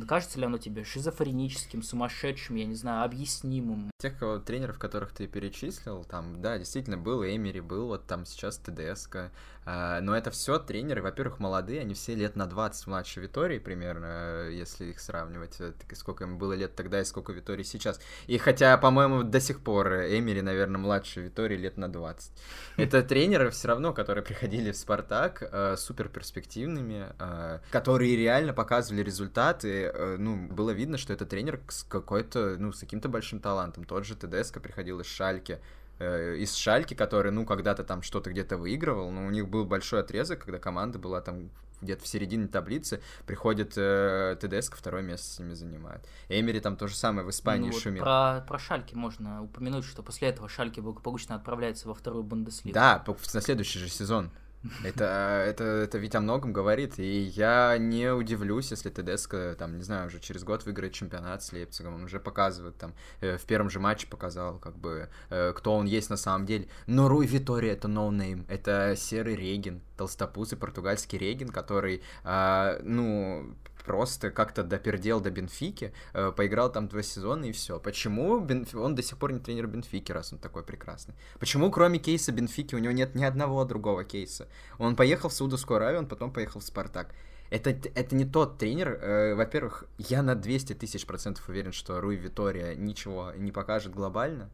Кажется 0.08 0.38
ли 0.39 0.46
оно 0.46 0.58
тебе 0.58 0.84
шизофреническим, 0.84 1.82
сумасшедшим, 1.82 2.58
я 2.58 2.65
не 2.65 2.76
знаю, 2.76 3.06
объяснимым? 3.06 3.90
Тех 4.02 4.18
кого, 4.18 4.40
тренеров, 4.40 4.80
которых 4.80 5.12
ты 5.12 5.28
перечислил, 5.28 6.04
там, 6.04 6.42
да, 6.42 6.58
действительно, 6.58 6.98
был 6.98 7.24
Эмери, 7.24 7.60
был 7.60 7.86
вот 7.86 8.08
там 8.08 8.26
сейчас 8.26 8.58
ТДСК, 8.58 9.30
а, 9.64 10.02
но 10.02 10.18
это 10.18 10.32
все 10.32 10.58
тренеры, 10.58 11.04
во-первых, 11.04 11.40
молодые, 11.40 11.82
они 11.82 11.94
все 11.94 12.16
лет 12.16 12.36
на 12.36 12.48
20 12.48 12.88
младше 12.88 13.20
Витории 13.20 13.60
примерно, 13.60 14.50
если 14.50 14.86
их 14.86 15.00
сравнивать, 15.00 15.58
э, 15.60 15.74
сколько 15.94 16.24
им 16.24 16.40
было 16.40 16.54
лет 16.54 16.76
тогда 16.76 17.00
и 17.00 17.06
сколько 17.06 17.32
Витории 17.32 17.62
сейчас. 17.62 18.00
И 18.26 18.40
хотя, 18.40 18.76
по-моему, 18.78 19.22
до 19.22 19.40
сих 19.40 19.60
пор 19.60 19.88
Эмери, 19.94 20.42
наверное, 20.42 20.80
младше 20.80 21.22
Витории 21.22 21.58
лет 21.58 21.78
на 21.78 21.92
20. 21.92 22.32
Это 22.78 23.04
тренеры 23.04 23.52
все 23.52 23.68
равно, 23.68 23.94
которые 23.94 24.24
приходили 24.24 24.72
в 24.72 24.78
Спартак, 24.78 25.44
э, 25.44 25.76
супер 25.78 26.10
перспективными, 26.10 27.14
э, 27.20 27.60
которые 27.70 28.16
реально 28.16 28.54
показывали 28.54 29.04
результаты. 29.04 29.94
Ну, 30.18 30.48
было 30.48 30.72
видно, 30.72 30.98
что 30.98 31.14
это 31.14 31.28
тренер 31.28 31.62
с 31.68 31.84
какой-то, 31.84 32.56
ну, 32.58 32.74
с 32.74 32.80
каким-то 32.80 33.10
большим 33.10 33.40
талантом. 33.40 33.84
Тот 33.91 34.06
же 34.06 34.15
ТДСК 34.15 34.62
приходил 34.62 35.01
из 35.01 35.06
Шальки, 35.06 35.60
Э, 36.01 36.36
из 36.36 36.56
Шальки, 36.56 36.95
который, 36.95 37.32
ну, 37.32 37.45
когда-то 37.45 37.84
там 37.84 38.01
что-то 38.01 38.32
где-то 38.32 38.58
выигрывал, 38.58 39.12
но 39.12 39.27
у 39.27 39.30
них 39.30 39.47
был 39.47 39.65
большой 39.65 39.99
отрезок, 39.99 40.39
когда 40.45 40.58
команда 40.58 40.97
была 40.97 41.21
там 41.21 41.51
где-то 41.82 42.04
в 42.04 42.08
середине 42.08 42.47
таблицы, 42.47 43.01
приходит 43.27 43.73
э, 43.75 44.36
Тедеско, 44.39 44.78
второе 44.77 45.04
место 45.04 45.27
с 45.27 45.39
ними 45.39 45.54
занимает. 45.54 46.01
Эмери 46.27 46.60
там 46.60 46.75
то 46.75 46.88
же 46.88 46.95
самое 46.95 47.25
в 47.25 47.30
Испании 47.30 47.69
ну, 47.69 47.80
шумел. 47.80 48.04
Про, 48.04 48.43
про 48.47 48.58
Шальке 48.58 48.96
можно 48.95 49.43
упомянуть, 49.43 49.86
что 49.86 50.01
после 50.01 50.30
этого 50.30 50.49
Шальке 50.50 50.80
благополучно 50.80 51.36
отправляется 51.36 51.88
во 51.88 51.93
вторую 51.93 52.23
Бундеслигу. 52.23 52.73
Да, 52.73 53.04
на 53.34 53.41
следующий 53.41 53.77
же 53.77 53.89
сезон. 53.89 54.32
Это, 54.84 55.43
это, 55.47 55.63
это 55.63 55.97
ведь 55.97 56.13
о 56.13 56.19
многом 56.19 56.54
говорит, 56.54 57.00
и 57.00 57.21
я 57.21 57.78
не 57.80 58.12
удивлюсь, 58.13 58.69
если 58.71 58.89
Тедеско, 58.89 59.58
там, 59.58 59.78
не 59.78 59.84
знаю, 59.84 60.08
уже 60.08 60.19
через 60.19 60.43
год 60.43 60.65
выиграет 60.65 60.93
чемпионат 60.93 61.41
с 61.43 61.52
Лейпцигом, 61.52 61.95
он 61.95 62.04
уже 62.04 62.19
показывает, 62.19 62.78
там, 62.78 62.93
э, 63.21 63.38
в 63.38 63.45
первом 63.45 63.71
же 63.71 63.80
матче 63.80 64.06
показал, 64.06 64.60
как 64.60 64.78
бы, 64.78 65.10
э, 65.30 65.54
кто 65.54 65.76
он 65.76 65.88
есть 65.88 66.12
на 66.12 66.17
самом 66.17 66.45
деле. 66.45 66.67
Но 66.86 67.08
Руй 67.08 67.26
Витория— 67.26 67.71
это 67.74 67.88
no 67.88 68.04
name, 68.04 68.46
это 68.50 68.95
серый 68.95 69.36
regen, 69.36 69.82
толстопузый 69.97 70.60
португальский 70.60 71.17
regen, 71.17 71.50
который, 71.50 72.04
э, 72.24 72.80
ну, 72.84 73.56
просто 73.84 74.32
как-то 74.32 74.63
допердел 74.63 75.20
до 75.20 75.32
Бенфики, 75.32 75.94
э, 76.13 76.32
поиграл 76.36 76.72
там 76.72 76.88
два 76.88 77.04
сезона 77.04 77.46
и 77.46 77.52
все. 77.52 77.80
Почему 77.80 78.39
Бенф... 78.39 78.76
он 78.76 78.96
до 78.96 79.04
сих 79.04 79.17
пор 79.17 79.34
не 79.34 79.39
тренер 79.39 79.67
Бенфики, 79.67 80.12
раз 80.12 80.34
он 80.34 80.39
такой 80.39 80.63
прекрасный? 80.63 81.15
Почему 81.39 81.72
кроме 81.72 82.00
кейса 82.00 82.32
Бенфики 82.32 82.76
у 82.76 82.80
него 82.80 82.94
нет 82.94 83.15
ни 83.15 83.24
одного 83.24 83.63
другого 83.65 84.04
кейса? 84.04 84.48
Он 84.78 84.96
поехал 84.96 85.30
в 85.30 85.34
Саудовскую 85.34 85.78
Аравию, 85.78 86.00
он 86.00 86.08
потом 86.08 86.32
поехал 86.32 86.60
в 86.60 86.63
Спартак. 86.63 87.13
Это, 87.50 87.72
это 87.72 88.15
не 88.15 88.24
тот 88.24 88.58
тренер. 88.58 88.98
Э, 89.02 89.36
во-первых, 89.36 89.86
я 89.98 90.24
на 90.24 90.36
200 90.36 90.74
тысяч 90.74 91.06
процентов 91.06 91.50
уверен, 91.50 91.74
что 91.74 92.00
Руи 92.00 92.15
Витория 92.15 92.76
ничего 92.76 93.34
не 93.36 93.52
покажет 93.52 93.94
глобально. 93.94 94.50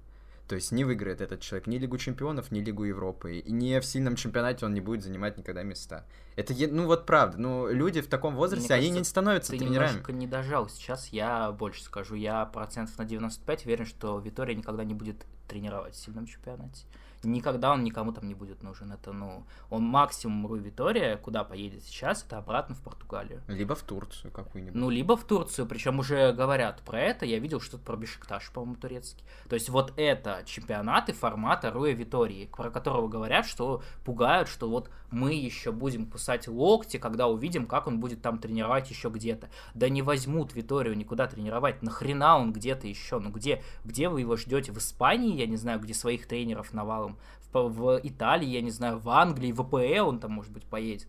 То 0.48 0.56
есть 0.56 0.72
не 0.72 0.86
выиграет 0.86 1.20
этот 1.20 1.42
человек 1.42 1.68
ни 1.68 1.78
Лигу 1.78 1.98
Чемпионов, 1.98 2.52
ни 2.52 2.60
Лигу 2.60 2.86
Европы. 2.86 3.40
И 3.40 3.52
не 3.52 3.80
в 3.82 3.86
сильном 3.86 4.16
чемпионате 4.16 4.66
он 4.66 4.74
не 4.74 4.82
будет 4.82 5.04
занимать 5.04 5.38
никогда 5.38 5.64
места. 5.64 6.06
Это, 6.36 6.54
ну 6.70 6.86
вот 6.86 7.06
правда, 7.06 7.38
ну 7.38 7.68
люди 7.68 8.00
в 8.02 8.08
таком 8.08 8.36
возрасте, 8.36 8.68
Мне 8.68 8.76
они 8.76 8.88
кажется, 8.88 9.00
не 9.00 9.06
становятся 9.06 9.52
ты 9.52 9.58
тренерами. 9.58 9.90
Немножко 9.90 10.14
не 10.14 10.28
дожал. 10.28 10.70
Сейчас 10.70 11.10
я 11.10 11.52
больше 11.52 11.84
скажу. 11.84 12.16
Я 12.16 12.46
процентов 12.46 12.98
на 12.98 13.06
95 13.06 13.66
уверен, 13.66 13.86
что 13.86 14.20
Витория 14.20 14.56
никогда 14.56 14.84
не 14.84 14.94
будет 14.94 15.26
тренировать 15.48 15.96
в 15.96 15.98
сильном 15.98 16.26
чемпионате 16.26 16.86
никогда 17.28 17.74
он 17.74 17.84
никому 17.84 18.12
там 18.12 18.28
не 18.28 18.34
будет 18.34 18.64
нужен. 18.64 18.92
Это, 18.92 19.12
ну, 19.12 19.46
он 19.70 19.84
максимум 19.84 20.48
Руи 20.48 20.60
Витория, 20.60 21.18
куда 21.18 21.44
поедет 21.44 21.84
сейчас, 21.84 22.24
это 22.24 22.38
обратно 22.38 22.76
в 22.76 22.82
Португалию. 22.82 23.42
Либо 23.48 23.76
в 23.76 23.84
Турцию 23.84 24.32
какую-нибудь. 24.32 24.76
Ну, 24.76 24.90
либо 24.90 25.16
в 25.16 25.24
Турцию, 25.24 25.68
причем 25.68 26.00
уже 26.00 26.32
говорят 26.34 26.82
про 26.82 27.00
это, 27.00 27.26
я 27.26 27.40
видел 27.40 27.60
что-то 27.60 27.84
про 27.84 27.98
Бешикташ, 27.98 28.52
по-моему, 28.52 28.76
турецкий. 28.76 29.26
То 29.50 29.56
есть 29.56 29.70
вот 29.70 29.94
это 29.98 30.44
чемпионаты 30.46 31.14
формата 31.14 31.72
Руя 31.72 31.94
Витории, 31.94 32.50
про 32.56 32.70
которого 32.70 33.08
говорят, 33.08 33.46
что 33.46 33.82
пугают, 34.04 34.48
что 34.48 34.70
вот 34.70 34.90
мы 35.12 35.34
еще 35.34 35.72
будем 35.72 36.06
кусать 36.06 36.48
локти, 36.48 36.98
когда 36.98 37.28
увидим, 37.28 37.66
как 37.66 37.88
он 37.88 38.00
будет 38.00 38.22
там 38.22 38.40
тренировать 38.40 38.90
еще 38.90 39.10
где-то. 39.10 39.50
Да 39.74 39.90
не 39.90 40.02
возьмут 40.02 40.54
Виторию 40.54 40.98
никуда 40.98 41.28
тренировать, 41.28 41.82
нахрена 41.82 42.38
он 42.38 42.52
где-то 42.52 42.88
еще, 42.88 43.20
ну 43.20 43.30
где, 43.32 43.64
где 43.84 44.10
вы 44.10 44.22
его 44.22 44.36
ждете? 44.36 44.72
В 44.72 44.78
Испании, 44.78 45.36
я 45.36 45.48
не 45.48 45.58
знаю, 45.58 45.80
где 45.80 45.94
своих 45.94 46.28
тренеров 46.28 46.74
навалом, 46.74 47.17
в, 47.64 47.70
в 47.70 48.00
Италии, 48.04 48.48
я 48.48 48.62
не 48.62 48.72
знаю, 48.72 49.00
в 49.00 49.10
Англии, 49.10 49.52
в 49.52 49.62
АПЛ 49.62 50.10
он 50.10 50.20
там, 50.20 50.32
может 50.32 50.52
быть, 50.52 50.66
поедет. 50.66 51.08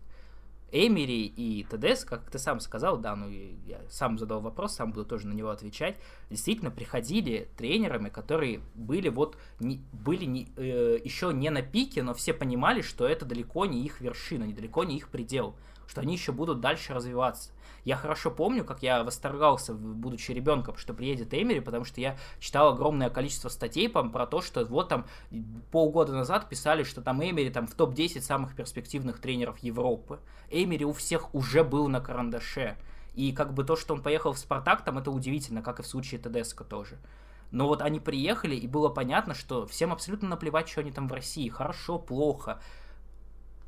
Эмери 0.71 1.25
и 1.25 1.63
ТДС, 1.63 2.05
как 2.05 2.29
ты 2.29 2.37
сам 2.37 2.59
сказал, 2.59 2.97
да, 2.97 3.15
ну 3.15 3.27
я 3.27 3.79
сам 3.89 4.19
задал 4.19 4.39
вопрос, 4.39 4.75
сам 4.75 4.91
буду 4.91 5.05
тоже 5.05 5.27
на 5.27 5.33
него 5.33 5.49
отвечать, 5.49 5.97
действительно 6.29 6.69
приходили 6.69 7.49
тренерами, 7.57 8.09
которые 8.09 8.61
были 8.75 9.09
вот 9.09 9.37
не, 9.59 9.81
были 9.91 10.25
не, 10.25 10.47
э, 10.57 10.99
еще 11.03 11.33
не 11.33 11.49
на 11.49 11.61
пике, 11.63 12.03
но 12.03 12.13
все 12.13 12.33
понимали, 12.33 12.81
что 12.81 13.07
это 13.07 13.25
далеко 13.25 13.65
не 13.65 13.83
их 13.83 13.99
вершина, 14.01 14.43
недалеко 14.43 14.83
не 14.83 14.97
их 14.97 15.09
предел, 15.09 15.55
что 15.87 16.01
они 16.01 16.13
еще 16.13 16.31
будут 16.31 16.61
дальше 16.61 16.93
развиваться. 16.93 17.51
Я 17.83 17.95
хорошо 17.95 18.31
помню, 18.31 18.63
как 18.65 18.83
я 18.83 19.03
восторгался, 19.03 19.73
будучи 19.73 20.31
ребенком, 20.31 20.77
что 20.77 20.93
приедет 20.93 21.33
Эмери, 21.33 21.59
потому 21.59 21.85
что 21.85 22.01
я 22.01 22.17
читал 22.39 22.73
огромное 22.73 23.09
количество 23.09 23.49
статей 23.49 23.89
про 23.89 24.25
то, 24.25 24.41
что 24.41 24.65
вот 24.65 24.89
там 24.89 25.05
полгода 25.71 26.13
назад 26.13 26.49
писали, 26.49 26.83
что 26.83 27.01
там 27.01 27.23
Эмери 27.23 27.49
там 27.49 27.67
в 27.67 27.75
топ-10 27.75 28.21
самых 28.21 28.55
перспективных 28.55 29.19
тренеров 29.19 29.59
Европы. 29.59 30.19
Эмери 30.49 30.85
у 30.85 30.93
всех 30.93 31.33
уже 31.33 31.63
был 31.63 31.87
на 31.87 32.01
карандаше. 32.01 32.77
И 33.15 33.31
как 33.31 33.53
бы 33.53 33.63
то, 33.63 33.75
что 33.75 33.93
он 33.93 34.01
поехал 34.01 34.33
в 34.33 34.39
Спартак, 34.39 34.83
там 34.83 34.97
это 34.97 35.11
удивительно, 35.11 35.61
как 35.61 35.79
и 35.79 35.83
в 35.83 35.87
случае 35.87 36.19
Тедеско 36.19 36.63
тоже. 36.63 36.97
Но 37.51 37.67
вот 37.67 37.81
они 37.81 37.99
приехали, 37.99 38.55
и 38.55 38.67
было 38.67 38.89
понятно, 38.89 39.33
что 39.33 39.65
всем 39.65 39.91
абсолютно 39.91 40.29
наплевать, 40.29 40.69
что 40.69 40.81
они 40.81 40.91
там 40.91 41.07
в 41.07 41.13
России. 41.13 41.49
Хорошо, 41.49 41.97
плохо 41.97 42.61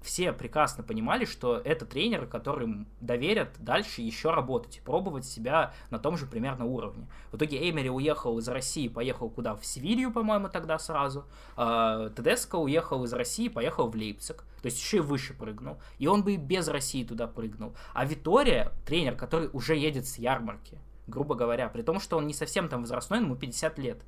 все 0.01 0.33
прекрасно 0.33 0.83
понимали, 0.83 1.25
что 1.25 1.57
это 1.57 1.85
тренеры, 1.85 2.27
которым 2.27 2.87
доверят 2.99 3.55
дальше 3.59 4.01
еще 4.01 4.31
работать, 4.31 4.81
пробовать 4.83 5.25
себя 5.25 5.73
на 5.89 5.99
том 5.99 6.17
же 6.17 6.25
примерно 6.25 6.65
уровне. 6.65 7.07
В 7.31 7.37
итоге 7.37 7.57
Эймери 7.57 7.89
уехал 7.89 8.37
из 8.39 8.47
России, 8.47 8.87
поехал 8.87 9.29
куда? 9.29 9.55
В 9.55 9.65
Севилью, 9.65 10.11
по-моему, 10.11 10.49
тогда 10.49 10.79
сразу. 10.79 11.25
А 11.55 12.09
Тедеско 12.09 12.55
уехал 12.55 13.03
из 13.03 13.13
России, 13.13 13.47
поехал 13.47 13.89
в 13.89 13.95
Лейпциг. 13.95 14.43
То 14.61 14.65
есть 14.67 14.79
еще 14.79 14.97
и 14.97 15.01
выше 15.01 15.33
прыгнул. 15.33 15.77
И 15.99 16.07
он 16.07 16.23
бы 16.23 16.33
и 16.33 16.37
без 16.37 16.67
России 16.67 17.03
туда 17.03 17.27
прыгнул. 17.27 17.75
А 17.93 18.05
Витория, 18.05 18.71
тренер, 18.85 19.15
который 19.15 19.49
уже 19.53 19.75
едет 19.75 20.07
с 20.07 20.17
ярмарки, 20.17 20.77
грубо 21.07 21.35
говоря, 21.35 21.67
при 21.69 21.81
том, 21.81 21.99
что 21.99 22.17
он 22.17 22.27
не 22.27 22.33
совсем 22.33 22.69
там 22.69 22.81
возрастной, 22.81 23.19
ему 23.19 23.35
50 23.35 23.77
лет. 23.79 24.03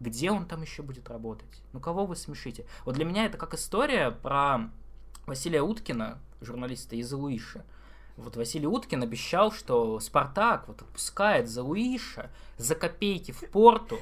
Где 0.00 0.30
он 0.30 0.46
там 0.46 0.62
еще 0.62 0.82
будет 0.82 1.08
работать? 1.08 1.62
Ну, 1.72 1.80
кого 1.80 2.06
вы 2.06 2.14
смешите? 2.14 2.66
Вот 2.84 2.94
для 2.94 3.04
меня 3.04 3.24
это 3.24 3.36
как 3.36 3.54
история 3.54 4.12
про 4.12 4.70
Василия 5.28 5.60
Уткина, 5.60 6.18
журналиста 6.40 6.96
из 6.96 7.12
Луиша. 7.12 7.62
Вот 8.16 8.36
Василий 8.36 8.66
Уткин 8.66 9.02
обещал, 9.02 9.52
что 9.52 10.00
Спартак 10.00 10.66
вот 10.66 10.80
отпускает 10.80 11.50
за 11.50 11.62
Луиша 11.62 12.30
за 12.56 12.74
копейки 12.74 13.32
в 13.32 13.40
порту, 13.50 13.98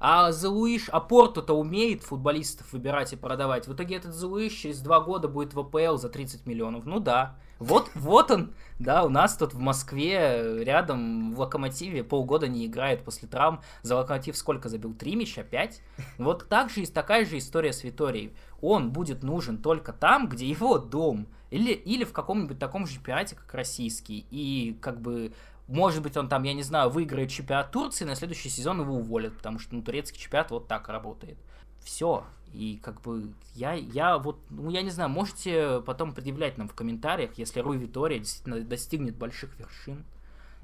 а 0.00 0.32
за 0.32 0.50
Луиш, 0.50 0.88
а 0.90 1.00
Порту-то 1.00 1.54
умеет 1.54 2.02
футболистов 2.02 2.72
выбирать 2.72 3.12
и 3.12 3.16
продавать. 3.16 3.68
В 3.68 3.72
итоге 3.72 3.96
этот 3.96 4.14
Зуиш 4.14 4.52
через 4.52 4.80
два 4.80 5.00
года 5.00 5.28
будет 5.28 5.54
в 5.54 5.60
АПЛ 5.60 5.96
за 5.96 6.08
30 6.08 6.44
миллионов. 6.44 6.84
Ну 6.84 7.00
да, 7.00 7.36
Вот, 7.58 7.90
вот 7.94 8.30
он, 8.30 8.52
да, 8.78 9.04
у 9.04 9.08
нас 9.08 9.36
тут 9.36 9.54
в 9.54 9.58
Москве 9.58 10.62
рядом 10.64 11.32
в 11.32 11.40
Локомотиве 11.40 12.04
полгода 12.04 12.48
не 12.48 12.66
играет 12.66 13.04
после 13.04 13.28
травм. 13.28 13.62
За 13.82 13.96
Локомотив 13.96 14.36
сколько 14.36 14.68
забил? 14.68 14.92
Три 14.92 15.14
мяча? 15.14 15.42
Пять? 15.42 15.80
Вот 16.18 16.48
так 16.48 16.68
же 16.68 16.86
такая 16.88 17.24
же 17.24 17.38
история 17.38 17.72
с 17.72 17.82
Виторией. 17.84 18.34
Он 18.64 18.90
будет 18.90 19.22
нужен 19.22 19.58
только 19.58 19.92
там, 19.92 20.28
где 20.28 20.48
его 20.48 20.78
дом. 20.78 21.26
Или, 21.50 21.72
или 21.72 22.04
в 22.04 22.12
каком-нибудь 22.12 22.58
таком 22.58 22.86
же 22.86 22.94
чемпионате, 22.94 23.36
как 23.36 23.52
российский. 23.54 24.26
И 24.30 24.76
как 24.80 25.00
бы 25.00 25.32
может 25.66 26.02
быть, 26.02 26.16
он 26.16 26.28
там, 26.28 26.42
я 26.42 26.52
не 26.52 26.62
знаю, 26.62 26.90
выиграет 26.90 27.30
чемпионат 27.30 27.70
Турции, 27.70 28.04
на 28.04 28.14
следующий 28.14 28.50
сезон 28.50 28.80
его 28.80 28.96
уволят, 28.96 29.36
потому 29.36 29.58
что 29.58 29.74
ну, 29.74 29.82
турецкий 29.82 30.20
чемпионат 30.20 30.50
вот 30.50 30.68
так 30.68 30.88
работает. 30.88 31.38
Все. 31.82 32.24
И 32.52 32.78
как 32.82 33.00
бы 33.00 33.32
я, 33.54 33.72
я 33.72 34.18
вот, 34.18 34.38
ну 34.50 34.70
я 34.70 34.82
не 34.82 34.90
знаю, 34.90 35.10
можете 35.10 35.80
потом 35.80 36.12
предъявлять 36.12 36.58
нам 36.58 36.68
в 36.68 36.74
комментариях, 36.74 37.32
если 37.36 37.60
Руй 37.60 37.78
Витория 37.78 38.18
действительно 38.18 38.60
достигнет 38.60 39.16
больших 39.16 39.58
вершин 39.58 40.04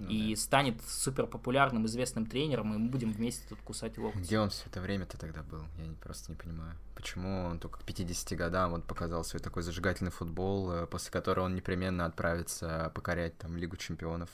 ну, 0.00 0.08
и 0.08 0.34
да. 0.34 0.40
станет 0.40 0.82
супер 0.82 1.26
популярным, 1.26 1.86
известным 1.86 2.26
тренером, 2.26 2.74
и 2.74 2.78
мы 2.78 2.88
будем 2.88 3.12
вместе 3.12 3.44
тут 3.48 3.60
кусать 3.60 3.98
локти. 3.98 4.18
Где 4.18 4.38
он 4.38 4.50
все 4.50 4.64
это 4.66 4.80
время-то 4.80 5.18
тогда 5.18 5.42
был? 5.42 5.62
Я 5.78 5.86
не, 5.86 5.94
просто 5.94 6.30
не 6.30 6.36
понимаю. 6.36 6.74
Почему 6.94 7.44
он 7.46 7.58
только 7.58 7.80
к 7.80 7.84
50 7.84 8.38
годам 8.38 8.70
вот 8.72 8.84
показал 8.84 9.24
свой 9.24 9.40
такой 9.40 9.62
зажигательный 9.62 10.10
футбол, 10.10 10.72
э, 10.72 10.86
после 10.86 11.10
которого 11.10 11.44
он 11.44 11.54
непременно 11.54 12.06
отправится 12.06 12.90
покорять 12.94 13.36
там 13.38 13.56
Лигу 13.56 13.76
чемпионов 13.76 14.30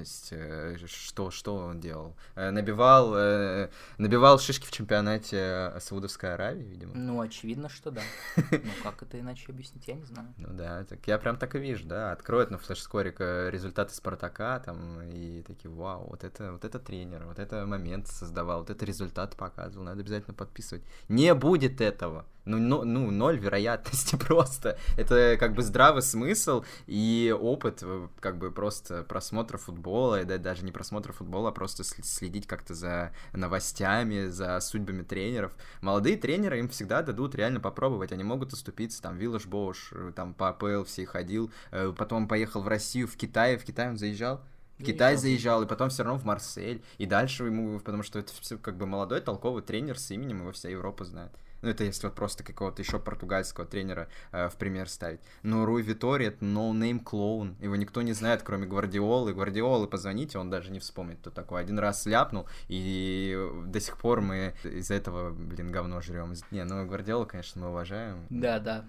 есть, 0.00 0.28
э, 0.32 0.76
что, 0.86 1.30
что 1.30 1.56
он 1.56 1.80
делал? 1.80 2.16
Э, 2.34 2.50
набивал, 2.50 3.14
э, 3.16 3.70
набивал 3.98 4.38
шишки 4.38 4.66
в 4.66 4.70
чемпионате 4.70 5.72
Саудовской 5.80 6.34
Аравии, 6.34 6.64
видимо. 6.64 6.94
Ну, 6.94 7.20
очевидно, 7.20 7.68
что 7.68 7.90
да. 7.90 8.02
Ну, 8.50 8.70
как 8.82 9.02
это 9.02 9.18
иначе 9.18 9.46
объяснить, 9.48 9.86
я 9.88 9.94
не 9.94 10.04
знаю. 10.04 10.34
Ну 10.36 10.48
да, 10.50 10.84
так 10.84 11.06
я 11.06 11.18
прям 11.18 11.36
так 11.36 11.54
и 11.54 11.58
вижу, 11.58 11.86
да. 11.86 12.12
Откроют 12.12 12.50
на 12.50 12.58
флеш-скорик 12.58 13.20
результаты 13.20 13.94
Спартака, 13.94 14.60
там, 14.60 15.02
и 15.02 15.42
такие, 15.42 15.70
вау, 15.70 16.08
вот 16.10 16.24
это, 16.24 16.52
вот 16.52 16.64
это 16.64 16.78
тренер, 16.78 17.24
вот 17.26 17.38
это 17.38 17.66
момент 17.66 18.08
создавал, 18.08 18.60
вот 18.60 18.70
это 18.70 18.84
результат 18.84 19.36
показывал, 19.36 19.84
надо 19.84 20.00
обязательно 20.00 20.34
подписывать. 20.34 20.82
Не 21.08 21.34
будет 21.34 21.80
этого 21.80 22.26
ну, 22.44 22.58
ну, 22.58 22.84
ну, 22.84 23.10
ноль 23.10 23.38
вероятности 23.38 24.16
просто. 24.26 24.78
Это 24.96 25.36
как 25.38 25.54
бы 25.54 25.62
здравый 25.62 26.02
смысл 26.02 26.64
и 26.86 27.34
опыт 27.38 27.82
как 28.20 28.38
бы 28.38 28.50
просто 28.50 29.04
просмотра 29.04 29.58
футбола, 29.58 29.89
и 29.90 30.24
да, 30.24 30.38
даже 30.38 30.64
не 30.64 30.72
просмотра 30.72 31.12
футбола, 31.12 31.50
а 31.50 31.52
просто 31.52 31.84
следить 31.84 32.46
как-то 32.46 32.74
за 32.74 33.12
новостями, 33.32 34.28
за 34.28 34.60
судьбами 34.60 35.02
тренеров. 35.02 35.52
Молодые 35.80 36.16
тренеры 36.16 36.58
им 36.58 36.68
всегда 36.68 37.02
дадут 37.02 37.34
реально 37.34 37.60
попробовать, 37.60 38.12
они 38.12 38.24
могут 38.24 38.52
оступиться, 38.52 39.02
там, 39.02 39.16
Виллаж 39.16 39.46
Бош, 39.46 39.90
э, 39.92 40.12
там, 40.14 40.34
по 40.34 40.48
АПЛ 40.48 40.84
все 40.84 41.06
ходил, 41.06 41.50
э, 41.70 41.92
потом 41.96 42.28
поехал 42.28 42.62
в 42.62 42.68
Россию, 42.68 43.08
в 43.08 43.16
Китай, 43.16 43.56
в 43.56 43.64
Китай 43.64 43.88
он 43.88 43.98
заезжал, 43.98 44.40
в 44.78 44.84
Китай 44.84 45.16
заезжал, 45.16 45.62
и 45.62 45.66
потом 45.66 45.90
все 45.90 46.04
равно 46.04 46.18
в 46.18 46.24
Марсель, 46.24 46.82
и 46.96 47.04
дальше 47.04 47.44
ему, 47.44 47.78
потому 47.80 48.02
что 48.02 48.18
это 48.18 48.32
все 48.40 48.56
как 48.56 48.76
бы 48.76 48.86
молодой 48.86 49.20
толковый 49.20 49.62
тренер 49.62 49.98
с 49.98 50.10
именем, 50.10 50.40
его 50.40 50.52
вся 50.52 50.70
Европа 50.70 51.04
знает. 51.04 51.32
Ну, 51.62 51.68
это 51.68 51.84
если 51.84 52.06
вот 52.06 52.14
просто 52.14 52.42
какого-то 52.42 52.82
еще 52.82 52.98
португальского 52.98 53.66
тренера 53.66 54.08
э, 54.32 54.48
в 54.48 54.56
пример 54.56 54.88
ставить. 54.88 55.20
Но 55.42 55.66
Руй 55.66 55.82
Витори— 55.82 56.26
это 56.26 56.44
no-name 56.44 57.00
клоун. 57.00 57.56
Его 57.60 57.76
никто 57.76 58.02
не 58.02 58.12
знает, 58.12 58.42
кроме 58.42 58.66
Гвардиолы. 58.66 59.34
Гвардиолы 59.34 59.86
позвоните, 59.86 60.38
он 60.38 60.50
даже 60.50 60.70
не 60.70 60.78
вспомнит, 60.78 61.18
кто 61.20 61.30
такой. 61.30 61.60
Один 61.60 61.78
раз 61.78 62.06
ляпнул, 62.06 62.46
и 62.68 63.38
до 63.66 63.80
сих 63.80 63.98
пор 63.98 64.20
мы 64.20 64.54
из-за 64.64 64.94
этого, 64.94 65.30
блин, 65.30 65.70
говно 65.70 66.00
жрем. 66.00 66.32
Не, 66.50 66.64
ну 66.64 66.86
Гвардиола, 66.86 67.24
конечно, 67.24 67.60
мы 67.60 67.68
уважаем. 67.70 68.26
Да, 68.30 68.58
да. 68.58 68.84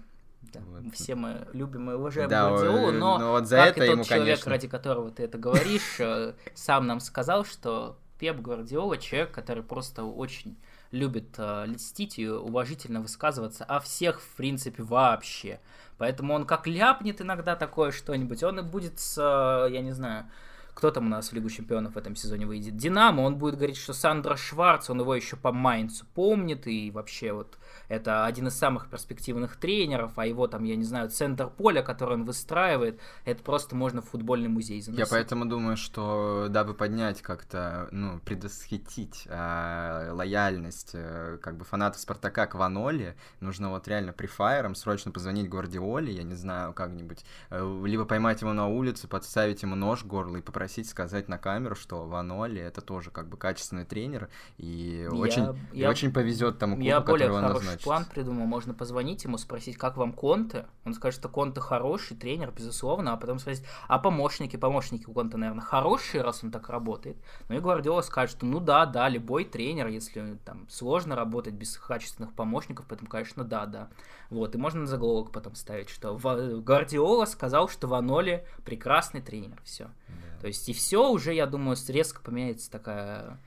Да. 0.52 0.60
Вот. 0.66 0.92
Все 0.94 1.14
мы 1.14 1.46
любим 1.52 1.90
и 1.90 1.94
уважаем 1.94 2.28
да, 2.28 2.48
Гвардиолу, 2.48 2.90
но, 2.92 3.18
но 3.18 3.30
вот 3.32 3.46
за 3.46 3.58
как 3.58 3.76
это 3.76 3.84
и 3.84 3.86
тот 3.86 3.94
ему, 3.94 4.04
человек, 4.04 4.26
конечно... 4.26 4.50
ради 4.50 4.68
которого 4.68 5.10
ты 5.10 5.22
это 5.22 5.38
говоришь, 5.38 6.00
э, 6.00 6.34
сам 6.54 6.86
нам 6.88 6.98
сказал, 6.98 7.44
что 7.44 7.96
Пеп 8.18 8.40
Гвардиола 8.40 8.98
человек, 8.98 9.30
который 9.30 9.62
просто 9.62 10.02
очень 10.02 10.56
любит 10.92 11.34
э, 11.38 11.66
льстить 11.66 12.18
и 12.18 12.28
уважительно 12.28 13.00
высказываться 13.00 13.64
о 13.64 13.80
всех, 13.80 14.20
в 14.20 14.36
принципе, 14.36 14.82
вообще. 14.82 15.58
Поэтому 15.98 16.34
он 16.34 16.46
как 16.46 16.66
ляпнет 16.66 17.20
иногда 17.20 17.56
такое 17.56 17.90
что-нибудь, 17.90 18.42
он 18.42 18.60
и 18.60 18.62
будет 18.62 19.00
с, 19.00 19.18
э, 19.18 19.72
я 19.72 19.80
не 19.80 19.92
знаю, 19.92 20.26
кто 20.74 20.90
там 20.90 21.06
у 21.06 21.08
нас 21.08 21.30
в 21.30 21.32
Лигу 21.34 21.50
Чемпионов 21.50 21.94
в 21.94 21.98
этом 21.98 22.16
сезоне 22.16 22.46
выйдет? 22.46 22.76
Динамо, 22.76 23.22
он 23.22 23.36
будет 23.36 23.56
говорить, 23.56 23.76
что 23.76 23.92
Сандра 23.92 24.36
Шварц, 24.36 24.88
он 24.88 25.00
его 25.00 25.14
еще 25.14 25.36
по 25.36 25.52
Майнцу 25.52 26.06
помнит, 26.14 26.66
и 26.66 26.90
вообще 26.90 27.32
вот 27.32 27.58
это 27.92 28.24
один 28.24 28.46
из 28.46 28.54
самых 28.54 28.88
перспективных 28.88 29.56
тренеров, 29.56 30.12
а 30.16 30.26
его 30.26 30.46
там, 30.46 30.64
я 30.64 30.76
не 30.76 30.84
знаю, 30.84 31.10
центр 31.10 31.48
поля, 31.48 31.82
который 31.82 32.14
он 32.14 32.24
выстраивает, 32.24 32.98
это 33.26 33.42
просто 33.42 33.76
можно 33.76 34.00
в 34.00 34.08
футбольный 34.08 34.48
музей 34.48 34.80
заносить. 34.80 35.06
Я 35.06 35.10
поэтому 35.10 35.44
думаю, 35.44 35.76
что 35.76 36.46
дабы 36.48 36.72
поднять 36.72 37.20
как-то, 37.20 37.88
ну, 37.90 38.18
предвосхитить 38.20 39.24
э, 39.26 40.10
лояльность 40.10 40.92
э, 40.94 41.38
как 41.42 41.58
бы 41.58 41.66
фанатов 41.66 42.00
Спартака 42.00 42.46
к 42.46 42.54
Ваноле, 42.54 43.14
нужно 43.40 43.68
вот 43.68 43.86
реально 43.88 44.14
при 44.14 44.26
фаером 44.26 44.74
срочно 44.74 45.10
позвонить 45.10 45.50
Гвардиоле, 45.50 46.14
я 46.14 46.22
не 46.22 46.34
знаю, 46.34 46.72
как-нибудь, 46.72 47.26
э, 47.50 47.82
либо 47.84 48.06
поймать 48.06 48.40
его 48.40 48.54
на 48.54 48.68
улице, 48.68 49.06
подставить 49.06 49.62
ему 49.62 49.76
нож 49.76 50.02
в 50.02 50.06
горло 50.06 50.38
и 50.38 50.40
попросить 50.40 50.88
сказать 50.88 51.28
на 51.28 51.36
камеру, 51.36 51.74
что 51.74 52.06
Ваноли 52.06 52.60
это 52.60 52.80
тоже 52.80 53.10
как 53.10 53.28
бы 53.28 53.36
качественный 53.36 53.84
тренер, 53.84 54.30
и 54.56 55.06
я, 55.10 55.14
очень, 55.14 55.58
я, 55.74 55.88
и 55.88 55.90
очень 55.90 56.10
повезет 56.10 56.58
тому 56.58 56.76
клубу, 56.76 56.88
я 56.88 57.00
который 57.02 57.28
он 57.28 57.42
назначит 57.42 57.81
план 57.82 58.04
придумал, 58.04 58.46
можно 58.46 58.74
позвонить 58.74 59.24
ему, 59.24 59.38
спросить, 59.38 59.76
как 59.76 59.96
вам 59.96 60.12
Конте. 60.12 60.66
Он 60.84 60.94
скажет, 60.94 61.20
что 61.20 61.28
Конте 61.28 61.60
хороший 61.60 62.16
тренер, 62.16 62.52
безусловно, 62.52 63.12
а 63.12 63.16
потом 63.16 63.38
спросить, 63.38 63.64
а 63.88 63.98
помощники, 63.98 64.56
помощники 64.56 65.06
у 65.06 65.12
Конте, 65.12 65.36
наверное, 65.36 65.62
хорошие, 65.62 66.22
раз 66.22 66.42
он 66.42 66.50
так 66.50 66.68
работает. 66.68 67.16
Ну 67.48 67.56
и 67.56 67.60
Гвардиола 67.60 68.02
скажет, 68.02 68.36
что 68.36 68.46
ну 68.46 68.60
да, 68.60 68.86
да, 68.86 69.08
любой 69.08 69.44
тренер, 69.44 69.88
если 69.88 70.38
там 70.44 70.68
сложно 70.68 71.16
работать 71.16 71.54
без 71.54 71.76
качественных 71.76 72.32
помощников, 72.32 72.86
поэтому, 72.88 73.10
конечно, 73.10 73.44
да, 73.44 73.66
да. 73.66 73.88
Вот, 74.30 74.54
и 74.54 74.58
можно 74.58 74.80
на 74.80 74.86
заголовок 74.86 75.32
потом 75.32 75.54
ставить, 75.54 75.88
что 75.88 76.16
Гвардиола 76.16 77.26
сказал, 77.26 77.68
что 77.68 77.88
Ваноли 77.88 78.46
прекрасный 78.64 79.20
тренер, 79.20 79.60
все. 79.64 79.84
Да. 80.08 80.40
То 80.40 80.46
есть 80.46 80.68
и 80.68 80.72
все 80.72 81.10
уже, 81.10 81.34
я 81.34 81.46
думаю, 81.46 81.76
резко 81.88 82.20
поменяется 82.20 82.70
такая 82.70 83.38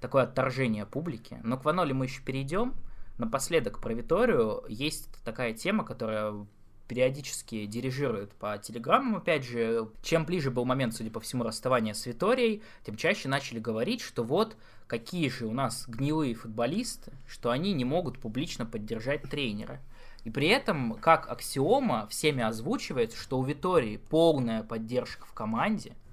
такое 0.00 0.24
отторжение 0.24 0.86
публики. 0.86 1.40
Но 1.42 1.56
к 1.56 1.64
Ваноли 1.64 1.92
мы 1.92 2.04
еще 2.06 2.22
перейдем. 2.22 2.74
Напоследок 3.18 3.80
про 3.80 3.94
Виторию 3.94 4.62
есть 4.68 5.08
такая 5.24 5.54
тема, 5.54 5.84
которая 5.84 6.46
периодически 6.86 7.66
дирижирует 7.66 8.32
по 8.34 8.58
телеграммам, 8.58 9.16
опять 9.16 9.44
же, 9.44 9.88
чем 10.02 10.24
ближе 10.24 10.50
был 10.50 10.64
момент, 10.64 10.94
судя 10.94 11.10
по 11.10 11.20
всему, 11.20 11.42
расставания 11.42 11.94
с 11.94 12.06
Виторией, 12.06 12.62
тем 12.84 12.96
чаще 12.96 13.28
начали 13.28 13.58
говорить, 13.58 14.00
что 14.00 14.22
вот 14.22 14.56
какие 14.86 15.28
же 15.28 15.46
у 15.46 15.52
нас 15.52 15.88
гнилые 15.88 16.34
футболисты, 16.34 17.12
что 17.26 17.50
они 17.50 17.72
не 17.72 17.84
могут 17.84 18.20
публично 18.20 18.66
поддержать 18.66 19.22
тренера. 19.22 19.80
И 20.24 20.30
при 20.30 20.48
этом, 20.48 20.94
как 20.94 21.30
аксиома, 21.30 22.06
всеми 22.08 22.42
озвучивается, 22.42 23.16
что 23.16 23.38
у 23.38 23.44
Витории 23.44 23.96
полная 23.96 24.62
поддержка 24.62 25.26
в 25.26 25.32
команде– 25.32 25.94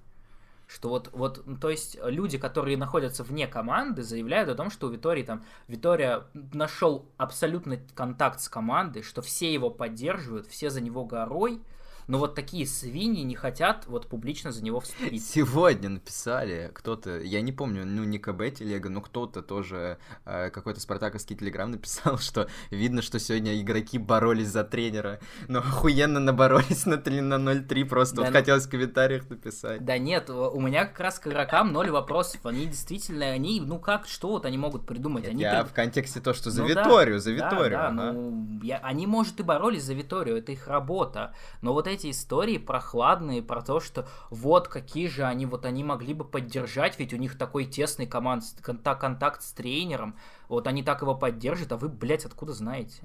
что 0.74 0.90
вот, 0.90 1.10
вот, 1.14 1.44
то 1.62 1.70
есть 1.70 2.00
люди, 2.04 2.40
которые 2.40 2.78
находятся 2.78 3.24
вне 3.24 3.48
команды, 3.48 4.02
заявляют 4.02 4.50
о 4.50 4.56
том, 4.56 4.72
что 4.72 4.88
у 4.88 4.90
Витории 4.90 5.22
там, 5.22 5.46
Витория 5.68 6.24
нашел 6.34 7.06
абсолютный 7.18 7.80
контакт 7.94 8.40
с 8.40 8.50
командой, 8.50 9.04
что 9.04 9.22
все 9.22 9.54
его 9.54 9.70
поддерживают, 9.70 10.48
все 10.48 10.72
за 10.72 10.82
него 10.82 11.06
горой, 11.06 11.62
но 12.08 12.20
вот 12.20 12.36
такие 12.36 12.66
свиньи 12.66 13.24
не 13.24 13.36
хотят 13.36 13.86
вот 13.88 14.08
публично 14.08 14.52
за 14.52 14.64
него 14.64 14.80
вступить. 14.80 15.26
Сегодня 15.26 15.90
написали 15.90 16.72
кто-то, 16.74 17.20
я 17.20 17.42
не 17.42 17.52
помню, 17.52 17.86
ну 17.86 18.04
не 18.04 18.20
КБ 18.20 18.56
телега, 18.58 18.90
но 18.90 19.02
кто-то 19.02 19.42
тоже, 19.42 19.98
э, 20.26 20.50
какой-то 20.50 20.80
спартаковский 20.80 21.36
телеграм 21.36 21.72
написал, 21.72 22.18
что 22.18 22.48
видно, 22.70 23.02
что 23.02 23.20
сегодня 23.20 23.60
игроки 23.60 23.98
боролись 23.98 24.48
за 24.48 24.64
тренера, 24.64 25.20
но 25.48 25.60
охуенно 25.60 26.20
наборолись 26.20 26.86
на 26.86 26.98
3 26.98 27.22
на 27.22 27.36
0-3, 27.36 27.86
просто 27.86 28.16
да, 28.16 28.22
вот 28.24 28.32
ну... 28.32 28.38
хотелось 28.38 28.66
в 28.66 28.70
комментариях 28.70 29.30
написать. 29.30 29.84
Да 29.84 29.98
нет, 29.98 30.30
у 30.30 30.60
меня 30.60 30.86
как 30.86 31.00
раз 31.00 31.20
к 31.20 31.28
игрокам 31.28 31.72
ноль 31.72 31.90
вопросов, 31.90 32.46
они 32.46 32.66
действительно, 32.66 33.26
они, 33.26 33.62
ну 33.62 33.80
как, 33.80 34.08
что 34.08 34.30
вот 34.30 34.46
они 34.46 34.58
могут 34.58 34.86
придумать? 34.86 35.24
Нет, 35.24 35.34
они 35.34 35.44
я 35.44 35.62
прид... 35.62 35.72
в 35.72 35.74
контексте 35.74 36.20
то, 36.20 36.34
что 36.34 36.52
за 36.52 36.62
ну, 36.62 36.70
Виторию, 36.70 37.16
да, 37.16 37.20
за 37.20 37.32
Виторию. 37.32 37.72
Да, 37.72 37.90
да, 37.90 38.04
ага. 38.04 38.12
ну, 38.14 38.60
я, 38.62 38.78
они, 38.78 39.08
может, 39.08 39.40
и 39.40 39.44
боролись 39.44 39.84
за 39.84 39.94
Виторию, 39.94 40.38
это 40.38 40.52
их 40.52 40.68
работа, 40.68 41.34
но 41.62 41.74
вот 41.74 41.88
эти 41.94 42.12
истории 42.12 42.58
прохладные 42.58 43.42
про 43.42 43.62
то, 43.62 43.80
что 43.80 44.08
вот 44.30 44.68
какие 44.68 45.08
же 45.08 45.24
они, 45.24 45.46
вот 45.46 45.66
они 45.66 45.84
могли 45.84 46.14
бы 46.14 46.26
поддержать, 46.26 47.00
ведь 47.00 47.14
у 47.14 47.18
них 47.18 47.38
такой 47.38 47.66
тесный 47.66 48.06
команд, 48.06 48.44
контакт, 48.62 49.44
с 49.44 49.52
тренером, 49.54 50.18
вот 50.48 50.68
они 50.68 50.84
так 50.84 51.02
его 51.02 51.16
поддержат, 51.16 51.72
а 51.72 51.78
вы, 51.78 51.90
блядь, 51.90 52.26
откуда 52.26 52.54
знаете? 52.54 53.04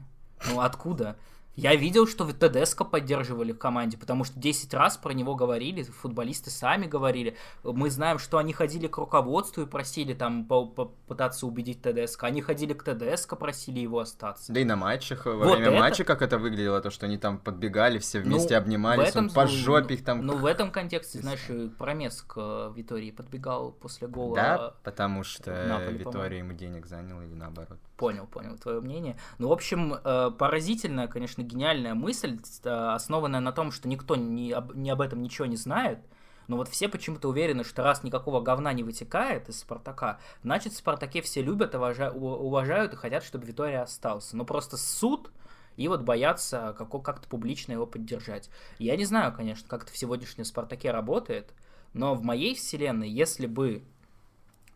Ну, 0.49 0.61
откуда? 0.61 1.16
Я 1.59 1.75
видел, 1.75 2.07
что 2.07 2.23
в 2.23 2.33
ТДСК 2.33 2.89
поддерживали 2.89 3.51
в 3.51 3.59
команде, 3.59 3.97
потому 3.99 4.23
что 4.23 4.39
10 4.39 4.73
раз 4.75 4.97
про 4.97 5.11
него 5.11 5.35
говорили, 5.35 5.83
футболисты 5.83 6.51
сами 6.51 6.87
говорили. 6.87 7.37
Мы 7.65 7.91
знаем, 7.91 8.21
что 8.21 8.39
они 8.39 8.53
ходили 8.53 8.87
к 8.87 8.97
руководству 8.97 9.63
и 9.63 9.67
просили 9.67 10.15
там 10.15 10.45
попытаться 10.45 11.49
убедить 11.49 11.83
ТДСК. 11.83 12.25
Они 12.25 12.43
ходили 12.43 12.75
к 12.75 12.85
ТДСК, 12.85 13.37
просили 13.37 13.81
его 13.81 13.99
остаться. 13.99 14.53
Да 14.53 14.61
и 14.61 14.65
на 14.65 14.77
матчах, 14.77 15.27
во 15.27 15.35
вот 15.35 15.57
время 15.57 15.73
это... 15.73 15.81
матча, 15.81 16.05
как 16.05 16.23
это 16.23 16.39
выглядело, 16.39 16.81
то, 16.81 16.91
что 16.91 17.07
они 17.07 17.19
там 17.19 17.39
подбегали, 17.39 17.99
все 17.99 18.21
вместе 18.21 18.55
ну, 18.55 18.63
обнимались, 18.63 19.09
этом... 19.09 19.25
он 19.25 19.31
по 19.33 19.49
жопе 19.49 19.95
их 19.95 20.05
там... 20.05 20.25
Ну, 20.25 20.37
в 20.37 20.47
этом 20.47 20.71
контексте, 20.71 21.19
знаешь, 21.19 21.45
Промес 21.77 22.23
к 22.23 22.73
Витории 22.77 23.11
подбегал 23.11 23.73
после 23.73 24.07
гола. 24.07 24.37
Да, 24.37 24.75
потому 24.85 25.25
что 25.25 25.51
Витория 25.91 26.39
ему 26.39 26.53
денег 26.53 26.87
занял 26.87 27.21
или 27.21 27.35
наоборот. 27.35 27.79
Понял, 27.99 28.29
понял 28.29 28.57
твое 28.57 28.81
мнение. 28.81 29.19
Ну, 29.39 29.49
в 29.49 29.53
общем, 29.53 29.93
э, 29.93 30.31
поразительная, 30.31 31.09
конечно, 31.09 31.43
гениальная 31.43 31.95
мысль, 31.95 32.39
э, 32.63 32.71
основанная 32.71 33.41
на 33.41 33.51
том, 33.51 33.73
что 33.73 33.89
никто 33.89 34.15
ни 34.15 34.53
об, 34.53 34.77
ни 34.77 34.89
об 34.89 35.01
этом 35.01 35.21
ничего 35.21 35.47
не 35.47 35.57
знает, 35.57 35.99
но 36.47 36.57
вот 36.57 36.69
все 36.69 36.89
почему-то 36.89 37.29
уверены, 37.29 37.65
что 37.65 37.83
раз 37.83 38.05
никакого 38.05 38.41
говна 38.41 38.73
не 38.73 38.85
вытекает 38.85 39.49
из 39.49 39.59
Спартака, 39.59 40.21
значит, 40.45 40.75
в 40.75 40.77
Спартаке 40.77 41.23
все 41.23 41.43
любят, 41.43 41.75
уважают, 41.75 42.93
и 42.93 42.97
хотят, 42.97 43.25
чтобы 43.25 43.47
Витория 43.47 43.83
остался. 43.83 44.37
Но 44.37 44.45
просто 44.45 44.77
суд 44.77 45.33
и 45.77 45.89
вот 45.89 46.03
боятся 46.03 46.77
как- 46.79 47.03
как-то 47.03 47.29
публично 47.29 47.73
его 47.73 47.85
поддержать. 47.85 48.49
Я 48.79 48.97
не 48.97 49.07
знаю, 49.07 49.35
конечно, 49.35 49.69
как 49.69 49.83
это 49.83 49.93
в 49.93 49.99
сегодняшнем 49.99 50.45
Спартаке 50.45 50.93
работает, 50.93 51.53
но 51.95 52.15
в 52.15 52.23
моей 52.23 52.55
вселенной, 52.55 53.09
если 53.09 53.47
бы 53.47 53.83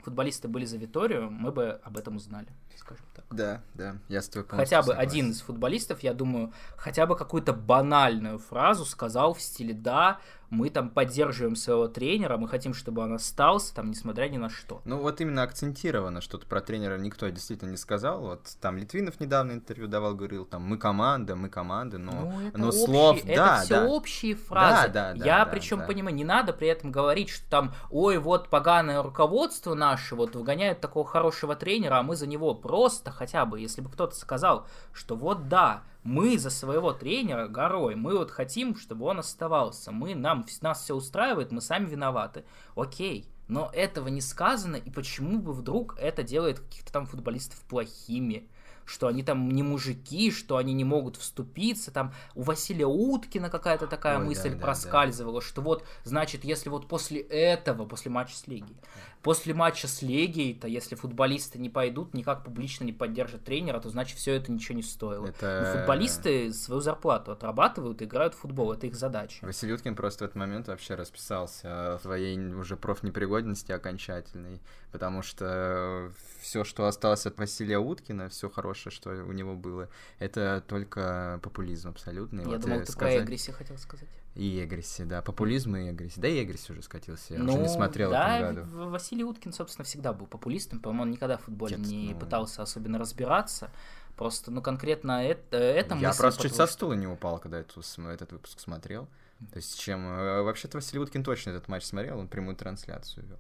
футболисты 0.03 0.49
были 0.49 0.65
за 0.65 0.77
Виторию, 0.77 1.31
мы 1.31 1.53
бы 1.53 1.81
об 1.83 1.97
этом 1.97 2.17
узнали, 2.17 2.49
скажем 2.77 3.05
так. 3.15 3.25
Да, 3.31 3.63
да, 3.75 3.97
я 4.09 4.21
с 4.23 4.29
тобой 4.29 4.49
Хотя 4.49 4.83
бы 4.83 4.89
согласен. 4.89 5.09
один 5.09 5.31
из 5.31 5.41
футболистов, 5.41 6.03
я 6.03 6.13
думаю, 6.15 6.53
хотя 6.77 7.07
бы 7.07 7.17
какую-то 7.17 7.53
банальную 7.53 8.39
фразу 8.39 8.85
сказал 8.85 9.35
в 9.35 9.41
стиле 9.41 9.73
«Да, 9.75 10.19
мы 10.53 10.69
там 10.69 10.91
поддерживаем 10.91 11.57
своего 11.57 11.89
тренера, 11.89 12.37
мы 12.37 12.47
хотим, 12.47 12.75
чтобы 12.75 13.01
он 13.01 13.15
остался, 13.15 13.75
там, 13.75 13.91
несмотря 13.91 14.29
ни 14.29 14.37
на 14.37 14.51
что. 14.51 14.83
Ну, 14.85 14.99
вот 14.99 15.19
именно 15.23 15.43
акцентировано, 15.43 16.21
что-то 16.21 16.47
про 16.47 16.61
тренера 16.61 16.99
никто 16.99 17.27
действительно 17.31 17.71
не 17.71 17.79
сказал. 17.79 18.21
Вот 18.21 18.43
там 18.61 18.77
Литвинов 18.77 19.19
недавно 19.19 19.53
интервью 19.53 19.89
давал, 19.89 20.15
говорил, 20.15 20.45
там, 20.45 20.63
мы 20.63 20.77
команда, 20.77 21.37
мы 21.37 21.49
команда, 21.49 21.97
но, 21.97 22.13
ну, 22.13 22.51
но 22.55 22.69
общие, 22.69 22.85
слов, 22.85 23.17
это 23.25 23.35
да, 23.35 23.61
все 23.63 23.75
да. 23.81 23.87
общие 23.87 24.35
фразы. 24.35 24.89
Да, 24.89 25.13
да, 25.13 25.19
да, 25.19 25.25
Я 25.25 25.45
да, 25.47 25.51
причем 25.51 25.79
да. 25.79 25.87
понимаю, 25.87 26.15
не 26.15 26.25
надо 26.25 26.53
при 26.53 26.69
этом 26.69 26.93
говорить, 26.93 27.31
что 27.31 27.49
там, 27.49 27.75
ой, 27.91 28.19
вот 28.19 28.51
поганое 28.51 29.03
руководство 29.03 29.73
наше, 29.73 30.15
вот 30.17 30.37
выгоняет 30.37 30.83
такого 30.83 31.07
хорошего 31.07 31.57
тренера, 31.57 32.01
а 32.01 32.03
мы 32.03 32.15
за 32.15 32.27
него 32.27 32.55
просто 32.55 33.11
хотя 33.11 33.47
бы, 33.47 33.59
если 33.59 33.81
бы 33.81 33.91
кто-то 33.91 34.15
сказал, 34.15 34.67
что 34.93 35.17
вот 35.17 35.49
да, 35.49 35.83
мы 36.05 36.39
за 36.39 36.51
своего 36.51 36.93
тренера 36.93 37.49
горой, 37.49 37.95
мы 37.95 38.17
вот 38.17 38.31
хотим, 38.31 38.77
чтобы 38.77 39.07
он 39.07 39.21
оставался, 39.21 39.93
мы, 39.93 40.15
нам, 40.15 40.45
нас 40.61 40.83
все 40.83 40.95
устраивает, 40.95 41.53
мы 41.53 41.61
сами 41.61 41.87
виноваты. 41.87 42.45
Окей, 42.75 43.29
но 43.49 43.71
этого 43.73 44.09
не 44.09 44.21
сказано, 44.21 44.77
и 44.77 44.91
почему 44.91 45.39
бы 45.39 45.53
вдруг 45.53 45.97
это 45.99 46.23
делает 46.23 46.61
каких-то 46.61 46.93
там 46.93 47.07
футболистов 47.07 47.61
плохими? 47.63 48.49
что 48.85 49.07
они 49.07 49.23
там 49.23 49.49
не 49.49 49.63
мужики, 49.63 50.31
что 50.31 50.57
они 50.57 50.73
не 50.73 50.85
могут 50.85 51.17
вступиться, 51.17 51.93
там 51.93 52.13
у 52.35 52.43
Василия 52.43 52.87
Уткина 52.87 53.49
какая-то 53.49 53.87
такая 53.87 54.19
Ой, 54.19 54.27
мысль 54.27 54.55
да, 54.55 54.61
проскальзывала, 54.61 55.41
да. 55.41 55.47
что 55.47 55.63
вот, 55.63 55.85
значит, 56.05 56.45
если 56.45 56.69
вот 56.69 56.89
после 56.89 57.21
этого, 57.21 57.87
после 57.87 58.11
матча 58.11 58.35
с 58.35 58.47
Лигией, 58.47 58.77
После 59.23 59.55
матча 59.55 59.87
с 59.87 60.03
Легией-то, 60.03 60.67
если 60.67 60.97
футболисты 60.97 61.59
не 61.59 61.71
пойдут, 61.71 62.13
никак 62.13 62.43
публично 62.43 62.85
не 62.85 62.93
поддержат 62.93 63.45
тренера, 63.45 63.79
то 63.79 63.89
значит 63.89 64.19
все 64.19 64.35
это 64.35 64.51
ничего 64.51 64.75
не 64.75 64.83
стоило. 64.83 65.27
Это... 65.27 65.65
Но 65.65 65.79
футболисты 65.79 66.53
свою 66.53 66.81
зарплату 66.81 67.31
отрабатывают, 67.31 68.03
играют 68.03 68.35
в 68.35 68.39
футбол, 68.39 68.73
это 68.73 68.89
их 68.89 68.97
задача. 68.97 69.45
Василий 69.47 69.75
Уткин 69.75 69.95
просто 69.95 70.25
в 70.25 70.27
этот 70.27 70.37
момент 70.37 70.67
вообще 70.67 70.97
расписался 70.97 71.99
в 71.99 72.03
своей 72.03 72.37
уже 72.39 72.77
профнепригодности 72.77 73.71
окончательной, 73.71 74.61
потому 74.91 75.23
что 75.23 76.11
все, 76.41 76.65
что 76.65 76.87
осталось 76.87 77.25
от 77.25 77.39
Василия 77.39 77.79
Уткина, 77.79 78.29
все 78.29 78.51
хорошее, 78.51 78.93
что 78.93 79.11
у 79.11 79.33
него 79.33 79.55
было, 79.55 79.89
это 80.19 80.65
только 80.67 81.39
популизм 81.43 81.91
абсолютный. 81.91 82.43
Я 82.43 82.51
вот 82.51 82.61
думал, 82.61 82.81
ты 82.81 82.91
сказать... 82.91 83.19
про 83.19 83.25
Эгриси 83.25 83.53
хотел 83.53 83.79
сказать. 83.79 84.09
И 84.35 84.65
Эгриси, 84.65 85.05
да, 85.05 85.21
популизм 85.21 85.77
и 85.77 85.91
Эгриси. 85.91 86.19
Да 86.19 86.27
и 86.27 86.43
Эгриси 86.43 86.73
уже 86.73 86.83
скатился, 86.83 87.35
я 87.35 87.41
ну, 87.41 87.53
уже 87.53 87.63
не 87.63 87.69
смотрел 87.69 88.11
да, 88.11 88.39
в 88.39 88.43
этом 88.43 88.55
году. 88.55 88.91
Василий 88.91 89.25
Уткин, 89.25 89.53
собственно, 89.53 89.85
всегда 89.85 90.15
был 90.15 90.27
популистом, 90.27 90.81
по-моему, 90.81 91.03
он 91.03 91.11
никогда 91.11 91.37
в 91.37 91.43
футболе 91.43 91.77
Нет, 91.77 91.87
не 91.87 92.15
ну... 92.15 92.21
пытался 92.21 92.63
особенно 92.63 92.99
разбираться. 92.99 93.71
Просто, 94.17 94.51
ну, 94.51 94.63
конкретно 94.63 95.25
это, 95.25 95.57
это 95.57 95.97
Я 95.97 96.13
просто 96.15 96.43
чуть 96.43 96.55
со 96.55 96.67
стула 96.67 96.95
не 96.95 97.07
упал, 97.07 97.39
когда 97.39 97.59
эту, 97.59 97.83
этот 98.07 98.33
выпуск 98.33 98.61
смотрел. 98.61 99.09
То 99.51 99.57
есть, 99.57 99.79
чем... 99.79 100.07
Э, 100.07 100.43
вообще-то 100.43 100.79
Василий 100.79 101.01
Уткин 101.01 101.25
точно 101.25 101.51
этот 101.51 101.69
матч 101.69 101.85
смотрел, 101.85 102.19
он 102.19 102.29
прямую 102.29 102.57
трансляцию 102.57 103.27
вел. 103.27 103.39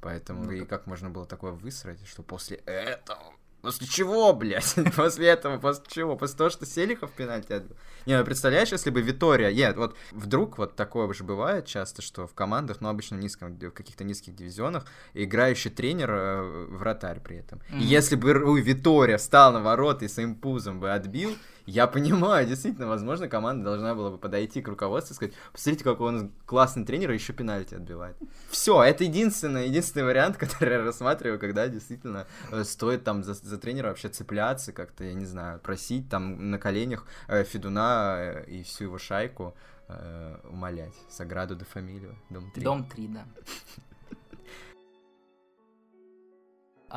Поэтому 0.00 0.44
ну, 0.44 0.50
и 0.50 0.64
как 0.64 0.86
можно 0.86 1.10
было 1.10 1.26
такое 1.26 1.52
высрать, 1.52 2.04
что 2.06 2.22
после 2.22 2.58
этого 2.58 3.34
После 3.64 3.86
чего, 3.86 4.34
блядь? 4.34 4.74
после 4.96 5.28
этого, 5.28 5.58
после 5.58 5.84
чего? 5.88 6.16
После 6.16 6.36
того, 6.36 6.50
что 6.50 6.66
Селихов 6.66 7.10
пенальти 7.12 7.54
отбил? 7.54 7.76
Не, 8.04 8.18
ну 8.18 8.24
представляешь, 8.24 8.72
если 8.72 8.90
бы 8.90 9.00
Витория... 9.00 9.50
Нет, 9.50 9.76
вот 9.78 9.96
вдруг 10.12 10.58
вот 10.58 10.76
такое 10.76 11.10
же 11.14 11.24
бывает 11.24 11.64
часто, 11.64 12.02
что 12.02 12.26
в 12.26 12.34
командах, 12.34 12.82
ну, 12.82 12.90
обычно 12.90 13.16
в, 13.16 13.20
низком, 13.20 13.56
в 13.56 13.70
каких-то 13.70 14.04
низких 14.04 14.34
дивизионах, 14.34 14.84
играющий 15.14 15.70
тренер 15.70 16.10
э, 16.10 16.66
вратарь 16.66 17.20
при 17.20 17.38
этом. 17.38 17.60
Mm-hmm. 17.60 17.80
И 17.80 17.84
если 17.84 18.16
бы 18.16 18.60
Витория 18.60 19.16
встал 19.16 19.54
на 19.54 19.60
ворота 19.60 20.04
и 20.04 20.08
своим 20.08 20.34
пузом 20.34 20.78
бы 20.78 20.92
отбил, 20.92 21.34
я 21.66 21.86
понимаю, 21.86 22.46
действительно, 22.46 22.86
возможно, 22.86 23.28
команда 23.28 23.64
должна 23.64 23.94
была 23.94 24.10
бы 24.10 24.18
подойти 24.18 24.60
к 24.60 24.68
руководству 24.68 25.14
и 25.14 25.16
сказать, 25.16 25.34
посмотрите, 25.52 25.84
какой 25.84 26.08
он 26.08 26.32
классный 26.44 26.84
тренер, 26.84 27.10
и 27.10 27.14
еще 27.14 27.32
пенальти 27.32 27.74
отбивает. 27.74 28.16
Все, 28.50 28.82
это 28.82 29.04
единственный, 29.04 29.68
единственный 29.68 30.04
вариант, 30.04 30.36
который 30.38 30.74
я 30.74 30.84
рассматриваю, 30.84 31.38
когда 31.38 31.68
действительно 31.68 32.26
э, 32.50 32.64
стоит 32.64 33.04
там 33.04 33.24
за, 33.24 33.34
за 33.34 33.58
тренера 33.58 33.88
вообще 33.88 34.08
цепляться, 34.08 34.72
как-то, 34.72 35.04
я 35.04 35.14
не 35.14 35.24
знаю, 35.24 35.58
просить 35.60 36.10
там 36.10 36.50
на 36.50 36.58
коленях 36.58 37.06
э, 37.28 37.44
Федуна 37.44 38.16
э, 38.18 38.44
и 38.46 38.62
всю 38.62 38.84
его 38.84 38.98
шайку 38.98 39.56
э, 39.88 40.38
умолять. 40.44 40.94
Саграду 41.08 41.56
де 41.56 41.64
фамилию, 41.64 42.16
дом 42.30 42.50
3. 42.50 42.62
Дом 42.62 42.84
3, 42.84 43.08
да. 43.08 43.24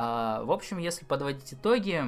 А, 0.00 0.44
в 0.44 0.52
общем, 0.52 0.78
если 0.78 1.04
подводить 1.04 1.52
итоги, 1.54 2.04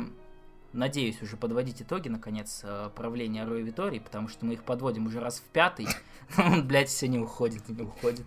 надеюсь, 0.72 1.22
уже 1.22 1.36
подводить 1.36 1.82
итоги, 1.82 2.08
наконец, 2.08 2.60
э, 2.62 2.90
правления 2.94 3.44
Роя 3.44 3.62
Витории, 3.62 3.98
потому 3.98 4.28
что 4.28 4.46
мы 4.46 4.54
их 4.54 4.64
подводим 4.64 5.06
уже 5.06 5.20
раз 5.20 5.38
в 5.40 5.44
пятый. 5.44 5.88
Он, 6.38 6.66
блядь, 6.66 6.88
все 6.88 7.08
не 7.08 7.18
уходит, 7.18 7.68
не 7.68 7.82
уходит. 7.82 8.26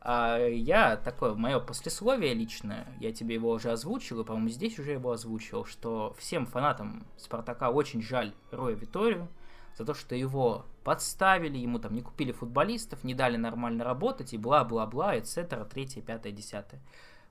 А 0.00 0.38
я 0.38 0.96
такое, 0.96 1.34
мое 1.34 1.60
послесловие 1.60 2.34
личное, 2.34 2.86
я 3.00 3.10
тебе 3.10 3.36
его 3.36 3.50
уже 3.50 3.72
озвучил, 3.72 4.20
и, 4.20 4.24
по-моему, 4.24 4.50
здесь 4.50 4.78
уже 4.78 4.92
его 4.92 5.12
озвучил, 5.12 5.64
что 5.64 6.14
всем 6.18 6.44
фанатам 6.44 7.06
Спартака 7.16 7.70
очень 7.70 8.02
жаль 8.02 8.34
Роя 8.50 8.74
Виторию 8.74 9.28
за 9.78 9.86
то, 9.86 9.94
что 9.94 10.14
его 10.14 10.66
подставили, 10.84 11.56
ему 11.56 11.78
там 11.78 11.94
не 11.94 12.02
купили 12.02 12.32
футболистов, 12.32 13.02
не 13.02 13.14
дали 13.14 13.36
нормально 13.36 13.82
работать, 13.82 14.34
и 14.34 14.38
бла-бла-бла, 14.38 15.16
и 15.16 15.20
etc., 15.20 15.66
третье, 15.68 16.02
пятое, 16.02 16.32
десятое. 16.32 16.80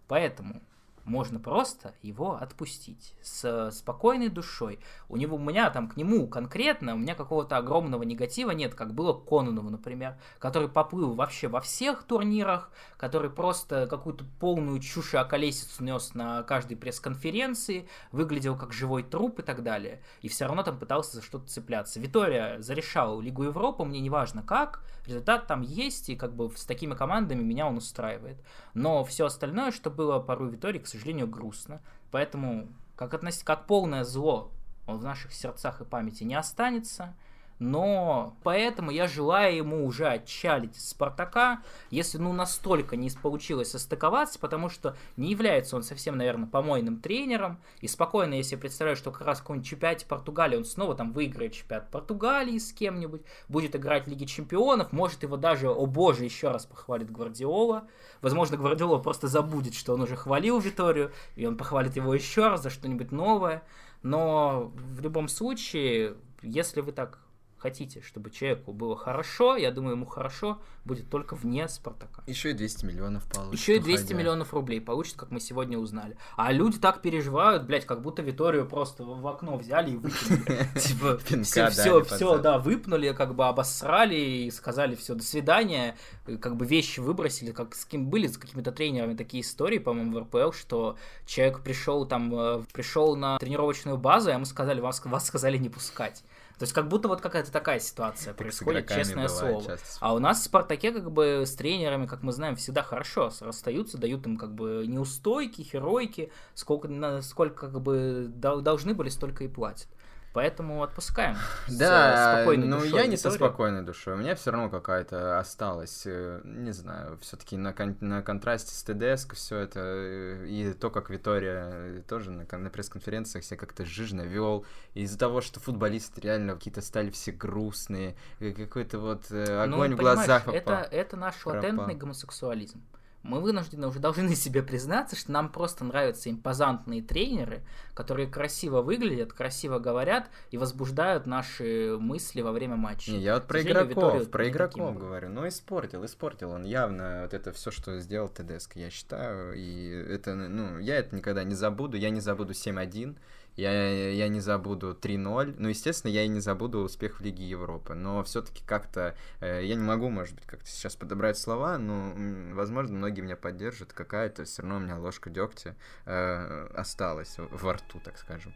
Поэтому 0.08 0.62
можно 1.06 1.40
просто 1.40 1.94
его 2.02 2.36
отпустить 2.36 3.16
с 3.22 3.72
спокойной 3.72 4.30
душой. 4.30 4.80
У 5.10 5.18
него, 5.18 5.36
у 5.36 5.40
меня 5.40 5.70
там 5.70 5.90
к 5.90 5.98
нему 5.98 6.28
конкретно, 6.28 6.94
у 6.94 6.98
меня 6.98 7.16
какого-то 7.16 7.58
огромного 7.58 8.04
негатива 8.04 8.52
нет, 8.52 8.76
как 8.76 8.94
было 8.94 9.14
к 9.14 9.26
Кононову, 9.26 9.70
например, 9.70 10.18
который 10.40 10.70
поплыл 10.70 11.14
вообще 11.14 11.48
во 11.48 11.62
всех 11.62 12.04
турнирах, 12.04 12.72
который 12.98 13.30
просто 13.30 13.88
какую-то 13.88 14.26
полную 14.40 14.80
чушь 14.80 15.14
и 15.14 15.18
околесицу 15.18 15.84
нес 15.84 16.14
на 16.14 16.44
каждой 16.44 16.78
пресс-конференции, 16.78 17.88
выглядел 18.12 18.58
как 18.58 18.74
живой 18.74 19.04
труп 19.04 19.40
и 19.40 19.44
так 19.44 19.64
далее, 19.64 20.02
и 20.22 20.28
все 20.28 20.46
равно 20.46 20.64
там 20.64 20.78
пытался 20.78 21.18
за 21.18 21.22
что-то 21.22 21.48
цепляться. 21.48 22.00
Витория 22.00 22.62
зарешал 22.62 23.20
Лигу 23.20 23.44
Европы, 23.44 23.84
мне 23.84 24.00
не 24.00 24.10
важно 24.10 24.44
как, 24.44 24.84
результат 25.06 25.48
там 25.48 25.62
есть, 25.62 26.10
и 26.10 26.16
как 26.16 26.36
бы 26.36 26.52
с 26.56 26.66
такими 26.66 26.96
командами 26.96 27.42
меня 27.42 27.68
он 27.68 27.78
устраивает. 27.78 28.38
Но 28.74 29.04
все 29.04 29.26
остальное, 29.26 29.72
что 29.72 29.90
было 29.90 30.20
порой 30.20 30.50
Витории, 30.50 30.80
к 30.80 30.88
сожалению, 30.94 31.28
грустно. 31.28 31.82
Поэтому, 32.12 32.68
как, 32.96 33.14
относить, 33.14 33.44
как 33.44 33.66
полное 33.66 34.04
зло, 34.04 34.52
он 34.86 34.98
в 34.98 35.04
наших 35.04 35.34
сердцах 35.34 35.82
и 35.82 35.86
памяти 35.86 36.24
не 36.24 36.36
останется 36.36 37.16
но 37.64 38.36
поэтому 38.44 38.92
я 38.92 39.08
желаю 39.08 39.56
ему 39.56 39.86
уже 39.86 40.08
отчалить 40.08 40.76
Спартака, 40.76 41.64
если 41.92 42.18
ну 42.18 42.34
настолько 42.34 42.98
не 42.98 43.10
получилось 43.10 43.72
состыковаться, 43.72 44.38
потому 44.38 44.68
что 44.68 44.98
не 45.16 45.32
является 45.32 45.78
он 45.78 45.84
совсем, 45.84 46.18
наверное, 46.18 46.50
помойным 46.50 47.00
тренером, 47.00 47.60
и 47.80 47.88
спокойно, 47.88 48.34
если 48.34 48.58
представляю, 48.58 48.98
что 48.98 49.12
как 49.12 49.26
раз 49.26 49.38
в 49.38 49.42
каком-нибудь 49.44 49.70
чемпионате 49.70 50.06
Португалии 50.06 50.58
он 50.58 50.66
снова 50.66 50.94
там 50.94 51.14
выиграет 51.14 51.54
чемпионат 51.54 51.90
Португалии 51.90 52.58
с 52.58 52.74
кем-нибудь, 52.74 53.22
будет 53.48 53.78
играть 53.78 54.08
в 54.08 54.10
Лиге 54.10 54.26
Чемпионов, 54.26 54.92
может 54.92 55.24
его 55.24 55.38
даже, 55.38 55.70
о 55.70 55.86
боже, 55.86 56.26
еще 56.26 56.50
раз 56.52 56.66
похвалит 56.66 57.10
Гвардиола, 57.12 57.88
возможно, 58.22 58.58
Гвардиола 58.58 58.98
просто 58.98 59.28
забудет, 59.28 59.74
что 59.74 59.94
он 59.94 60.02
уже 60.02 60.18
хвалил 60.18 60.60
Виторию, 60.60 61.14
и 61.38 61.46
он 61.46 61.56
похвалит 61.56 61.96
его 61.96 62.14
еще 62.14 62.50
раз 62.50 62.62
за 62.62 62.70
что-нибудь 62.70 63.14
новое, 63.14 63.64
но 64.02 64.74
в 64.76 65.00
любом 65.00 65.30
случае, 65.30 66.16
если 66.42 66.82
вы 66.82 66.92
так 66.92 67.23
хотите, 67.64 68.02
чтобы 68.02 68.30
человеку 68.30 68.74
было 68.74 68.98
хорошо, 68.98 69.56
я 69.56 69.72
думаю, 69.72 69.96
ему 69.96 70.06
хорошо 70.06 70.60
будет 70.84 71.10
только 71.10 71.34
вне 71.36 71.70
Спартака. 71.70 72.22
Еще 72.28 72.52
и 72.52 72.54
200 72.54 72.86
миллионов 72.86 73.24
получит. 73.30 73.54
Еще 73.54 73.78
и 73.78 73.80
200 73.80 74.04
уходя. 74.04 74.20
миллионов 74.20 74.54
рублей 74.54 74.82
получит, 74.82 75.16
как 75.16 75.32
мы 75.32 75.40
сегодня 75.40 75.78
узнали. 75.78 76.18
А 76.36 76.52
люди 76.52 76.78
так 76.78 77.02
переживают, 77.02 77.64
блядь, 77.64 77.86
как 77.86 78.02
будто 78.02 78.22
Виторию 78.22 78.68
просто 78.68 79.06
в 79.06 79.26
окно 79.26 79.56
взяли 79.56 79.92
и 79.92 79.96
выкинули. 79.96 80.68
Типа, 80.78 81.18
все, 81.44 81.70
все, 81.70 82.04
все, 82.04 82.38
да, 82.38 82.58
выпнули, 82.58 83.14
как 83.14 83.34
бы 83.34 83.48
обосрали 83.48 84.16
и 84.16 84.52
сказали 84.52 84.96
все, 84.96 85.16
до 85.16 85.24
свидания, 85.24 85.96
как 86.42 86.58
бы 86.58 86.66
вещи 86.66 87.00
выбросили, 87.00 87.54
как 87.54 87.76
с 87.76 87.86
кем 87.86 88.10
были, 88.10 88.28
с 88.28 88.38
какими-то 88.38 88.74
тренерами 88.74 89.16
такие 89.16 89.42
истории, 89.42 89.78
по-моему, 89.78 90.20
в 90.20 90.20
РПЛ, 90.24 90.52
что 90.52 90.98
человек 91.26 91.62
пришел 91.62 92.06
там, 92.06 92.34
э, 92.36 92.64
пришел 92.74 93.16
на 93.16 93.38
тренировочную 93.40 93.98
базу, 93.98 94.32
и 94.32 94.34
ему 94.34 94.44
сказали, 94.44 94.82
вас, 94.82 95.02
вас 95.06 95.26
сказали 95.26 95.58
не 95.58 95.70
пускать. 95.70 96.24
То 96.64 96.66
есть 96.66 96.74
как 96.74 96.88
будто 96.88 97.10
вот 97.10 97.20
какая-то 97.20 97.52
такая 97.52 97.82
ситуация 97.82 98.34
происходит, 98.34 98.88
честное 98.88 99.28
слово. 99.28 99.66
Часто. 99.66 99.98
А 100.00 100.14
у 100.14 100.20
нас 100.20 100.40
в 100.40 100.44
Спартаке 100.44 100.94
как 100.94 101.12
бы 101.12 101.44
с 101.46 101.56
тренерами, 101.56 102.06
как 102.06 102.24
мы 102.24 102.32
знаем, 102.32 102.56
всегда 102.56 102.82
хорошо 102.84 103.34
расстаются, 103.42 103.98
дают 103.98 104.26
им 104.28 104.38
как 104.38 104.56
бы 104.56 104.86
неустойки, 104.88 105.62
херойки, 105.62 106.32
сколько, 106.54 107.22
сколько 107.22 107.68
как 107.68 107.82
бы 107.82 108.32
должны 108.32 108.94
были, 108.94 109.10
столько 109.10 109.44
и 109.44 109.50
платят. 109.50 109.90
Поэтому 110.34 110.82
отпускаем. 110.82 111.38
Да, 111.68 112.38
спокойной 112.38 112.68
ну 112.68 112.84
я 112.84 113.06
не 113.06 113.18
со 113.18 113.30
спокойной 113.32 113.84
душой. 113.84 114.16
У 114.16 114.18
меня 114.18 114.36
все 114.36 114.52
равно 114.52 114.70
какая-то 114.70 115.40
осталась, 115.40 116.04
э, 116.06 116.42
не 116.44 116.72
знаю, 116.72 117.18
все-таки 117.22 117.56
на, 117.56 117.72
кон- 117.72 117.98
на 118.00 118.22
контрасте 118.22 118.74
с 118.74 118.84
ТДСК 118.84 119.36
все 119.36 119.60
это, 119.60 119.80
э, 119.80 120.48
и 120.48 120.74
то, 120.74 120.90
как 120.90 121.10
Витория 121.10 122.02
тоже 122.08 122.32
на, 122.32 122.46
на 122.58 122.70
пресс-конференциях 122.70 123.46
себя 123.46 123.58
как-то 123.58 123.86
жижно 123.86 124.22
вел, 124.22 124.66
из-за 124.96 125.20
того, 125.20 125.42
что 125.42 125.60
футболисты 125.60 126.22
реально 126.22 126.56
какие-то 126.56 126.82
стали 126.82 127.12
все 127.12 127.32
грустные, 127.32 128.16
какой-то 128.40 129.00
вот 129.00 129.26
э, 129.30 129.66
ну, 129.68 129.76
огонь 129.76 129.92
ну, 129.92 129.98
в 129.98 130.00
глазах. 130.00 130.48
Это, 130.48 130.88
это 130.92 131.16
наш 131.16 131.36
пропал. 131.44 131.62
латентный 131.62 131.96
гомосексуализм 131.96 132.82
мы 133.24 133.40
вынуждены 133.40 133.88
уже 133.88 134.00
должны 134.00 134.36
себе 134.36 134.62
признаться, 134.62 135.16
что 135.16 135.32
нам 135.32 135.50
просто 135.50 135.84
нравятся 135.84 136.30
импозантные 136.30 137.02
тренеры, 137.02 137.64
которые 137.94 138.28
красиво 138.28 138.82
выглядят, 138.82 139.34
красиво 139.34 139.80
говорят 139.80 140.30
и 140.52 140.58
возбуждают 140.58 141.26
наши 141.26 141.98
мысли 142.00 142.42
во 142.42 142.52
время 142.52 142.76
матча. 142.76 143.12
Не, 143.12 143.20
я 143.20 143.36
вот 143.36 143.48
про 143.48 143.62
игроков, 143.62 144.30
про 144.30 144.50
игроков 144.50 144.98
говорю. 144.98 145.30
Ну, 145.30 145.48
испортил, 145.48 146.06
испортил 146.06 146.52
он 146.52 146.64
явно 146.64 147.22
вот 147.24 147.34
это 147.34 147.52
все, 147.52 147.72
что 147.72 148.00
сделал 148.00 148.30
ТДСК, 148.30 148.76
я 148.76 148.90
считаю. 148.90 149.54
И 149.56 149.90
это, 149.90 150.36
ну, 150.36 150.78
я 150.78 150.98
это 150.98 151.16
никогда 151.16 151.44
не 151.44 151.56
забуду. 151.56 151.98
Я 151.98 152.10
не 152.10 152.20
забуду 152.20 152.54
7-1 152.54 153.18
я, 153.56 154.12
я 154.12 154.28
не 154.28 154.40
забуду 154.40 154.98
3-0. 155.00 155.56
Ну, 155.58 155.70
естественно, 155.70 156.12
я 156.12 156.24
и 156.24 156.28
не 156.28 156.40
забуду 156.40 156.80
успех 156.80 157.20
в 157.20 157.24
Лиге 157.24 157.46
Европы. 157.46 157.94
Но 157.94 158.24
все-таки 158.24 158.64
как-то 158.66 159.16
э, 159.40 159.64
я 159.64 159.76
не 159.76 159.84
могу, 159.84 160.10
может 160.10 160.36
быть, 160.36 160.46
как-то 160.46 160.68
сейчас 160.68 160.96
подобрать 160.96 161.38
слова, 161.38 161.78
но, 161.78 162.14
возможно, 162.56 162.96
многие 162.96 163.22
меня 163.22 163.36
поддержат. 163.36 163.94
Какая-то 163.94 164.46
все 164.46 164.62
равно 164.62 164.78
у 164.78 164.80
меня 164.80 164.98
ложка 164.98 165.30
дегтя 165.30 165.76
э, 166.06 166.68
осталась 166.76 167.36
во 167.38 167.74
рту, 167.74 168.00
так 168.04 168.18
скажем. 168.18 168.56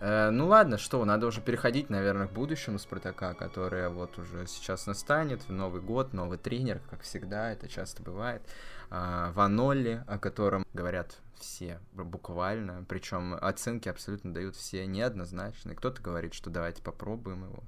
Э, 0.00 0.30
ну 0.30 0.46
ладно, 0.46 0.78
что, 0.78 1.04
надо 1.04 1.26
уже 1.26 1.40
переходить, 1.40 1.90
наверное, 1.90 2.28
к 2.28 2.32
будущему 2.32 2.78
Спартака, 2.78 3.34
которое 3.34 3.88
вот 3.88 4.18
уже 4.18 4.46
сейчас 4.46 4.86
настанет, 4.86 5.48
Новый 5.48 5.80
год, 5.80 6.12
новый 6.12 6.38
тренер, 6.38 6.80
как 6.90 7.02
всегда, 7.02 7.50
это 7.50 7.68
часто 7.68 8.02
бывает. 8.02 8.42
Э, 8.90 9.30
Ванолли, 9.34 10.04
о 10.06 10.18
котором 10.18 10.64
говорят 10.72 11.18
все, 11.38 11.80
буквально. 11.92 12.84
Причем 12.88 13.34
оценки 13.34 13.88
абсолютно 13.88 14.32
дают 14.32 14.56
все 14.56 14.86
неоднозначные. 14.86 15.76
Кто-то 15.76 16.02
говорит, 16.02 16.34
что 16.34 16.50
давайте 16.50 16.82
попробуем 16.82 17.44
его. 17.44 17.62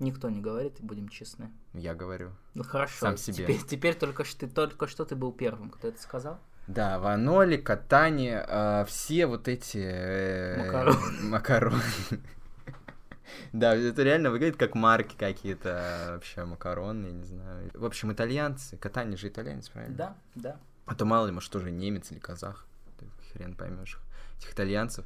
Никто 0.00 0.30
не 0.30 0.40
говорит, 0.40 0.76
будем 0.80 1.08
честны. 1.08 1.50
Я 1.74 1.94
говорю. 1.94 2.30
Ну 2.54 2.64
хорошо. 2.64 2.94
Сам 2.98 3.16
себе. 3.18 3.44
Теперь, 3.44 3.62
теперь 3.62 3.94
только, 3.94 4.24
что, 4.24 4.40
ты, 4.40 4.48
только 4.48 4.86
что 4.86 5.04
ты 5.04 5.14
был 5.14 5.30
первым, 5.30 5.68
кто 5.68 5.88
это 5.88 6.00
сказал. 6.00 6.40
Да, 6.66 6.98
ваноли, 6.98 7.56
катание, 7.56 8.44
э, 8.48 8.84
все 8.86 9.26
вот 9.26 9.48
эти... 9.48 9.78
Э, 9.78 10.64
макароны. 10.64 11.22
Макароны. 11.22 11.82
Да, 13.52 13.74
это 13.74 14.02
реально 14.02 14.30
выглядит 14.30 14.56
как 14.56 14.74
марки 14.74 15.14
какие-то, 15.16 16.12
вообще 16.14 16.44
макароны, 16.44 17.06
я 17.06 17.12
не 17.12 17.24
знаю. 17.24 17.70
В 17.74 17.84
общем, 17.84 18.12
итальянцы, 18.12 18.76
катание 18.76 19.16
же 19.16 19.28
итальянец, 19.28 19.68
правильно? 19.68 19.96
Да, 19.96 20.16
да. 20.34 20.56
А 20.86 20.94
то 20.94 21.04
мало 21.04 21.26
ли, 21.26 21.32
может, 21.32 21.50
тоже 21.50 21.70
немец 21.70 22.10
или 22.10 22.18
казах 22.18 22.66
хрен 23.32 23.54
поймешь 23.54 23.98
этих 24.38 24.52
итальянцев. 24.52 25.04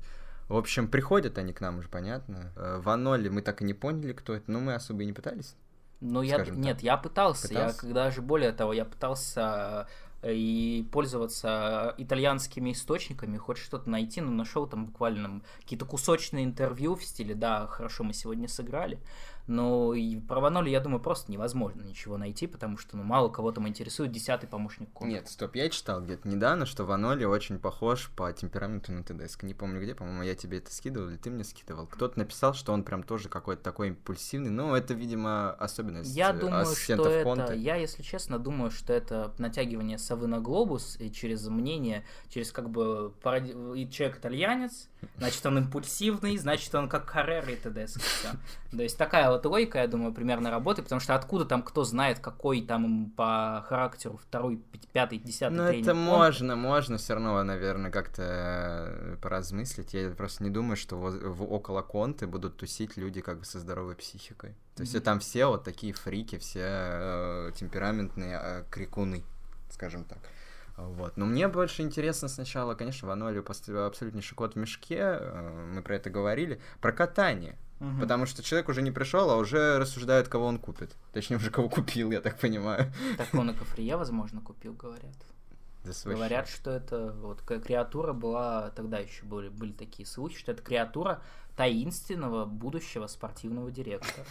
В 0.48 0.56
общем, 0.56 0.88
приходят 0.88 1.38
они 1.38 1.52
к 1.52 1.60
нам 1.60 1.78
уже, 1.78 1.88
понятно. 1.88 2.52
Э, 2.56 2.78
Ваноли 2.78 3.28
мы 3.28 3.42
так 3.42 3.62
и 3.62 3.64
не 3.64 3.74
поняли, 3.74 4.12
кто 4.12 4.34
это, 4.34 4.50
но 4.50 4.60
мы 4.60 4.74
особо 4.74 5.02
и 5.02 5.06
не 5.06 5.12
пытались. 5.12 5.56
Ну, 6.00 6.20
я, 6.20 6.44
нет, 6.44 6.82
я 6.82 6.96
пытался, 6.98 7.48
пытался, 7.48 7.76
я 7.76 7.80
когда 7.80 8.10
же 8.10 8.20
более 8.20 8.52
того, 8.52 8.74
я 8.74 8.84
пытался 8.84 9.88
э, 10.20 10.34
и 10.34 10.86
пользоваться 10.92 11.94
итальянскими 11.96 12.72
источниками, 12.72 13.38
хоть 13.38 13.56
что-то 13.56 13.88
найти, 13.88 14.20
но 14.20 14.30
нашел 14.30 14.66
там 14.66 14.86
буквально 14.86 15.40
какие-то 15.62 15.86
кусочные 15.86 16.44
интервью 16.44 16.94
в 16.94 17.02
стиле, 17.02 17.34
да, 17.34 17.66
хорошо, 17.68 18.04
мы 18.04 18.12
сегодня 18.12 18.48
сыграли, 18.48 18.98
но 19.46 19.94
и 19.94 20.18
про 20.20 20.40
Ваноли, 20.40 20.70
я 20.70 20.80
думаю, 20.80 21.00
просто 21.00 21.30
невозможно 21.30 21.82
ничего 21.82 22.16
найти, 22.16 22.46
потому 22.46 22.78
что 22.78 22.96
ну, 22.96 23.02
мало 23.02 23.28
кого 23.28 23.52
там 23.52 23.68
интересует 23.68 24.10
десятый 24.10 24.48
помощник 24.48 24.90
контра. 24.92 25.18
Нет, 25.18 25.28
стоп, 25.28 25.56
я 25.56 25.68
читал 25.68 26.00
где-то 26.00 26.28
недавно, 26.28 26.64
что 26.66 26.84
Ваноли 26.84 27.24
очень 27.24 27.58
похож 27.58 28.10
по 28.16 28.32
темпераменту 28.32 28.92
на 28.92 29.02
ТДСК. 29.02 29.42
Не 29.42 29.54
помню 29.54 29.82
где, 29.82 29.94
по-моему, 29.94 30.22
я 30.22 30.34
тебе 30.34 30.58
это 30.58 30.72
скидывал 30.72 31.10
или 31.10 31.16
ты 31.16 31.30
мне 31.30 31.44
скидывал. 31.44 31.86
Кто-то 31.86 32.18
написал, 32.18 32.54
что 32.54 32.72
он 32.72 32.84
прям 32.84 33.02
тоже 33.02 33.28
какой-то 33.28 33.62
такой 33.62 33.88
импульсивный, 33.88 34.50
но 34.50 34.76
это, 34.76 34.94
видимо, 34.94 35.52
особенность 35.52 36.14
Я 36.14 36.32
думаю, 36.32 36.64
что 36.66 37.06
это, 37.06 37.52
я, 37.54 37.76
если 37.76 38.02
честно, 38.02 38.38
думаю, 38.38 38.70
что 38.70 38.92
это 38.92 39.34
натягивание 39.38 39.98
совы 39.98 40.26
на 40.26 40.40
глобус 40.40 40.96
и 40.98 41.10
через 41.12 41.46
мнение, 41.48 42.04
через 42.28 42.50
как 42.50 42.70
бы 42.70 43.12
и 43.76 43.88
человек 43.90 44.18
итальянец, 44.18 44.88
значит, 45.18 45.44
он 45.44 45.58
импульсивный, 45.58 46.36
значит, 46.38 46.74
он 46.74 46.88
как 46.88 47.10
Каррера 47.10 47.50
и 47.50 47.56
ТДСК. 47.56 48.36
То 48.70 48.82
есть 48.82 48.96
такая 48.96 49.33
вот 49.34 49.46
логика, 49.46 49.78
я 49.78 49.86
думаю, 49.86 50.12
примерно 50.12 50.50
работает, 50.50 50.86
потому 50.86 51.00
что 51.00 51.14
откуда 51.14 51.44
там 51.44 51.62
кто 51.62 51.84
знает, 51.84 52.18
какой 52.18 52.62
там 52.62 53.10
по 53.16 53.64
характеру 53.68 54.16
второй, 54.16 54.60
пятый, 54.92 55.18
десятый 55.18 55.56
Ну, 55.56 55.64
это 55.64 55.94
можно, 55.94 56.56
можно 56.56 56.96
все 56.96 57.14
равно, 57.14 57.42
наверное, 57.42 57.90
как-то 57.90 58.22
э, 58.22 59.16
поразмыслить. 59.20 59.94
Я 59.94 60.10
просто 60.10 60.42
не 60.44 60.50
думаю, 60.50 60.76
что 60.76 60.96
в, 60.96 61.42
около 61.42 61.82
конты 61.82 62.26
будут 62.26 62.56
тусить 62.56 62.96
люди 62.96 63.20
как 63.20 63.38
бы 63.38 63.44
со 63.44 63.58
здоровой 63.58 63.96
психикой. 63.96 64.54
То 64.74 64.82
есть 64.82 64.94
mm-hmm. 64.94 65.00
там 65.00 65.20
все 65.20 65.46
вот 65.46 65.64
такие 65.64 65.92
фрики, 65.92 66.38
все 66.38 66.64
э, 66.64 67.50
темпераментные 67.56 68.40
э, 68.42 68.64
крикуны, 68.70 69.22
скажем 69.70 70.04
так. 70.04 70.18
Вот. 70.76 71.16
Но 71.16 71.26
мне 71.26 71.46
больше 71.48 71.82
интересно 71.82 72.28
сначала, 72.28 72.74
конечно, 72.74 73.06
Ваноли 73.06 73.38
абсолютнейший 73.38 74.36
кот 74.36 74.54
в 74.54 74.56
мешке, 74.56 74.98
э, 74.98 75.68
мы 75.72 75.82
про 75.82 75.96
это 75.96 76.10
говорили, 76.10 76.60
про 76.80 76.92
катание. 76.92 77.56
Угу. 77.92 78.00
Потому 78.00 78.26
что 78.26 78.42
человек 78.42 78.68
уже 78.68 78.82
не 78.82 78.90
пришел, 78.90 79.30
а 79.30 79.36
уже 79.36 79.78
рассуждает, 79.78 80.28
кого 80.28 80.46
он 80.46 80.58
купит. 80.58 80.96
Точнее, 81.12 81.36
уже 81.36 81.50
кого 81.50 81.68
купил, 81.68 82.10
я 82.10 82.20
так 82.20 82.38
понимаю. 82.38 82.92
Так 83.16 83.34
он 83.34 83.50
и 83.50 83.54
Кафрия, 83.54 83.96
возможно, 83.96 84.40
купил, 84.40 84.74
говорят. 84.74 85.14
Говорят, 86.04 86.48
что 86.48 86.70
это 86.70 87.12
вот 87.12 87.42
креатура 87.42 88.14
была, 88.14 88.70
тогда 88.70 88.98
еще 88.98 89.24
были, 89.24 89.50
были 89.50 89.72
такие 89.72 90.06
слухи, 90.06 90.38
что 90.38 90.52
это 90.52 90.62
креатура 90.62 91.22
таинственного 91.56 92.46
будущего 92.46 93.06
спортивного 93.06 93.70
директора. 93.70 94.26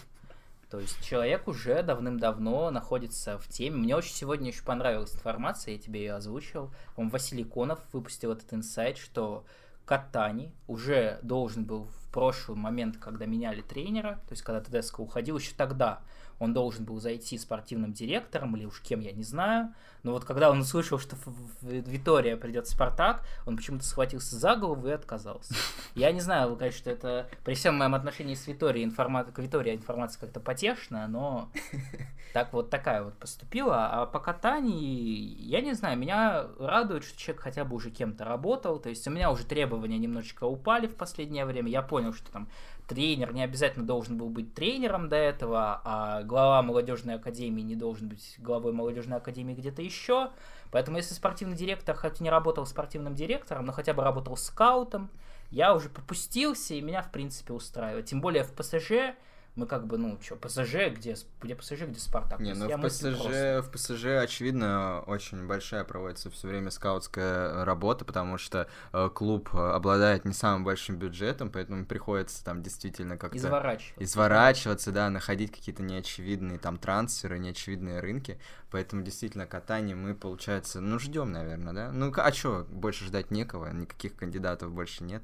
То 0.72 0.80
есть 0.80 1.00
человек 1.06 1.48
уже 1.48 1.84
давным-давно 1.84 2.72
находится 2.72 3.38
в 3.38 3.48
теме. 3.48 3.78
Мне 3.78 3.96
очень 3.96 4.16
сегодня 4.16 4.50
еще 4.50 4.64
понравилась 4.64 5.14
информация, 5.14 5.76
я 5.76 5.80
тебе 5.80 6.00
ее 6.00 6.14
озвучил. 6.16 6.74
Он 6.96 7.10
Василий 7.10 7.44
Конов 7.44 7.80
выпустил 7.94 8.32
этот 8.32 8.52
инсайт, 8.52 8.98
что 8.98 9.46
Катани 9.86 10.54
уже 10.68 11.20
должен 11.24 11.66
был 11.66 11.86
в 11.86 12.12
прошлый 12.12 12.58
момент, 12.58 12.98
когда 12.98 13.26
меняли 13.26 13.62
тренера, 13.62 14.22
то 14.28 14.32
есть 14.32 14.44
когда 14.44 14.62
Тедеско 14.62 15.02
уходил, 15.02 15.38
еще 15.38 15.54
тогда 15.58 16.02
он 16.44 16.54
должен 16.54 16.86
был 16.86 17.00
зайти 17.00 17.38
спортивным 17.38 17.94
директором 17.94 18.56
или 18.56 18.66
уж 18.66 18.82
кем, 18.82 19.00
я 19.00 19.12
не 19.12 19.24
знаю. 19.24 19.74
Но 20.04 20.12
вот 20.12 20.26
когда 20.26 20.52
он 20.52 20.60
услышал, 20.60 21.00
что 21.00 21.16
в 21.16 21.66
Витория 21.66 22.36
придет 22.36 22.68
Спартак, 22.68 23.24
он 23.46 23.56
почему-то 23.56 23.86
схватился 23.86 24.36
за 24.36 24.56
голову 24.56 24.88
и 24.88 24.92
отказался. 24.92 25.56
Я 25.96 26.12
не 26.12 26.20
знаю, 26.20 26.58
конечно, 26.58 26.90
это 26.90 27.30
при 27.46 27.54
всем 27.54 27.78
моем 27.78 27.96
отношении 27.96 28.36
с 28.36 28.46
Виторией 28.46 28.84
информация, 28.84 29.32
к 29.32 29.40
Витории 29.40 29.74
информация 29.74 30.20
как-то 30.20 30.42
потешная, 30.42 31.08
но 31.08 31.50
так 32.34 32.52
вот 32.52 32.70
такая 32.70 33.02
вот 33.04 33.14
поступила. 33.14 33.88
А 33.88 34.06
по 34.06 34.20
катании, 34.20 35.42
я 35.42 35.62
не 35.62 35.74
знаю, 35.74 35.98
меня 35.98 36.48
радует, 36.60 37.06
что 37.06 37.18
человек 37.18 37.42
хотя 37.42 37.64
бы 37.64 37.76
уже 37.76 37.90
кем-то 37.90 38.26
работал. 38.26 38.80
То 38.80 38.90
есть 38.90 39.08
у 39.08 39.12
меня 39.12 39.32
уже 39.32 39.46
требования 39.46 39.98
немножечко 40.00 40.44
упали 40.44 40.88
в 40.88 40.96
последнее 40.96 41.46
время. 41.46 41.70
Я 41.70 41.82
понял, 41.82 42.12
что 42.12 42.30
там 42.30 42.50
тренер 42.88 43.34
не 43.34 43.44
обязательно 43.44 43.86
должен 43.86 44.18
был 44.18 44.30
быть 44.30 44.54
тренером 44.54 45.10
до 45.10 45.16
этого, 45.16 45.82
а 45.84 46.24
глава 46.24 46.62
молодежной 46.62 47.16
академии 47.16 47.62
не 47.62 47.76
должен 47.76 48.10
быть 48.10 48.36
главой 48.40 48.74
молодежной 48.74 49.18
академии 49.18 49.54
где-то 49.54 49.82
еще. 49.82 50.32
Поэтому 50.72 50.98
если 50.98 51.14
спортивный 51.14 51.56
директор 51.56 51.96
хоть 51.96 52.20
не 52.20 52.30
работал 52.30 52.66
спортивным 52.66 53.16
директором, 53.16 53.66
но 53.66 53.72
хотя 53.72 53.94
бы 53.94 54.04
работал 54.04 54.38
скаутом, 54.38 55.10
я 55.52 55.76
уже 55.76 55.90
попустился, 55.90 56.74
и 56.74 56.82
меня, 56.82 57.02
в 57.02 57.12
принципе, 57.12 57.54
устраивает. 57.54 58.06
Тем 58.06 58.22
более 58.22 58.44
в 58.44 58.54
ПСЖ 58.54 59.16
мы 59.56 59.68
как 59.68 59.86
бы, 59.86 59.98
ну, 59.98 60.18
что, 60.20 60.36
ПСЖ, 60.36 60.90
где, 60.96 61.16
где 61.42 61.56
ПСЖ, 61.56 61.84
где 61.84 62.00
Спартак? 62.00 62.40
Не, 62.40 62.54
ну 62.54 62.68
в 62.68 62.82
ПСЖ, 62.82 63.62
в 63.62 63.70
ПСЖ, 63.72 64.06
очевидно, 64.22 65.02
очень 65.06 65.46
большая 65.46 65.84
проводится 65.84 66.32
все 66.32 66.48
время 66.48 66.72
скаутская 66.72 67.64
работа, 67.64 68.04
потому 68.04 68.40
что 68.40 68.68
э, 68.94 69.10
клуб 69.14 69.54
обладает 69.54 70.26
не 70.26 70.34
самым 70.34 70.64
большим 70.64 70.96
бюджетом, 70.96 71.52
поэтому 71.52 71.86
приходится 71.86 72.44
там 72.44 72.64
действительно 72.64 73.16
как-то... 73.16 73.38
Изворачиваться. 73.38 74.04
Изворачиваться, 74.04 74.92
да, 74.92 75.10
находить 75.12 75.52
какие-то 75.52 75.84
неочевидные 75.84 76.58
там 76.58 76.78
трансферы, 76.78 77.38
неочевидные 77.38 78.00
рынки, 78.00 78.40
поэтому 78.72 79.04
действительно 79.04 79.46
катание 79.46 79.96
мы, 79.96 80.16
получается, 80.16 80.82
ну, 80.82 80.98
ждем, 80.98 81.32
наверное, 81.32 81.74
да? 81.74 81.92
Ну, 81.92 82.12
а 82.16 82.34
что, 82.34 82.66
больше 82.70 83.06
ждать 83.06 83.30
некого, 83.30 83.72
никаких 83.72 84.16
кандидатов 84.16 84.72
больше 84.72 85.04
нет. 85.04 85.24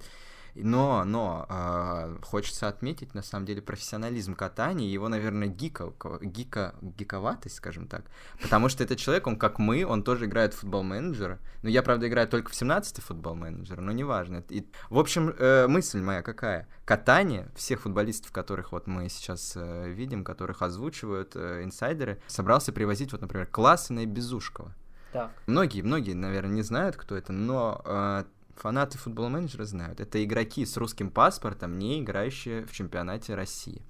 Но, 0.64 1.04
но 1.04 1.46
э, 1.50 2.18
хочется 2.22 2.68
отметить, 2.68 3.14
на 3.14 3.22
самом 3.22 3.46
деле, 3.46 3.62
профессионализм 3.62 4.36
катания, 4.36 4.88
его, 4.88 5.10
наверное, 5.10 5.48
гика, 5.48 5.94
гика, 6.22 6.76
гиковатость, 6.82 7.56
скажем 7.56 7.88
так. 7.88 8.04
Потому 8.42 8.70
что 8.70 8.84
этот 8.84 8.98
человек, 8.98 9.28
он 9.28 9.38
как 9.38 9.60
мы, 9.60 9.86
он 9.86 10.04
тоже 10.04 10.26
играет 10.26 10.54
в 10.54 10.60
футбол-менеджера. 10.60 11.40
Но 11.64 11.70
я, 11.70 11.84
правда, 11.84 12.08
играю 12.08 12.28
только 12.28 12.52
в 12.52 12.54
17-й 12.54 13.02
футбол-менеджер, 13.02 13.82
но 13.82 13.92
неважно. 13.92 14.44
И, 14.50 14.66
в 14.90 15.00
общем, 15.00 15.34
э, 15.38 15.68
мысль 15.68 16.02
моя 16.02 16.22
какая? 16.22 16.68
Катание 16.86 17.50
всех 17.56 17.82
футболистов, 17.82 18.32
которых 18.32 18.72
вот 18.72 18.88
мы 18.88 19.10
сейчас 19.10 19.54
э, 19.56 19.90
видим, 19.90 20.24
которых 20.24 20.62
озвучивают 20.62 21.36
э, 21.36 21.64
инсайдеры, 21.64 22.22
собрался 22.28 22.72
привозить, 22.72 23.12
вот, 23.12 23.22
например, 23.22 23.48
Классена 23.48 24.02
и 24.02 24.06
Безушкова. 24.06 24.74
Так. 25.12 25.32
Многие, 25.48 25.82
многие, 25.82 26.14
наверное, 26.14 26.54
не 26.54 26.62
знают, 26.62 26.96
кто 26.96 27.16
это, 27.16 27.34
но 27.34 27.82
э, 27.84 28.24
фанаты 28.60 28.98
футбол 28.98 29.30
менеджера 29.30 29.66
знают. 29.66 30.00
Это 30.00 30.24
игроки 30.24 30.66
с 30.66 30.78
русским 30.78 31.10
паспортом, 31.10 31.80
не 31.80 32.02
играющие 32.02 32.66
в 32.66 32.72
чемпионате 32.72 33.36
России. 33.36 33.82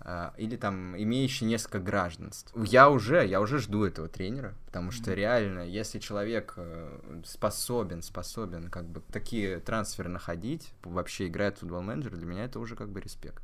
А, 0.00 0.34
или 0.36 0.56
там 0.56 0.96
имеющие 0.96 1.48
несколько 1.48 1.78
гражданств. 1.78 2.52
Я 2.56 2.90
уже, 2.90 3.26
я 3.26 3.40
уже 3.40 3.58
жду 3.58 3.84
этого 3.84 4.08
тренера, 4.08 4.54
потому 4.66 4.90
что 4.90 5.10
mm-hmm. 5.10 5.14
реально, 5.14 5.60
если 5.60 5.98
человек 5.98 6.54
э, 6.56 7.22
способен, 7.24 8.02
способен 8.02 8.68
как 8.70 8.86
бы 8.86 9.00
такие 9.12 9.60
трансферы 9.60 10.10
находить, 10.10 10.72
вообще 10.82 11.28
играет 11.28 11.56
в 11.56 11.60
футбол 11.60 11.80
менеджер, 11.80 12.16
для 12.16 12.26
меня 12.26 12.44
это 12.44 12.58
уже 12.58 12.76
как 12.76 12.90
бы 12.90 13.00
респект. 13.00 13.42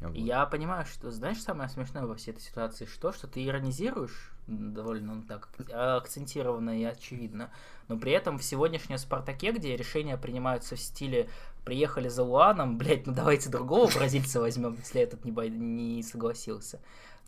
Вот. 0.00 0.14
Я 0.14 0.46
понимаю, 0.46 0.86
что, 0.86 1.10
знаешь, 1.10 1.42
самое 1.42 1.68
смешное 1.68 2.06
во 2.06 2.14
всей 2.14 2.30
этой 2.30 2.40
ситуации, 2.40 2.86
что, 2.86 3.12
что 3.12 3.26
ты 3.26 3.44
иронизируешь 3.44 4.32
довольно 4.46 5.14
ну, 5.14 5.22
так 5.22 5.48
акцентированно 5.72 6.80
и 6.80 6.84
очевидно, 6.84 7.50
но 7.88 7.98
при 7.98 8.12
этом 8.12 8.38
в 8.38 8.42
сегодняшнем 8.42 8.98
Спартаке, 8.98 9.52
где 9.52 9.76
решения 9.76 10.16
принимаются 10.16 10.74
в 10.74 10.80
стиле 10.80 11.28
«приехали 11.64 12.08
за 12.08 12.22
Луаном, 12.22 12.78
блядь, 12.78 13.06
ну 13.06 13.12
давайте 13.12 13.50
другого 13.50 13.90
бразильца 13.90 14.40
возьмем, 14.40 14.76
если 14.76 15.02
этот 15.02 15.24
не, 15.24 15.32
бо... 15.32 15.48
не 15.48 16.02
согласился», 16.02 16.80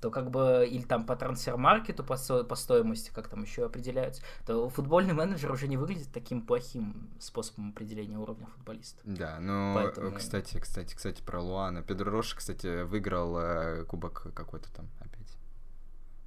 то 0.03 0.11
как 0.11 0.31
бы, 0.31 0.67
или 0.69 0.83
там 0.83 1.07
по 1.07 1.15
трансфер-маркету, 1.15 2.03
по, 2.03 2.17
со, 2.17 2.43
по 2.43 2.57
стоимости, 2.57 3.13
как 3.15 3.29
там 3.29 3.43
еще 3.43 3.65
определяются, 3.65 4.21
то 4.45 4.69
футбольный 4.69 5.15
менеджер 5.15 5.53
уже 5.53 5.69
не 5.69 5.77
выглядит 5.77 6.09
таким 6.13 6.43
плохим 6.43 7.09
способом 7.21 7.71
определения 7.71 8.19
уровня 8.19 8.49
футболиста. 8.49 9.01
Да, 9.05 9.39
ну, 9.39 9.75
Поэтому... 9.77 10.17
кстати, 10.17 10.59
кстати, 10.59 10.97
кстати, 10.97 11.23
про 11.23 11.41
Луана. 11.41 11.83
Педро 11.83 12.11
Роша, 12.11 12.37
кстати, 12.37 12.83
выиграл 12.83 13.39
э, 13.39 13.85
кубок 13.85 14.27
какой-то 14.35 14.73
там 14.73 14.89
опять. 14.99 15.39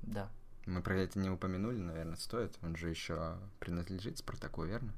Да. 0.04 0.30
Мы 0.66 0.82
про 0.82 0.96
это 0.96 1.20
не 1.20 1.30
упомянули, 1.30 1.80
наверное, 1.80 2.16
стоит. 2.16 2.58
Он 2.64 2.78
же 2.78 2.90
еще 2.90 3.36
принадлежит 3.60 4.20
Спартаку, 4.20 4.64
верно? 4.64 4.94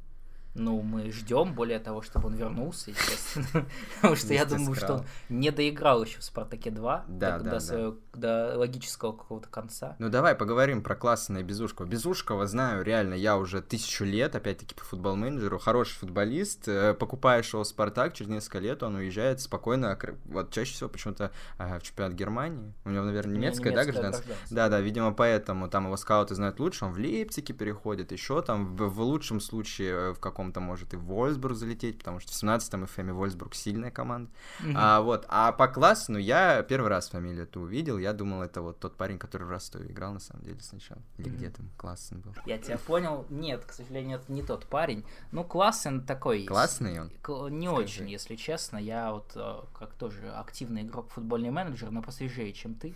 Ну, 0.58 0.82
мы 0.82 1.12
ждем, 1.12 1.54
более 1.54 1.80
того, 1.80 2.02
чтобы 2.02 2.28
он 2.28 2.36
вернулся, 2.36 2.90
естественно. 2.90 3.66
Потому 3.96 4.16
что 4.16 4.34
я 4.34 4.46
думаю, 4.46 4.76
что 4.76 4.94
он 4.96 5.06
не 5.30 5.52
доиграл 5.52 6.04
еще 6.04 6.20
в 6.20 6.24
Спартаке 6.24 6.72
2 6.72 7.06
да, 7.08 7.38
до, 7.38 7.44
да, 7.44 7.60
своего, 7.60 7.98
до 8.14 8.58
логического 8.58 9.12
какого-то 9.12 9.50
конца. 9.50 9.96
Ну, 10.00 10.10
давай 10.10 10.36
поговорим 10.36 10.82
про 10.82 10.96
классное 10.96 11.44
Безушкова. 11.44 11.86
Безушкова 11.86 12.48
знаю, 12.48 12.84
реально, 12.84 13.14
я 13.14 13.38
уже 13.38 13.62
тысячу 13.62 14.04
лет, 14.04 14.36
опять-таки, 14.36 14.74
по 14.74 14.84
футбол-менеджеру, 14.84 15.60
хороший 15.60 15.94
футболист. 15.94 16.68
Э, 16.68 16.96
покупаешь 16.96 17.54
его 17.54 17.64
Спартак, 17.64 18.16
через 18.16 18.30
несколько 18.32 18.60
лет 18.60 18.82
он 18.82 18.96
уезжает 18.96 19.42
спокойно, 19.42 19.98
вот 20.26 20.52
чаще 20.52 20.74
всего 20.74 20.90
почему-то 20.90 21.32
в 21.60 21.82
чемпионат 21.82 22.14
Германии. 22.14 22.74
У 22.84 22.90
него, 22.90 23.06
наверное, 23.06 23.36
немецкое, 23.36 23.74
да, 23.74 23.84
гражданство? 23.84 24.36
Да, 24.50 24.70
да, 24.70 24.80
видимо, 24.80 25.14
поэтому 25.14 25.70
там 25.70 25.86
его 25.86 25.98
скауты 25.98 26.34
знают 26.34 26.60
лучше, 26.60 26.86
он 26.86 26.94
в 26.94 26.98
Лейпциге 26.98 27.54
переходит, 27.54 28.12
еще 28.12 28.42
там, 28.42 28.76
в, 28.76 28.90
в 28.90 29.02
лучшем 29.02 29.40
случае, 29.40 29.92
э, 29.92 30.14
в 30.14 30.20
каком 30.20 30.47
каком-то 30.48 30.60
может 30.60 30.94
и 30.94 30.98
Вольсбург 30.98 31.56
залететь, 31.56 31.98
потому 31.98 32.20
что 32.20 32.32
в 32.32 32.44
17-м 32.44 32.84
FM 32.84 33.14
Вольсбург 33.14 33.56
сильная 33.56 33.92
команда. 33.92 34.32
Mm-hmm. 34.62 34.74
А, 34.76 35.02
вот. 35.02 35.26
а 35.28 35.52
по 35.52 35.68
классу, 35.68 36.14
ну, 36.14 36.20
я 36.20 36.64
первый 36.64 36.88
раз 36.88 37.10
фамилию 37.10 37.44
эту 37.44 37.62
увидел, 37.62 37.98
я 37.98 38.14
думал, 38.14 38.42
это 38.42 38.62
вот 38.62 38.80
тот 38.80 38.96
парень, 38.96 39.18
который 39.18 39.44
в 39.44 39.50
Ростове 39.50 39.92
играл, 39.92 40.14
на 40.14 40.20
самом 40.20 40.44
деле, 40.44 40.60
сначала. 40.62 41.02
Или 41.18 41.30
mm-hmm. 41.30 41.36
где 41.36 41.50
там 41.50 41.70
классный 41.78 42.20
был. 42.20 42.34
Я 42.46 42.58
тебя 42.58 42.78
понял. 42.78 43.26
Нет, 43.30 43.66
к 43.66 43.74
сожалению, 43.74 44.20
это 44.20 44.32
не 44.32 44.44
тот 44.44 44.66
парень. 44.66 45.04
Ну, 45.32 45.44
классен 45.44 46.06
такой. 46.06 46.46
Классный 46.46 47.02
он? 47.02 47.08
Не 47.08 47.68
Скажи. 47.68 47.84
очень, 47.84 48.10
если 48.10 48.36
честно. 48.36 48.78
Я 48.78 49.12
вот 49.12 49.32
э, 49.36 49.62
как 49.78 49.94
тоже 49.94 50.32
активный 50.32 50.84
игрок, 50.84 51.10
футбольный 51.10 51.50
менеджер, 51.50 51.92
но 51.92 52.02
посвежее, 52.02 52.54
чем 52.54 52.76
ты. 52.76 52.94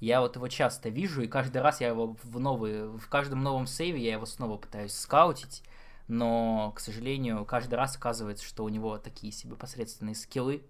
Я 0.00 0.22
вот 0.22 0.36
его 0.36 0.48
часто 0.48 0.88
вижу, 0.88 1.20
и 1.20 1.26
каждый 1.26 1.60
раз 1.60 1.82
я 1.82 1.88
его 1.88 2.16
в 2.22 2.40
новый, 2.40 2.88
в 2.88 3.06
каждом 3.08 3.42
новом 3.42 3.66
сейве 3.66 4.02
я 4.02 4.12
его 4.12 4.24
снова 4.24 4.56
пытаюсь 4.56 4.94
скаутить 4.94 5.62
но, 6.10 6.72
к 6.74 6.80
сожалению, 6.80 7.44
каждый 7.44 7.76
раз 7.76 7.96
оказывается, 7.96 8.44
что 8.44 8.64
у 8.64 8.68
него 8.68 8.98
такие 8.98 9.32
себе 9.32 9.54
посредственные 9.54 10.16
скиллы, 10.16 10.62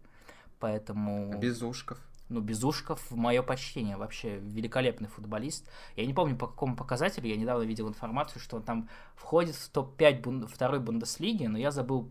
поэтому... 0.59 1.38
Безушков. 1.38 1.99
Ну, 2.28 2.41
Безушков, 2.41 3.11
мое 3.11 3.43
почтение, 3.43 3.97
вообще 3.97 4.38
великолепный 4.38 5.09
футболист. 5.09 5.66
Я 5.97 6.05
не 6.05 6.12
помню, 6.12 6.36
по 6.36 6.47
какому 6.47 6.76
показателю, 6.76 7.26
я 7.26 7.36
недавно 7.36 7.62
видел 7.62 7.88
информацию, 7.88 8.41
что 8.43 8.59
он 8.59 8.62
там 8.62 8.88
входит 9.16 9.57
в 9.57 9.70
топ-5 9.70 10.20
бун... 10.20 10.47
второй 10.47 10.78
Бундеслиги, 10.78 11.47
но 11.47 11.57
я 11.57 11.70
забыл 11.70 12.11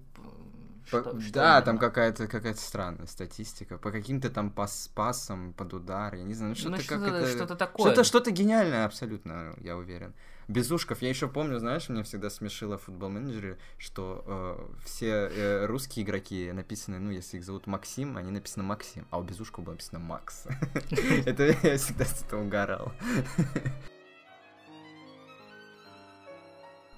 по, 0.92 1.02
что, 1.02 1.34
да, 1.34 1.58
что 1.58 1.66
там 1.66 1.78
какая-то 1.78 2.28
какая 2.28 2.54
странная 2.56 3.08
статистика. 3.08 3.78
По 3.78 3.92
каким-то 3.92 4.30
там 4.30 4.52
пас 4.52 4.90
пасам, 4.94 5.54
под 5.54 5.74
удар, 5.74 6.16
я 6.16 6.24
не 6.24 6.34
знаю, 6.34 6.52
ну 6.52 6.56
что-то 6.56 6.70
ну, 6.72 6.78
как 6.78 7.08
что 7.08 7.18
это... 7.18 7.28
Что-то 7.28 7.56
такое. 7.56 7.86
Что-то, 7.86 8.04
что-то 8.04 8.32
гениальное 8.32 8.86
абсолютно, 8.86 9.54
я 9.62 9.78
уверен. 9.78 10.14
Безушков, 10.50 11.04
я 11.04 11.10
еще 11.10 11.28
помню, 11.28 11.60
знаешь, 11.60 11.90
меня 11.90 12.02
всегда 12.02 12.32
смешило 12.32 12.80
в 12.80 12.84
футбол-менеджере, 12.84 13.60
что 13.78 14.24
э, 14.26 14.84
все 14.84 15.30
э, 15.32 15.66
русские 15.68 16.04
игроки 16.04 16.52
написаны, 16.52 16.98
ну, 16.98 17.12
если 17.12 17.38
их 17.38 17.46
зовут 17.46 17.68
Максим, 17.68 18.18
они 18.18 18.32
написаны 18.32 18.64
Максим, 18.64 19.06
а 19.12 19.20
у 19.20 19.24
Безушкова 19.24 19.66
было 19.66 19.74
написано 19.74 20.00
Макс. 20.00 20.48
Это 21.26 21.56
я 21.62 21.78
всегда 21.78 22.06
с 22.06 22.24
этого 22.24 22.42
угорал. 22.42 22.92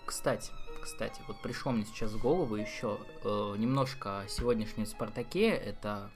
Кстати, 0.05 0.51
кстати, 0.81 1.21
вот 1.27 1.37
пришло 1.41 1.71
мне 1.71 1.85
сейчас 1.85 2.11
в 2.11 2.19
голову 2.19 2.55
еще 2.55 2.99
э, 3.23 3.55
немножко 3.57 4.21
о 4.21 4.27
сегодняшнем 4.27 4.85
Спартаке. 4.85 5.49
Это 5.49 6.09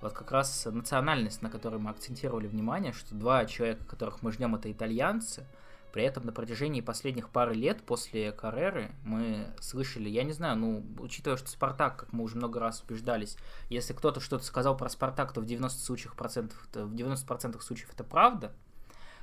вот 0.00 0.12
как 0.12 0.30
раз 0.30 0.66
национальность, 0.70 1.42
на 1.42 1.50
которой 1.50 1.80
мы 1.80 1.90
акцентировали 1.90 2.46
внимание, 2.46 2.92
что 2.92 3.14
два 3.14 3.46
человека, 3.46 3.84
которых 3.84 4.22
мы 4.22 4.32
ждем, 4.32 4.54
это 4.54 4.70
итальянцы. 4.70 5.46
При 5.92 6.04
этом 6.04 6.24
на 6.24 6.32
протяжении 6.32 6.80
последних 6.80 7.28
пары 7.28 7.54
лет 7.54 7.82
после 7.82 8.32
Карреры 8.32 8.92
мы 9.04 9.46
слышали, 9.60 10.08
я 10.08 10.24
не 10.24 10.32
знаю, 10.32 10.56
ну, 10.56 10.84
учитывая, 10.98 11.36
что 11.36 11.48
Спартак, 11.50 11.98
как 11.98 12.12
мы 12.12 12.24
уже 12.24 12.36
много 12.36 12.60
раз 12.60 12.82
убеждались, 12.82 13.36
если 13.68 13.92
кто-то 13.92 14.20
что-то 14.20 14.44
сказал 14.44 14.74
про 14.76 14.88
Спартак, 14.88 15.32
то 15.32 15.42
в 15.42 15.44
90 15.44 15.78
случаях 15.80 16.16
процентов, 16.16 16.66
в 16.72 16.94
90% 16.94 17.60
случаев 17.60 17.90
это 17.92 18.04
правда, 18.04 18.52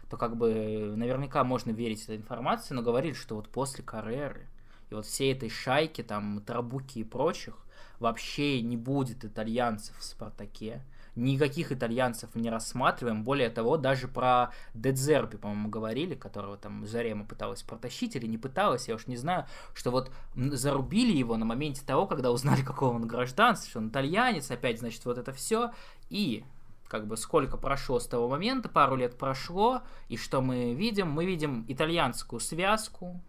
то 0.10 0.18
как 0.18 0.38
бы 0.38 0.94
наверняка 0.96 1.44
можно 1.44 1.72
верить 1.72 2.04
этой 2.04 2.18
информации, 2.18 2.76
но 2.76 2.84
говорили, 2.84 3.14
что 3.14 3.36
вот 3.36 3.50
после 3.50 3.84
Карреры 3.84 4.48
и 4.90 4.94
вот 4.94 5.06
всей 5.06 5.34
этой 5.34 5.50
шайки, 5.50 6.02
там, 6.02 6.42
Трабуки 6.42 7.00
и 7.00 7.04
прочих, 7.04 7.56
вообще 8.00 8.62
не 8.62 8.78
будет 8.78 9.26
итальянцев 9.26 9.98
в 9.98 10.04
«Спартаке». 10.04 10.82
Никаких 11.16 11.72
итальянцев 11.72 12.34
не 12.36 12.50
рассматриваем. 12.50 13.24
Более 13.24 13.50
того, 13.50 13.76
даже 13.78 14.08
про 14.08 14.54
Дедзерби, 14.74 15.36
по-моему, 15.36 15.68
говорили, 15.68 16.16
которого 16.16 16.56
там 16.56 16.86
Зарема 16.86 17.26
пыталась 17.26 17.62
протащить 17.62 18.16
или 18.16 18.26
не 18.26 18.38
пыталась, 18.38 18.88
я 18.88 18.96
уж 18.96 19.08
не 19.08 19.18
знаю, 19.18 19.46
что 19.74 19.92
вот 19.92 20.12
зарубили 20.36 21.12
его 21.12 21.36
на 21.36 21.46
моменте 21.46 21.84
того, 21.86 22.08
когда 22.08 22.32
узнали, 22.32 22.62
какого 22.66 22.96
он 22.96 23.06
гражданства, 23.08 23.70
что 23.70 23.80
он 23.80 23.90
итальянец, 23.90 24.50
опять, 24.50 24.80
значит, 24.80 25.04
вот 25.04 25.18
это 25.18 25.34
все. 25.34 25.72
И 26.10 26.46
как 26.88 27.06
бы 27.06 27.18
сколько 27.18 27.58
прошло 27.58 28.00
с 28.00 28.08
того 28.08 28.30
момента, 28.30 28.70
пару 28.70 28.96
лет 28.96 29.18
прошло, 29.18 29.82
и 30.08 30.16
что 30.16 30.42
мы 30.42 30.74
видим? 30.74 31.10
Мы 31.12 31.26
видим 31.26 31.66
итальянскую 31.68 32.40
связку, 32.40 33.22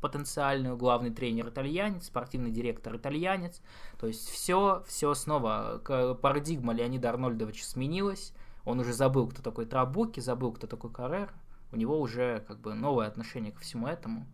потенциальную, 0.00 0.76
главный 0.76 1.10
тренер 1.10 1.48
итальянец, 1.48 2.06
спортивный 2.06 2.50
директор 2.50 2.96
итальянец. 2.96 3.60
То 3.98 4.06
есть 4.06 4.28
все, 4.28 4.84
все 4.86 5.14
снова, 5.14 5.80
парадигма 6.20 6.72
Леонида 6.72 7.10
Арнольдовича 7.10 7.64
сменилась. 7.64 8.32
Он 8.64 8.80
уже 8.80 8.92
забыл, 8.92 9.28
кто 9.28 9.42
такой 9.42 9.66
Трабуки, 9.66 10.20
забыл, 10.20 10.52
кто 10.52 10.66
такой 10.66 10.90
Каррер. 10.90 11.32
У 11.72 11.76
него 11.76 12.00
уже 12.00 12.44
как 12.46 12.60
бы 12.60 12.74
новое 12.74 13.06
отношение 13.06 13.52
ко 13.52 13.60
всему 13.60 13.86
этому. 13.86 14.26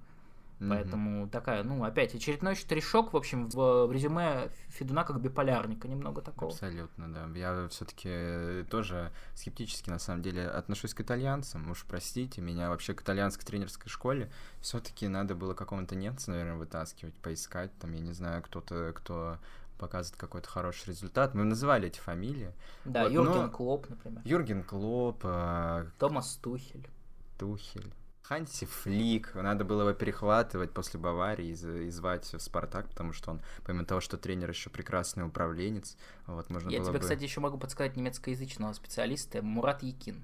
Mm-hmm. 0.62 0.68
Поэтому 0.68 1.28
такая, 1.28 1.64
ну, 1.64 1.82
опять 1.82 2.14
очередной 2.14 2.54
штришок, 2.54 3.12
в 3.12 3.16
общем, 3.16 3.48
в, 3.48 3.86
в 3.86 3.92
резюме 3.92 4.50
Федуна 4.68 5.02
как 5.02 5.20
биполярника 5.20 5.88
немного 5.88 6.22
такого. 6.22 6.52
Абсолютно, 6.52 7.12
да. 7.12 7.26
Я 7.36 7.68
все-таки 7.68 8.64
тоже 8.70 9.10
скептически, 9.34 9.90
на 9.90 9.98
самом 9.98 10.22
деле, 10.22 10.46
отношусь 10.46 10.94
к 10.94 11.00
итальянцам. 11.00 11.68
Уж 11.70 11.84
простите, 11.84 12.40
меня 12.40 12.68
вообще 12.68 12.94
к 12.94 13.02
итальянской 13.02 13.44
тренерской 13.44 13.90
школе 13.90 14.30
все-таки 14.60 15.08
надо 15.08 15.34
было 15.34 15.54
какого-то 15.54 15.96
немца, 15.96 16.30
наверное, 16.30 16.56
вытаскивать, 16.56 17.14
поискать. 17.14 17.76
Там, 17.80 17.92
я 17.92 18.00
не 18.00 18.12
знаю, 18.12 18.40
кто-то, 18.42 18.92
кто 18.94 19.38
показывает 19.78 20.20
какой-то 20.20 20.48
хороший 20.48 20.90
результат. 20.90 21.34
Мы 21.34 21.42
называли 21.42 21.88
эти 21.88 21.98
фамилии. 21.98 22.52
Да, 22.84 23.02
вот, 23.02 23.12
Юрген 23.12 23.46
но... 23.46 23.50
Клоп, 23.50 23.90
например. 23.90 24.22
Юрген 24.24 24.62
Клоп. 24.62 25.22
Э... 25.24 25.86
Томас 25.98 26.36
Тухель. 26.36 26.88
Тухель. 27.36 27.92
Ханси 28.22 28.66
Флик, 28.66 29.34
надо 29.34 29.64
было 29.64 29.82
его 29.82 29.92
перехватывать 29.92 30.72
после 30.72 31.00
Баварии 31.00 31.48
и, 31.48 31.86
и 31.86 31.90
звать 31.90 32.32
в 32.32 32.38
Спартак, 32.38 32.88
потому 32.88 33.12
что 33.12 33.32
он, 33.32 33.40
помимо 33.64 33.84
того, 33.84 34.00
что 34.00 34.16
тренер 34.16 34.50
еще 34.50 34.70
прекрасный 34.70 35.26
управленец, 35.26 35.96
вот 36.26 36.48
можно 36.48 36.70
Я 36.70 36.78
было 36.78 36.88
тебе, 36.88 36.98
бы... 36.98 37.02
кстати, 37.02 37.22
еще 37.24 37.40
могу 37.40 37.58
подсказать 37.58 37.96
немецкоязычного 37.96 38.72
специалиста 38.74 39.42
Мурат 39.42 39.82
Якин. 39.82 40.22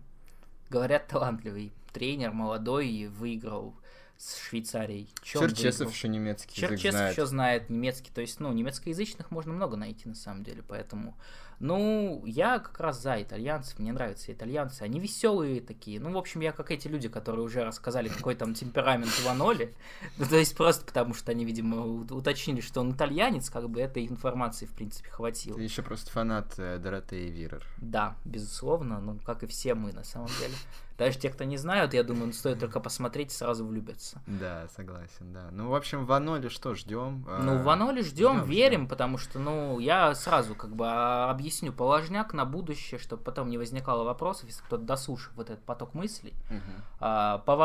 Говорят, 0.70 1.08
талантливый 1.08 1.72
тренер, 1.92 2.32
молодой, 2.32 3.06
выиграл 3.06 3.74
с 4.16 4.36
Швейцарией. 4.36 5.08
Черчесов 5.22 5.92
еще 5.92 6.08
немецкий 6.08 6.60
Черчесов 6.60 6.92
знает. 6.92 7.12
еще 7.12 7.26
знает 7.26 7.70
немецкий, 7.70 8.10
то 8.12 8.20
есть, 8.20 8.40
ну, 8.40 8.52
немецкоязычных 8.52 9.30
можно 9.30 9.52
много 9.52 9.76
найти 9.76 10.08
на 10.08 10.14
самом 10.14 10.44
деле, 10.44 10.62
поэтому 10.66 11.16
ну, 11.60 12.22
я 12.24 12.60
как 12.60 12.78
раз 12.78 13.02
за 13.02 13.20
итальянцев, 13.20 13.78
мне 13.78 13.92
нравятся 13.92 14.32
итальянцы, 14.32 14.82
они 14.82 15.00
веселые 15.00 15.60
такие. 15.60 15.98
Ну, 15.98 16.12
в 16.12 16.18
общем, 16.18 16.40
я 16.40 16.52
как 16.52 16.70
эти 16.70 16.86
люди, 16.86 17.08
которые 17.08 17.44
уже 17.44 17.64
рассказали, 17.64 18.08
какой 18.08 18.34
там 18.36 18.54
темперамент 18.54 19.12
Ваноли. 19.24 19.74
Ну, 20.16 20.26
то 20.26 20.36
есть 20.36 20.56
просто 20.56 20.84
потому, 20.84 21.14
что 21.14 21.30
они, 21.30 21.44
видимо, 21.44 22.04
уточнили, 22.10 22.60
что 22.60 22.80
он 22.80 22.92
итальянец, 22.92 23.50
как 23.50 23.68
бы 23.68 23.80
этой 23.80 24.06
информации, 24.06 24.66
в 24.66 24.72
принципе, 24.72 25.10
хватило. 25.10 25.56
Ты 25.56 25.62
еще 25.62 25.82
просто 25.82 26.10
фанат 26.10 26.54
э, 26.58 26.78
Доротеи 26.78 27.28
Вирер. 27.30 27.64
Да, 27.78 28.16
безусловно, 28.24 29.00
ну, 29.00 29.18
как 29.24 29.42
и 29.42 29.46
все 29.46 29.74
мы, 29.74 29.92
на 29.92 30.04
самом 30.04 30.28
деле. 30.40 30.54
Даже 30.96 31.16
те, 31.16 31.30
кто 31.30 31.44
не 31.44 31.56
знают, 31.56 31.94
я 31.94 32.02
думаю, 32.02 32.32
стоит 32.32 32.58
только 32.60 32.80
посмотреть, 32.80 33.30
сразу 33.30 33.64
влюбятся. 33.64 34.20
Да, 34.26 34.66
согласен, 34.74 35.32
да. 35.32 35.48
Ну, 35.52 35.68
в 35.68 35.74
общем, 35.74 36.04
Ваноли 36.06 36.48
что, 36.48 36.74
ждем? 36.74 37.26
Ну, 37.42 37.62
Ваноли 37.62 38.02
ждем, 38.02 38.44
верим, 38.44 38.80
ждем. 38.80 38.88
потому 38.88 39.18
что, 39.18 39.38
ну, 39.38 39.78
я 39.78 40.14
сразу 40.14 40.54
как 40.54 40.74
бы 40.74 40.88
объясню 40.88 41.47
положняк 41.72 42.32
на 42.32 42.44
будущее, 42.44 42.98
чтобы 42.98 43.22
потом 43.22 43.50
не 43.50 43.58
возникало 43.58 44.04
вопросов, 44.04 44.46
если 44.46 44.62
кто-то 44.62 44.84
дослушает 44.84 45.36
вот 45.36 45.50
этот 45.50 45.64
поток 45.64 45.94
мыслей. 45.94 46.34
Угу. 46.50 46.82
А, 47.00 47.38
по 47.38 47.56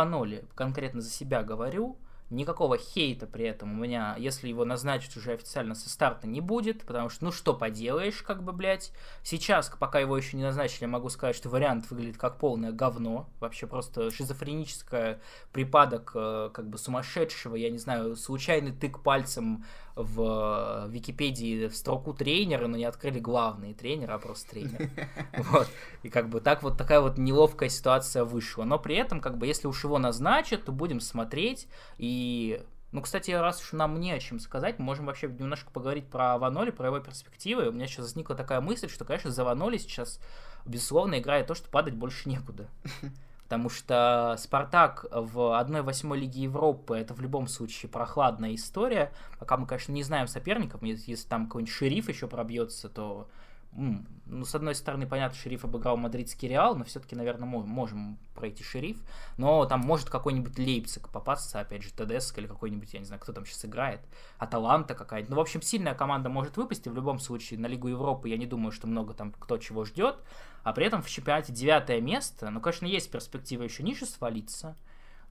конкретно 0.56 1.02
за 1.02 1.10
себя 1.10 1.44
говорю, 1.44 1.98
никакого 2.34 2.78
хейта 2.78 3.28
при 3.28 3.46
этом 3.46 3.72
у 3.72 3.84
меня, 3.84 4.16
если 4.18 4.48
его 4.48 4.66
назначат 4.66 5.16
уже 5.16 5.34
официально 5.34 5.76
со 5.76 5.90
старта, 5.90 6.28
не 6.28 6.42
будет, 6.42 6.84
потому 6.86 7.10
что, 7.10 7.26
ну 7.26 7.32
что 7.32 7.54
поделаешь, 7.54 8.22
как 8.22 8.44
бы, 8.44 8.52
блядь. 8.52 8.92
Сейчас, 9.24 9.72
пока 9.80 10.00
его 10.00 10.18
еще 10.18 10.36
не 10.36 10.44
назначили, 10.44 10.86
могу 10.86 11.10
сказать, 11.10 11.36
что 11.36 11.50
вариант 11.50 11.90
выглядит 11.90 12.18
как 12.18 12.38
полное 12.38 12.72
говно. 12.72 13.30
Вообще 13.40 13.68
просто 13.68 14.12
шизофреническое 14.12 15.22
припадок, 15.52 16.12
э, 16.16 16.50
как 16.54 16.68
бы, 16.68 16.78
сумасшедшего, 16.78 17.56
я 17.56 17.70
не 17.70 17.78
знаю, 17.78 18.16
случайный 18.16 18.72
тык 18.72 19.02
пальцем 19.02 19.66
в 19.96 20.88
Википедии 20.90 21.68
в 21.68 21.76
строку 21.76 22.14
тренера, 22.14 22.68
но 22.68 22.78
не 22.78 22.86
открыли 22.86 23.20
главный 23.20 23.74
тренер, 23.74 24.12
а 24.12 24.18
просто 24.18 24.50
тренер. 24.52 24.90
Вот. 25.38 25.68
И 26.04 26.10
как 26.10 26.30
бы 26.30 26.42
так 26.42 26.64
вот 26.64 26.78
такая 26.78 27.00
вот 27.00 27.18
неловкая 27.18 27.70
ситуация 27.70 28.24
вышла. 28.24 28.64
Но 28.64 28.80
при 28.80 28.96
этом, 28.96 29.20
как 29.20 29.38
бы, 29.38 29.46
если 29.46 29.68
уж 29.68 29.84
его 29.84 30.00
назначат, 30.00 30.66
то 30.66 30.72
будем 30.72 31.00
смотреть. 31.00 31.68
И 31.98 32.62
ну, 32.94 33.02
кстати, 33.02 33.32
раз 33.32 33.62
уж 33.62 33.74
нам 33.74 34.00
не 34.00 34.12
о 34.12 34.20
чем 34.20 34.40
сказать, 34.40 34.78
мы 34.78 34.86
можем 34.86 35.08
вообще 35.08 35.28
немножко 35.28 35.72
поговорить 35.72 36.08
про 36.08 36.38
Ваноли, 36.38 36.70
про 36.70 36.88
его 36.88 37.00
перспективы. 37.00 37.70
У 37.70 37.72
меня 37.72 37.88
сейчас 37.88 38.06
возникла 38.06 38.36
такая 38.36 38.62
мысль, 38.62 38.88
что, 38.88 39.04
конечно, 39.04 39.32
за 39.32 39.44
Ваноли 39.44 39.78
сейчас, 39.78 40.20
безусловно, 40.66 41.20
играет 41.20 41.48
то, 41.48 41.56
что 41.56 41.70
падать 41.70 41.96
больше 41.96 42.30
некуда. 42.30 42.70
Потому 43.44 43.70
что 43.70 44.36
Спартак 44.40 45.06
в 45.12 45.60
1-8 45.62 46.18
Лиге 46.18 46.44
Европы 46.44 46.96
это 46.98 47.14
в 47.14 47.22
любом 47.22 47.48
случае 47.48 47.90
прохладная 47.90 48.56
история. 48.56 49.12
Пока 49.38 49.58
мы, 49.58 49.68
конечно, 49.68 49.92
не 49.92 50.04
знаем 50.04 50.28
соперников, 50.28 50.82
если 50.82 51.16
там 51.28 51.46
какой-нибудь 51.46 51.74
шериф 51.74 52.10
еще 52.10 52.28
пробьется, 52.28 52.90
то 52.90 53.28
ну, 53.76 54.46
с 54.46 54.56
одной 54.56 54.76
стороны, 54.76 55.06
понятно, 55.06 55.38
шериф 55.38 55.66
обыграл 55.66 55.98
мадридский 55.98 56.48
Реал, 56.48 56.76
но 56.76 56.84
все-таки, 56.84 57.16
наверное, 57.16 57.48
мы 57.48 57.66
можем 57.66 58.18
пройти 58.36 58.64
шериф. 58.64 58.98
Но 59.38 59.66
там 59.66 59.82
может 59.82 60.10
какой-нибудь 60.10 60.58
Лейпциг 60.58 61.10
попасться, 61.10 61.60
опять 61.60 61.84
же, 61.84 61.92
ТДС 61.92 62.36
или 62.38 62.48
какой-нибудь, 62.48 62.94
я 62.94 63.00
не 63.00 63.06
знаю, 63.06 63.22
кто 63.22 63.34
там 63.34 63.46
сейчас 63.46 63.66
играет, 63.66 64.02
Аталанта 64.38 64.96
какая-то. 64.96 65.30
Ну, 65.30 65.38
в 65.38 65.42
общем, 65.42 65.62
сильная 65.62 65.94
команда 65.94 66.30
может 66.30 66.58
выпасть, 66.58 66.88
и 66.88 66.90
в 66.90 66.96
любом 66.96 67.20
случае 67.20 67.60
на 67.60 67.68
Лигу 67.68 67.88
Европы 67.88 68.30
я 68.30 68.38
не 68.38 68.46
думаю, 68.46 68.72
что 68.72 68.88
много 68.88 69.14
там 69.14 69.32
кто 69.32 69.58
чего 69.58 69.86
ждет. 69.86 70.18
А 70.64 70.72
при 70.72 70.86
этом 70.86 71.02
в 71.02 71.10
чемпионате 71.10 71.52
девятое 71.52 72.00
место, 72.00 72.50
ну, 72.50 72.62
конечно, 72.62 72.86
есть 72.86 73.12
перспектива 73.12 73.64
еще 73.64 73.84
ниже 73.84 74.06
свалиться, 74.06 74.78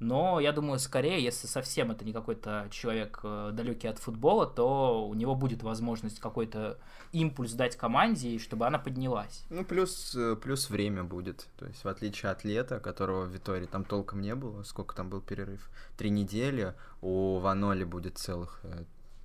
но 0.02 0.40
я 0.40 0.52
думаю, 0.52 0.80
скорее, 0.80 1.22
если 1.22 1.46
совсем 1.46 1.92
это 1.92 2.04
не 2.04 2.12
какой-то 2.12 2.66
человек 2.72 3.20
э, 3.22 3.50
далекий 3.52 3.86
от 3.86 3.98
футбола, 3.98 4.48
то 4.48 5.06
у 5.08 5.14
него 5.14 5.36
будет 5.36 5.62
возможность 5.62 6.18
какой-то 6.18 6.76
импульс 7.12 7.52
дать 7.52 7.76
команде, 7.76 8.38
чтобы 8.40 8.66
она 8.66 8.80
поднялась. 8.80 9.44
Ну, 9.48 9.64
плюс, 9.64 10.12
э, 10.16 10.34
плюс 10.34 10.70
время 10.70 11.04
будет. 11.04 11.46
То 11.56 11.66
есть, 11.66 11.84
в 11.84 11.88
отличие 11.88 12.32
от 12.32 12.42
лета, 12.42 12.80
которого 12.80 13.26
в 13.26 13.30
Витории 13.30 13.66
там 13.66 13.84
толком 13.84 14.20
не 14.22 14.34
было, 14.34 14.64
сколько 14.64 14.92
там 14.96 15.08
был 15.08 15.20
перерыв? 15.20 15.70
Три 15.96 16.10
недели, 16.10 16.74
у 17.00 17.38
Ваноли 17.38 17.84
будет 17.84 18.18
целых 18.18 18.58
э, 18.64 18.82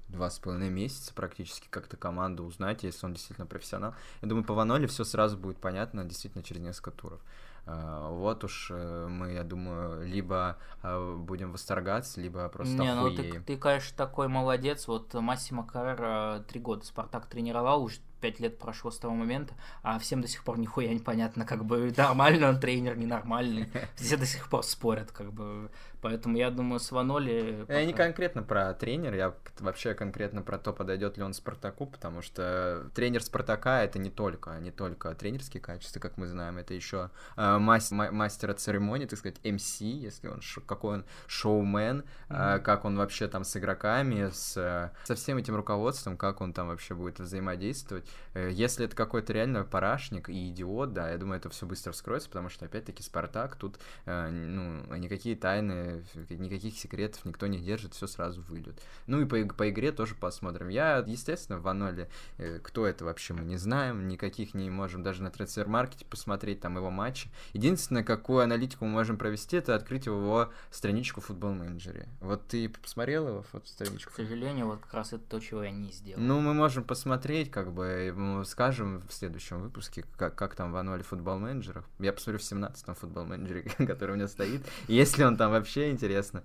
два 0.09 0.29
с 0.29 0.37
половиной 0.37 0.69
месяца 0.69 1.13
практически 1.13 1.67
как-то 1.69 1.97
команду 1.97 2.43
узнать, 2.43 2.83
если 2.83 3.05
он 3.05 3.13
действительно 3.13 3.47
профессионал. 3.47 3.95
Я 4.21 4.27
думаю, 4.27 4.45
по 4.45 4.53
Ваноли 4.53 4.85
все 4.85 5.03
сразу 5.03 5.37
будет 5.37 5.57
понятно 5.57 6.05
действительно 6.05 6.43
через 6.43 6.61
несколько 6.61 6.91
туров. 6.91 7.19
А, 7.67 8.09
вот 8.09 8.45
уж 8.45 8.71
э, 8.71 9.07
мы, 9.09 9.33
я 9.33 9.43
думаю, 9.43 10.07
либо 10.07 10.57
а, 10.81 11.15
будем 11.17 11.51
восторгаться, 11.51 12.21
либо 12.21 12.47
просто 12.47 12.73
Не, 12.73 12.93
охуеем. 12.93 13.17
ну 13.17 13.39
ты, 13.39 13.41
ты, 13.41 13.57
конечно, 13.57 13.95
такой 13.97 14.29
молодец. 14.29 14.87
Вот 14.87 15.13
Массимо 15.13 15.67
Каррера 15.67 16.45
три 16.47 16.61
года 16.61 16.85
Спартак 16.85 17.25
тренировал, 17.25 17.83
уже 17.83 17.99
пять 18.19 18.39
лет 18.39 18.57
прошло 18.57 18.91
с 18.91 18.97
того 18.97 19.13
момента, 19.13 19.53
а 19.83 19.99
всем 19.99 20.21
до 20.21 20.27
сих 20.27 20.43
пор 20.43 20.57
нихуя 20.59 20.93
непонятно, 20.93 21.45
как 21.45 21.65
бы 21.65 21.93
нормальный 21.97 22.47
он 22.47 22.59
тренер, 22.59 22.97
ненормальный. 22.97 23.69
Все 23.95 24.17
до 24.17 24.25
сих 24.25 24.49
пор 24.49 24.63
спорят, 24.63 25.11
как 25.11 25.31
бы. 25.33 25.69
Поэтому 26.01 26.37
я 26.37 26.51
думаю, 26.51 26.79
с 26.79 26.91
Ваноли... 26.91 27.65
Я 27.67 27.85
не 27.85 27.93
конкретно 27.93 28.43
про 28.43 28.73
тренер, 28.73 29.15
я 29.15 29.33
вообще 29.59 29.93
конкретно 29.93 30.41
про 30.41 30.57
то, 30.57 30.71
подойдет 30.71 31.17
ли 31.17 31.23
он 31.23 31.33
Спартаку, 31.33 31.87
потому 31.87 32.21
что 32.21 32.89
тренер 32.93 33.23
Спартака 33.23 33.83
это 33.83 33.97
не 33.97 34.11
только, 34.11 34.51
не 34.59 34.71
только 34.71 35.13
тренерские 35.15 35.61
качества, 35.61 35.99
как 35.99 36.17
мы 36.17 36.27
знаем, 36.27 36.57
это 36.59 36.73
еще 36.73 37.09
э, 37.35 37.57
мастер, 37.57 38.11
мастера 38.11 38.53
церемонии, 38.53 39.05
так 39.05 39.17
сказать, 39.17 39.39
MC, 39.43 39.85
если 39.85 40.27
он, 40.27 40.41
какой 40.65 40.97
он 40.97 41.05
шоумен, 41.25 42.03
mm-hmm. 42.29 42.57
э, 42.57 42.59
как 42.59 42.85
он 42.85 42.95
вообще 42.97 43.27
там 43.27 43.43
с 43.43 43.57
игроками, 43.57 44.29
с, 44.31 44.91
со 45.03 45.15
всем 45.15 45.37
этим 45.37 45.55
руководством, 45.55 46.15
как 46.15 46.41
он 46.41 46.53
там 46.53 46.67
вообще 46.67 46.93
будет 46.93 47.19
взаимодействовать. 47.19 48.06
Э, 48.33 48.49
если 48.51 48.85
это 48.85 48.95
какой-то 48.95 49.33
реально 49.33 49.63
парашник 49.63 50.29
и 50.29 50.49
идиот, 50.49 50.93
да, 50.93 51.11
я 51.11 51.17
думаю, 51.17 51.39
это 51.39 51.49
все 51.49 51.65
быстро 51.65 51.91
вскроется, 51.91 52.29
потому 52.29 52.49
что, 52.49 52.65
опять-таки, 52.65 53.01
Спартак, 53.01 53.55
тут, 53.55 53.79
э, 54.05 54.29
ну, 54.29 54.95
никакие 54.95 55.35
тайны, 55.35 56.03
никаких 56.29 56.77
секретов 56.77 57.25
никто 57.25 57.47
не 57.47 57.59
держит, 57.59 57.93
все 57.93 58.07
сразу 58.07 58.41
выйдет. 58.41 58.79
Ну 59.07 59.21
и 59.21 59.25
по, 59.25 59.53
по 59.53 59.69
игре 59.69 59.91
тоже 59.91 60.15
посмотрим. 60.15 60.69
Я, 60.69 61.03
естественно, 61.05 61.59
в 61.59 61.67
Аноле, 61.67 62.09
э, 62.37 62.59
кто 62.59 62.85
это 62.85 63.05
вообще, 63.05 63.33
мы 63.33 63.43
не 63.43 63.57
знаем, 63.57 64.07
никаких 64.07 64.53
не 64.53 64.69
можем 64.69 65.03
даже 65.03 65.23
на 65.23 65.31
трансфер-маркете 65.31 66.05
посмотреть 66.05 66.61
там 66.61 66.77
его 66.77 66.91
матчи. 66.91 67.29
Единственное, 67.53 68.03
какую 68.03 68.41
аналитику 68.41 68.85
мы 68.85 68.91
можем 68.91 69.17
провести, 69.17 69.57
это 69.57 69.75
открыть 69.75 70.05
его 70.05 70.51
страничку 70.69 71.21
в 71.21 71.25
футбол 71.25 71.53
менеджере. 71.53 72.07
Вот 72.21 72.47
ты 72.47 72.69
посмотрел 72.69 73.27
его 73.27 73.41
фото-страничку? 73.43 74.11
К 74.11 74.15
сожалению, 74.15 74.67
вот 74.67 74.79
как 74.79 74.93
раз 74.93 75.13
это 75.13 75.23
то, 75.27 75.39
чего 75.39 75.63
я 75.63 75.71
не 75.71 75.91
сделал. 75.91 76.21
Ну, 76.21 76.39
мы 76.39 76.53
можем 76.53 76.83
посмотреть, 76.83 77.49
как 77.49 77.71
бы, 77.71 77.96
скажем 78.45 79.01
в 79.07 79.13
следующем 79.13 79.61
выпуске, 79.61 80.03
как, 80.15 80.35
как 80.35 80.55
там 80.55 80.71
в 80.71 80.77
ануале 80.77 81.03
футбол 81.03 81.37
менеджерах. 81.37 81.85
Я 81.99 82.13
посмотрю 82.13 82.39
в 82.39 82.43
17-м 82.43 82.95
футбол 82.95 83.25
менеджере, 83.25 83.63
который 83.87 84.11
у 84.11 84.15
меня 84.15 84.27
стоит. 84.27 84.65
Если 84.87 85.23
он 85.23 85.37
там 85.37 85.51
вообще 85.51 85.91
интересно. 85.91 86.43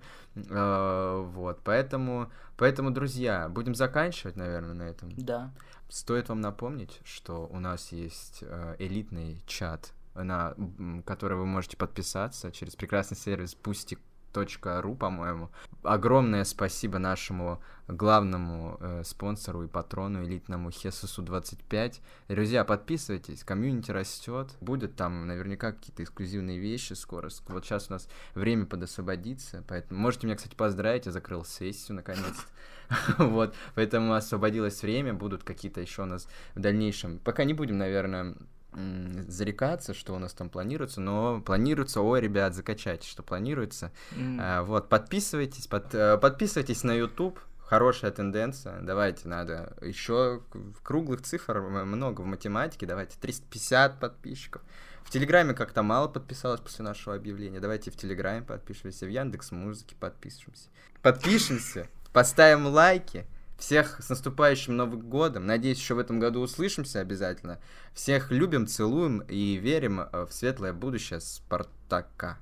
А, 0.49 1.21
вот, 1.21 1.61
поэтому, 1.63 2.31
поэтому, 2.57 2.91
друзья, 2.91 3.49
будем 3.49 3.75
заканчивать, 3.75 4.35
наверное, 4.35 4.73
на 4.73 4.83
этом. 4.83 5.11
Да. 5.15 5.51
Стоит 5.89 6.29
вам 6.29 6.41
напомнить, 6.41 6.99
что 7.03 7.47
у 7.51 7.59
нас 7.59 7.91
есть 7.91 8.39
э, 8.41 8.75
элитный 8.79 9.41
чат, 9.45 9.93
на 10.15 10.55
который 11.05 11.37
вы 11.37 11.45
можете 11.45 11.77
подписаться 11.77 12.51
через 12.51 12.75
прекрасный 12.75 13.17
сервис 13.17 13.53
Пустик 13.55 13.99
.ру, 14.33 14.95
по-моему. 14.95 15.49
Огромное 15.83 16.43
спасибо 16.43 16.99
нашему 16.99 17.61
главному 17.87 18.77
э, 18.79 19.03
спонсору 19.03 19.63
и 19.63 19.67
патрону 19.67 20.23
элитному 20.23 20.71
Хесусу 20.71 21.21
25. 21.21 22.01
Друзья, 22.29 22.63
подписывайтесь, 22.63 23.43
комьюнити 23.43 23.91
растет. 23.91 24.55
Будет 24.61 24.95
там 24.95 25.27
наверняка 25.27 25.73
какие-то 25.73 26.03
эксклюзивные 26.03 26.59
вещи 26.59 26.93
скоро. 26.93 27.29
Вот 27.47 27.65
сейчас 27.65 27.89
у 27.89 27.93
нас 27.93 28.07
время 28.35 28.65
подосвободиться, 28.65 29.63
поэтому 29.67 29.99
можете 29.99 30.27
меня, 30.27 30.37
кстати, 30.37 30.55
поздравить, 30.55 31.05
я 31.05 31.11
закрыл 31.11 31.43
сессию 31.45 31.95
наконец-то. 31.95 32.51
Вот, 33.17 33.55
поэтому 33.75 34.13
освободилось 34.13 34.83
время, 34.83 35.13
будут 35.13 35.43
какие-то 35.43 35.81
еще 35.81 36.03
у 36.03 36.05
нас 36.05 36.27
в 36.53 36.59
дальнейшем. 36.59 37.17
Пока 37.19 37.43
не 37.43 37.53
будем, 37.53 37.77
наверное, 37.77 38.35
зарекаться, 39.27 39.93
что 39.93 40.13
у 40.13 40.19
нас 40.19 40.33
там 40.33 40.49
планируется, 40.49 41.01
но 41.01 41.41
планируется, 41.41 42.01
ой, 42.01 42.21
ребят, 42.21 42.55
закачайте, 42.55 43.07
что 43.07 43.23
планируется. 43.23 43.91
Mm. 44.11 44.37
А, 44.39 44.63
вот, 44.63 44.89
подписывайтесь, 44.89 45.67
под, 45.67 45.93
э, 45.93 46.17
подписывайтесь 46.17 46.83
на 46.83 46.93
YouTube, 46.93 47.39
хорошая 47.59 48.11
тенденция, 48.11 48.81
давайте, 48.81 49.27
надо 49.27 49.75
еще 49.81 50.41
круглых 50.83 51.21
цифр 51.21 51.59
много 51.59 52.21
в 52.21 52.25
математике, 52.25 52.85
давайте 52.85 53.17
350 53.19 53.99
подписчиков. 53.99 54.61
В 55.03 55.09
Телеграме 55.09 55.53
как-то 55.53 55.83
мало 55.83 56.07
подписалось 56.07 56.61
после 56.61 56.85
нашего 56.85 57.15
объявления, 57.15 57.59
давайте 57.59 57.91
в 57.91 57.97
Телеграме 57.97 58.41
подпишемся, 58.41 59.05
в 59.05 59.09
Яндекс 59.09 59.51
Музыке 59.51 59.95
подпишемся. 59.99 60.69
Подпишемся, 61.01 61.87
поставим 62.13 62.67
лайки, 62.67 63.25
всех 63.63 64.01
с 64.03 64.09
наступающим 64.09 64.75
Новым 64.75 64.99
годом. 64.99 65.45
Надеюсь, 65.45 65.79
еще 65.79 65.93
в 65.93 65.99
этом 65.99 66.19
году 66.19 66.41
услышимся 66.41 66.99
обязательно. 66.99 67.59
Всех 67.93 68.29
любим, 68.29 68.67
целуем 68.67 69.19
и 69.19 69.55
верим 69.55 70.01
в 70.11 70.27
светлое 70.31 70.73
будущее 70.73 71.21
Спартака. 71.21 72.39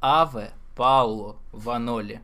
Аве 0.00 0.52
Пауло 0.74 1.36
Ваноли. 1.52 2.22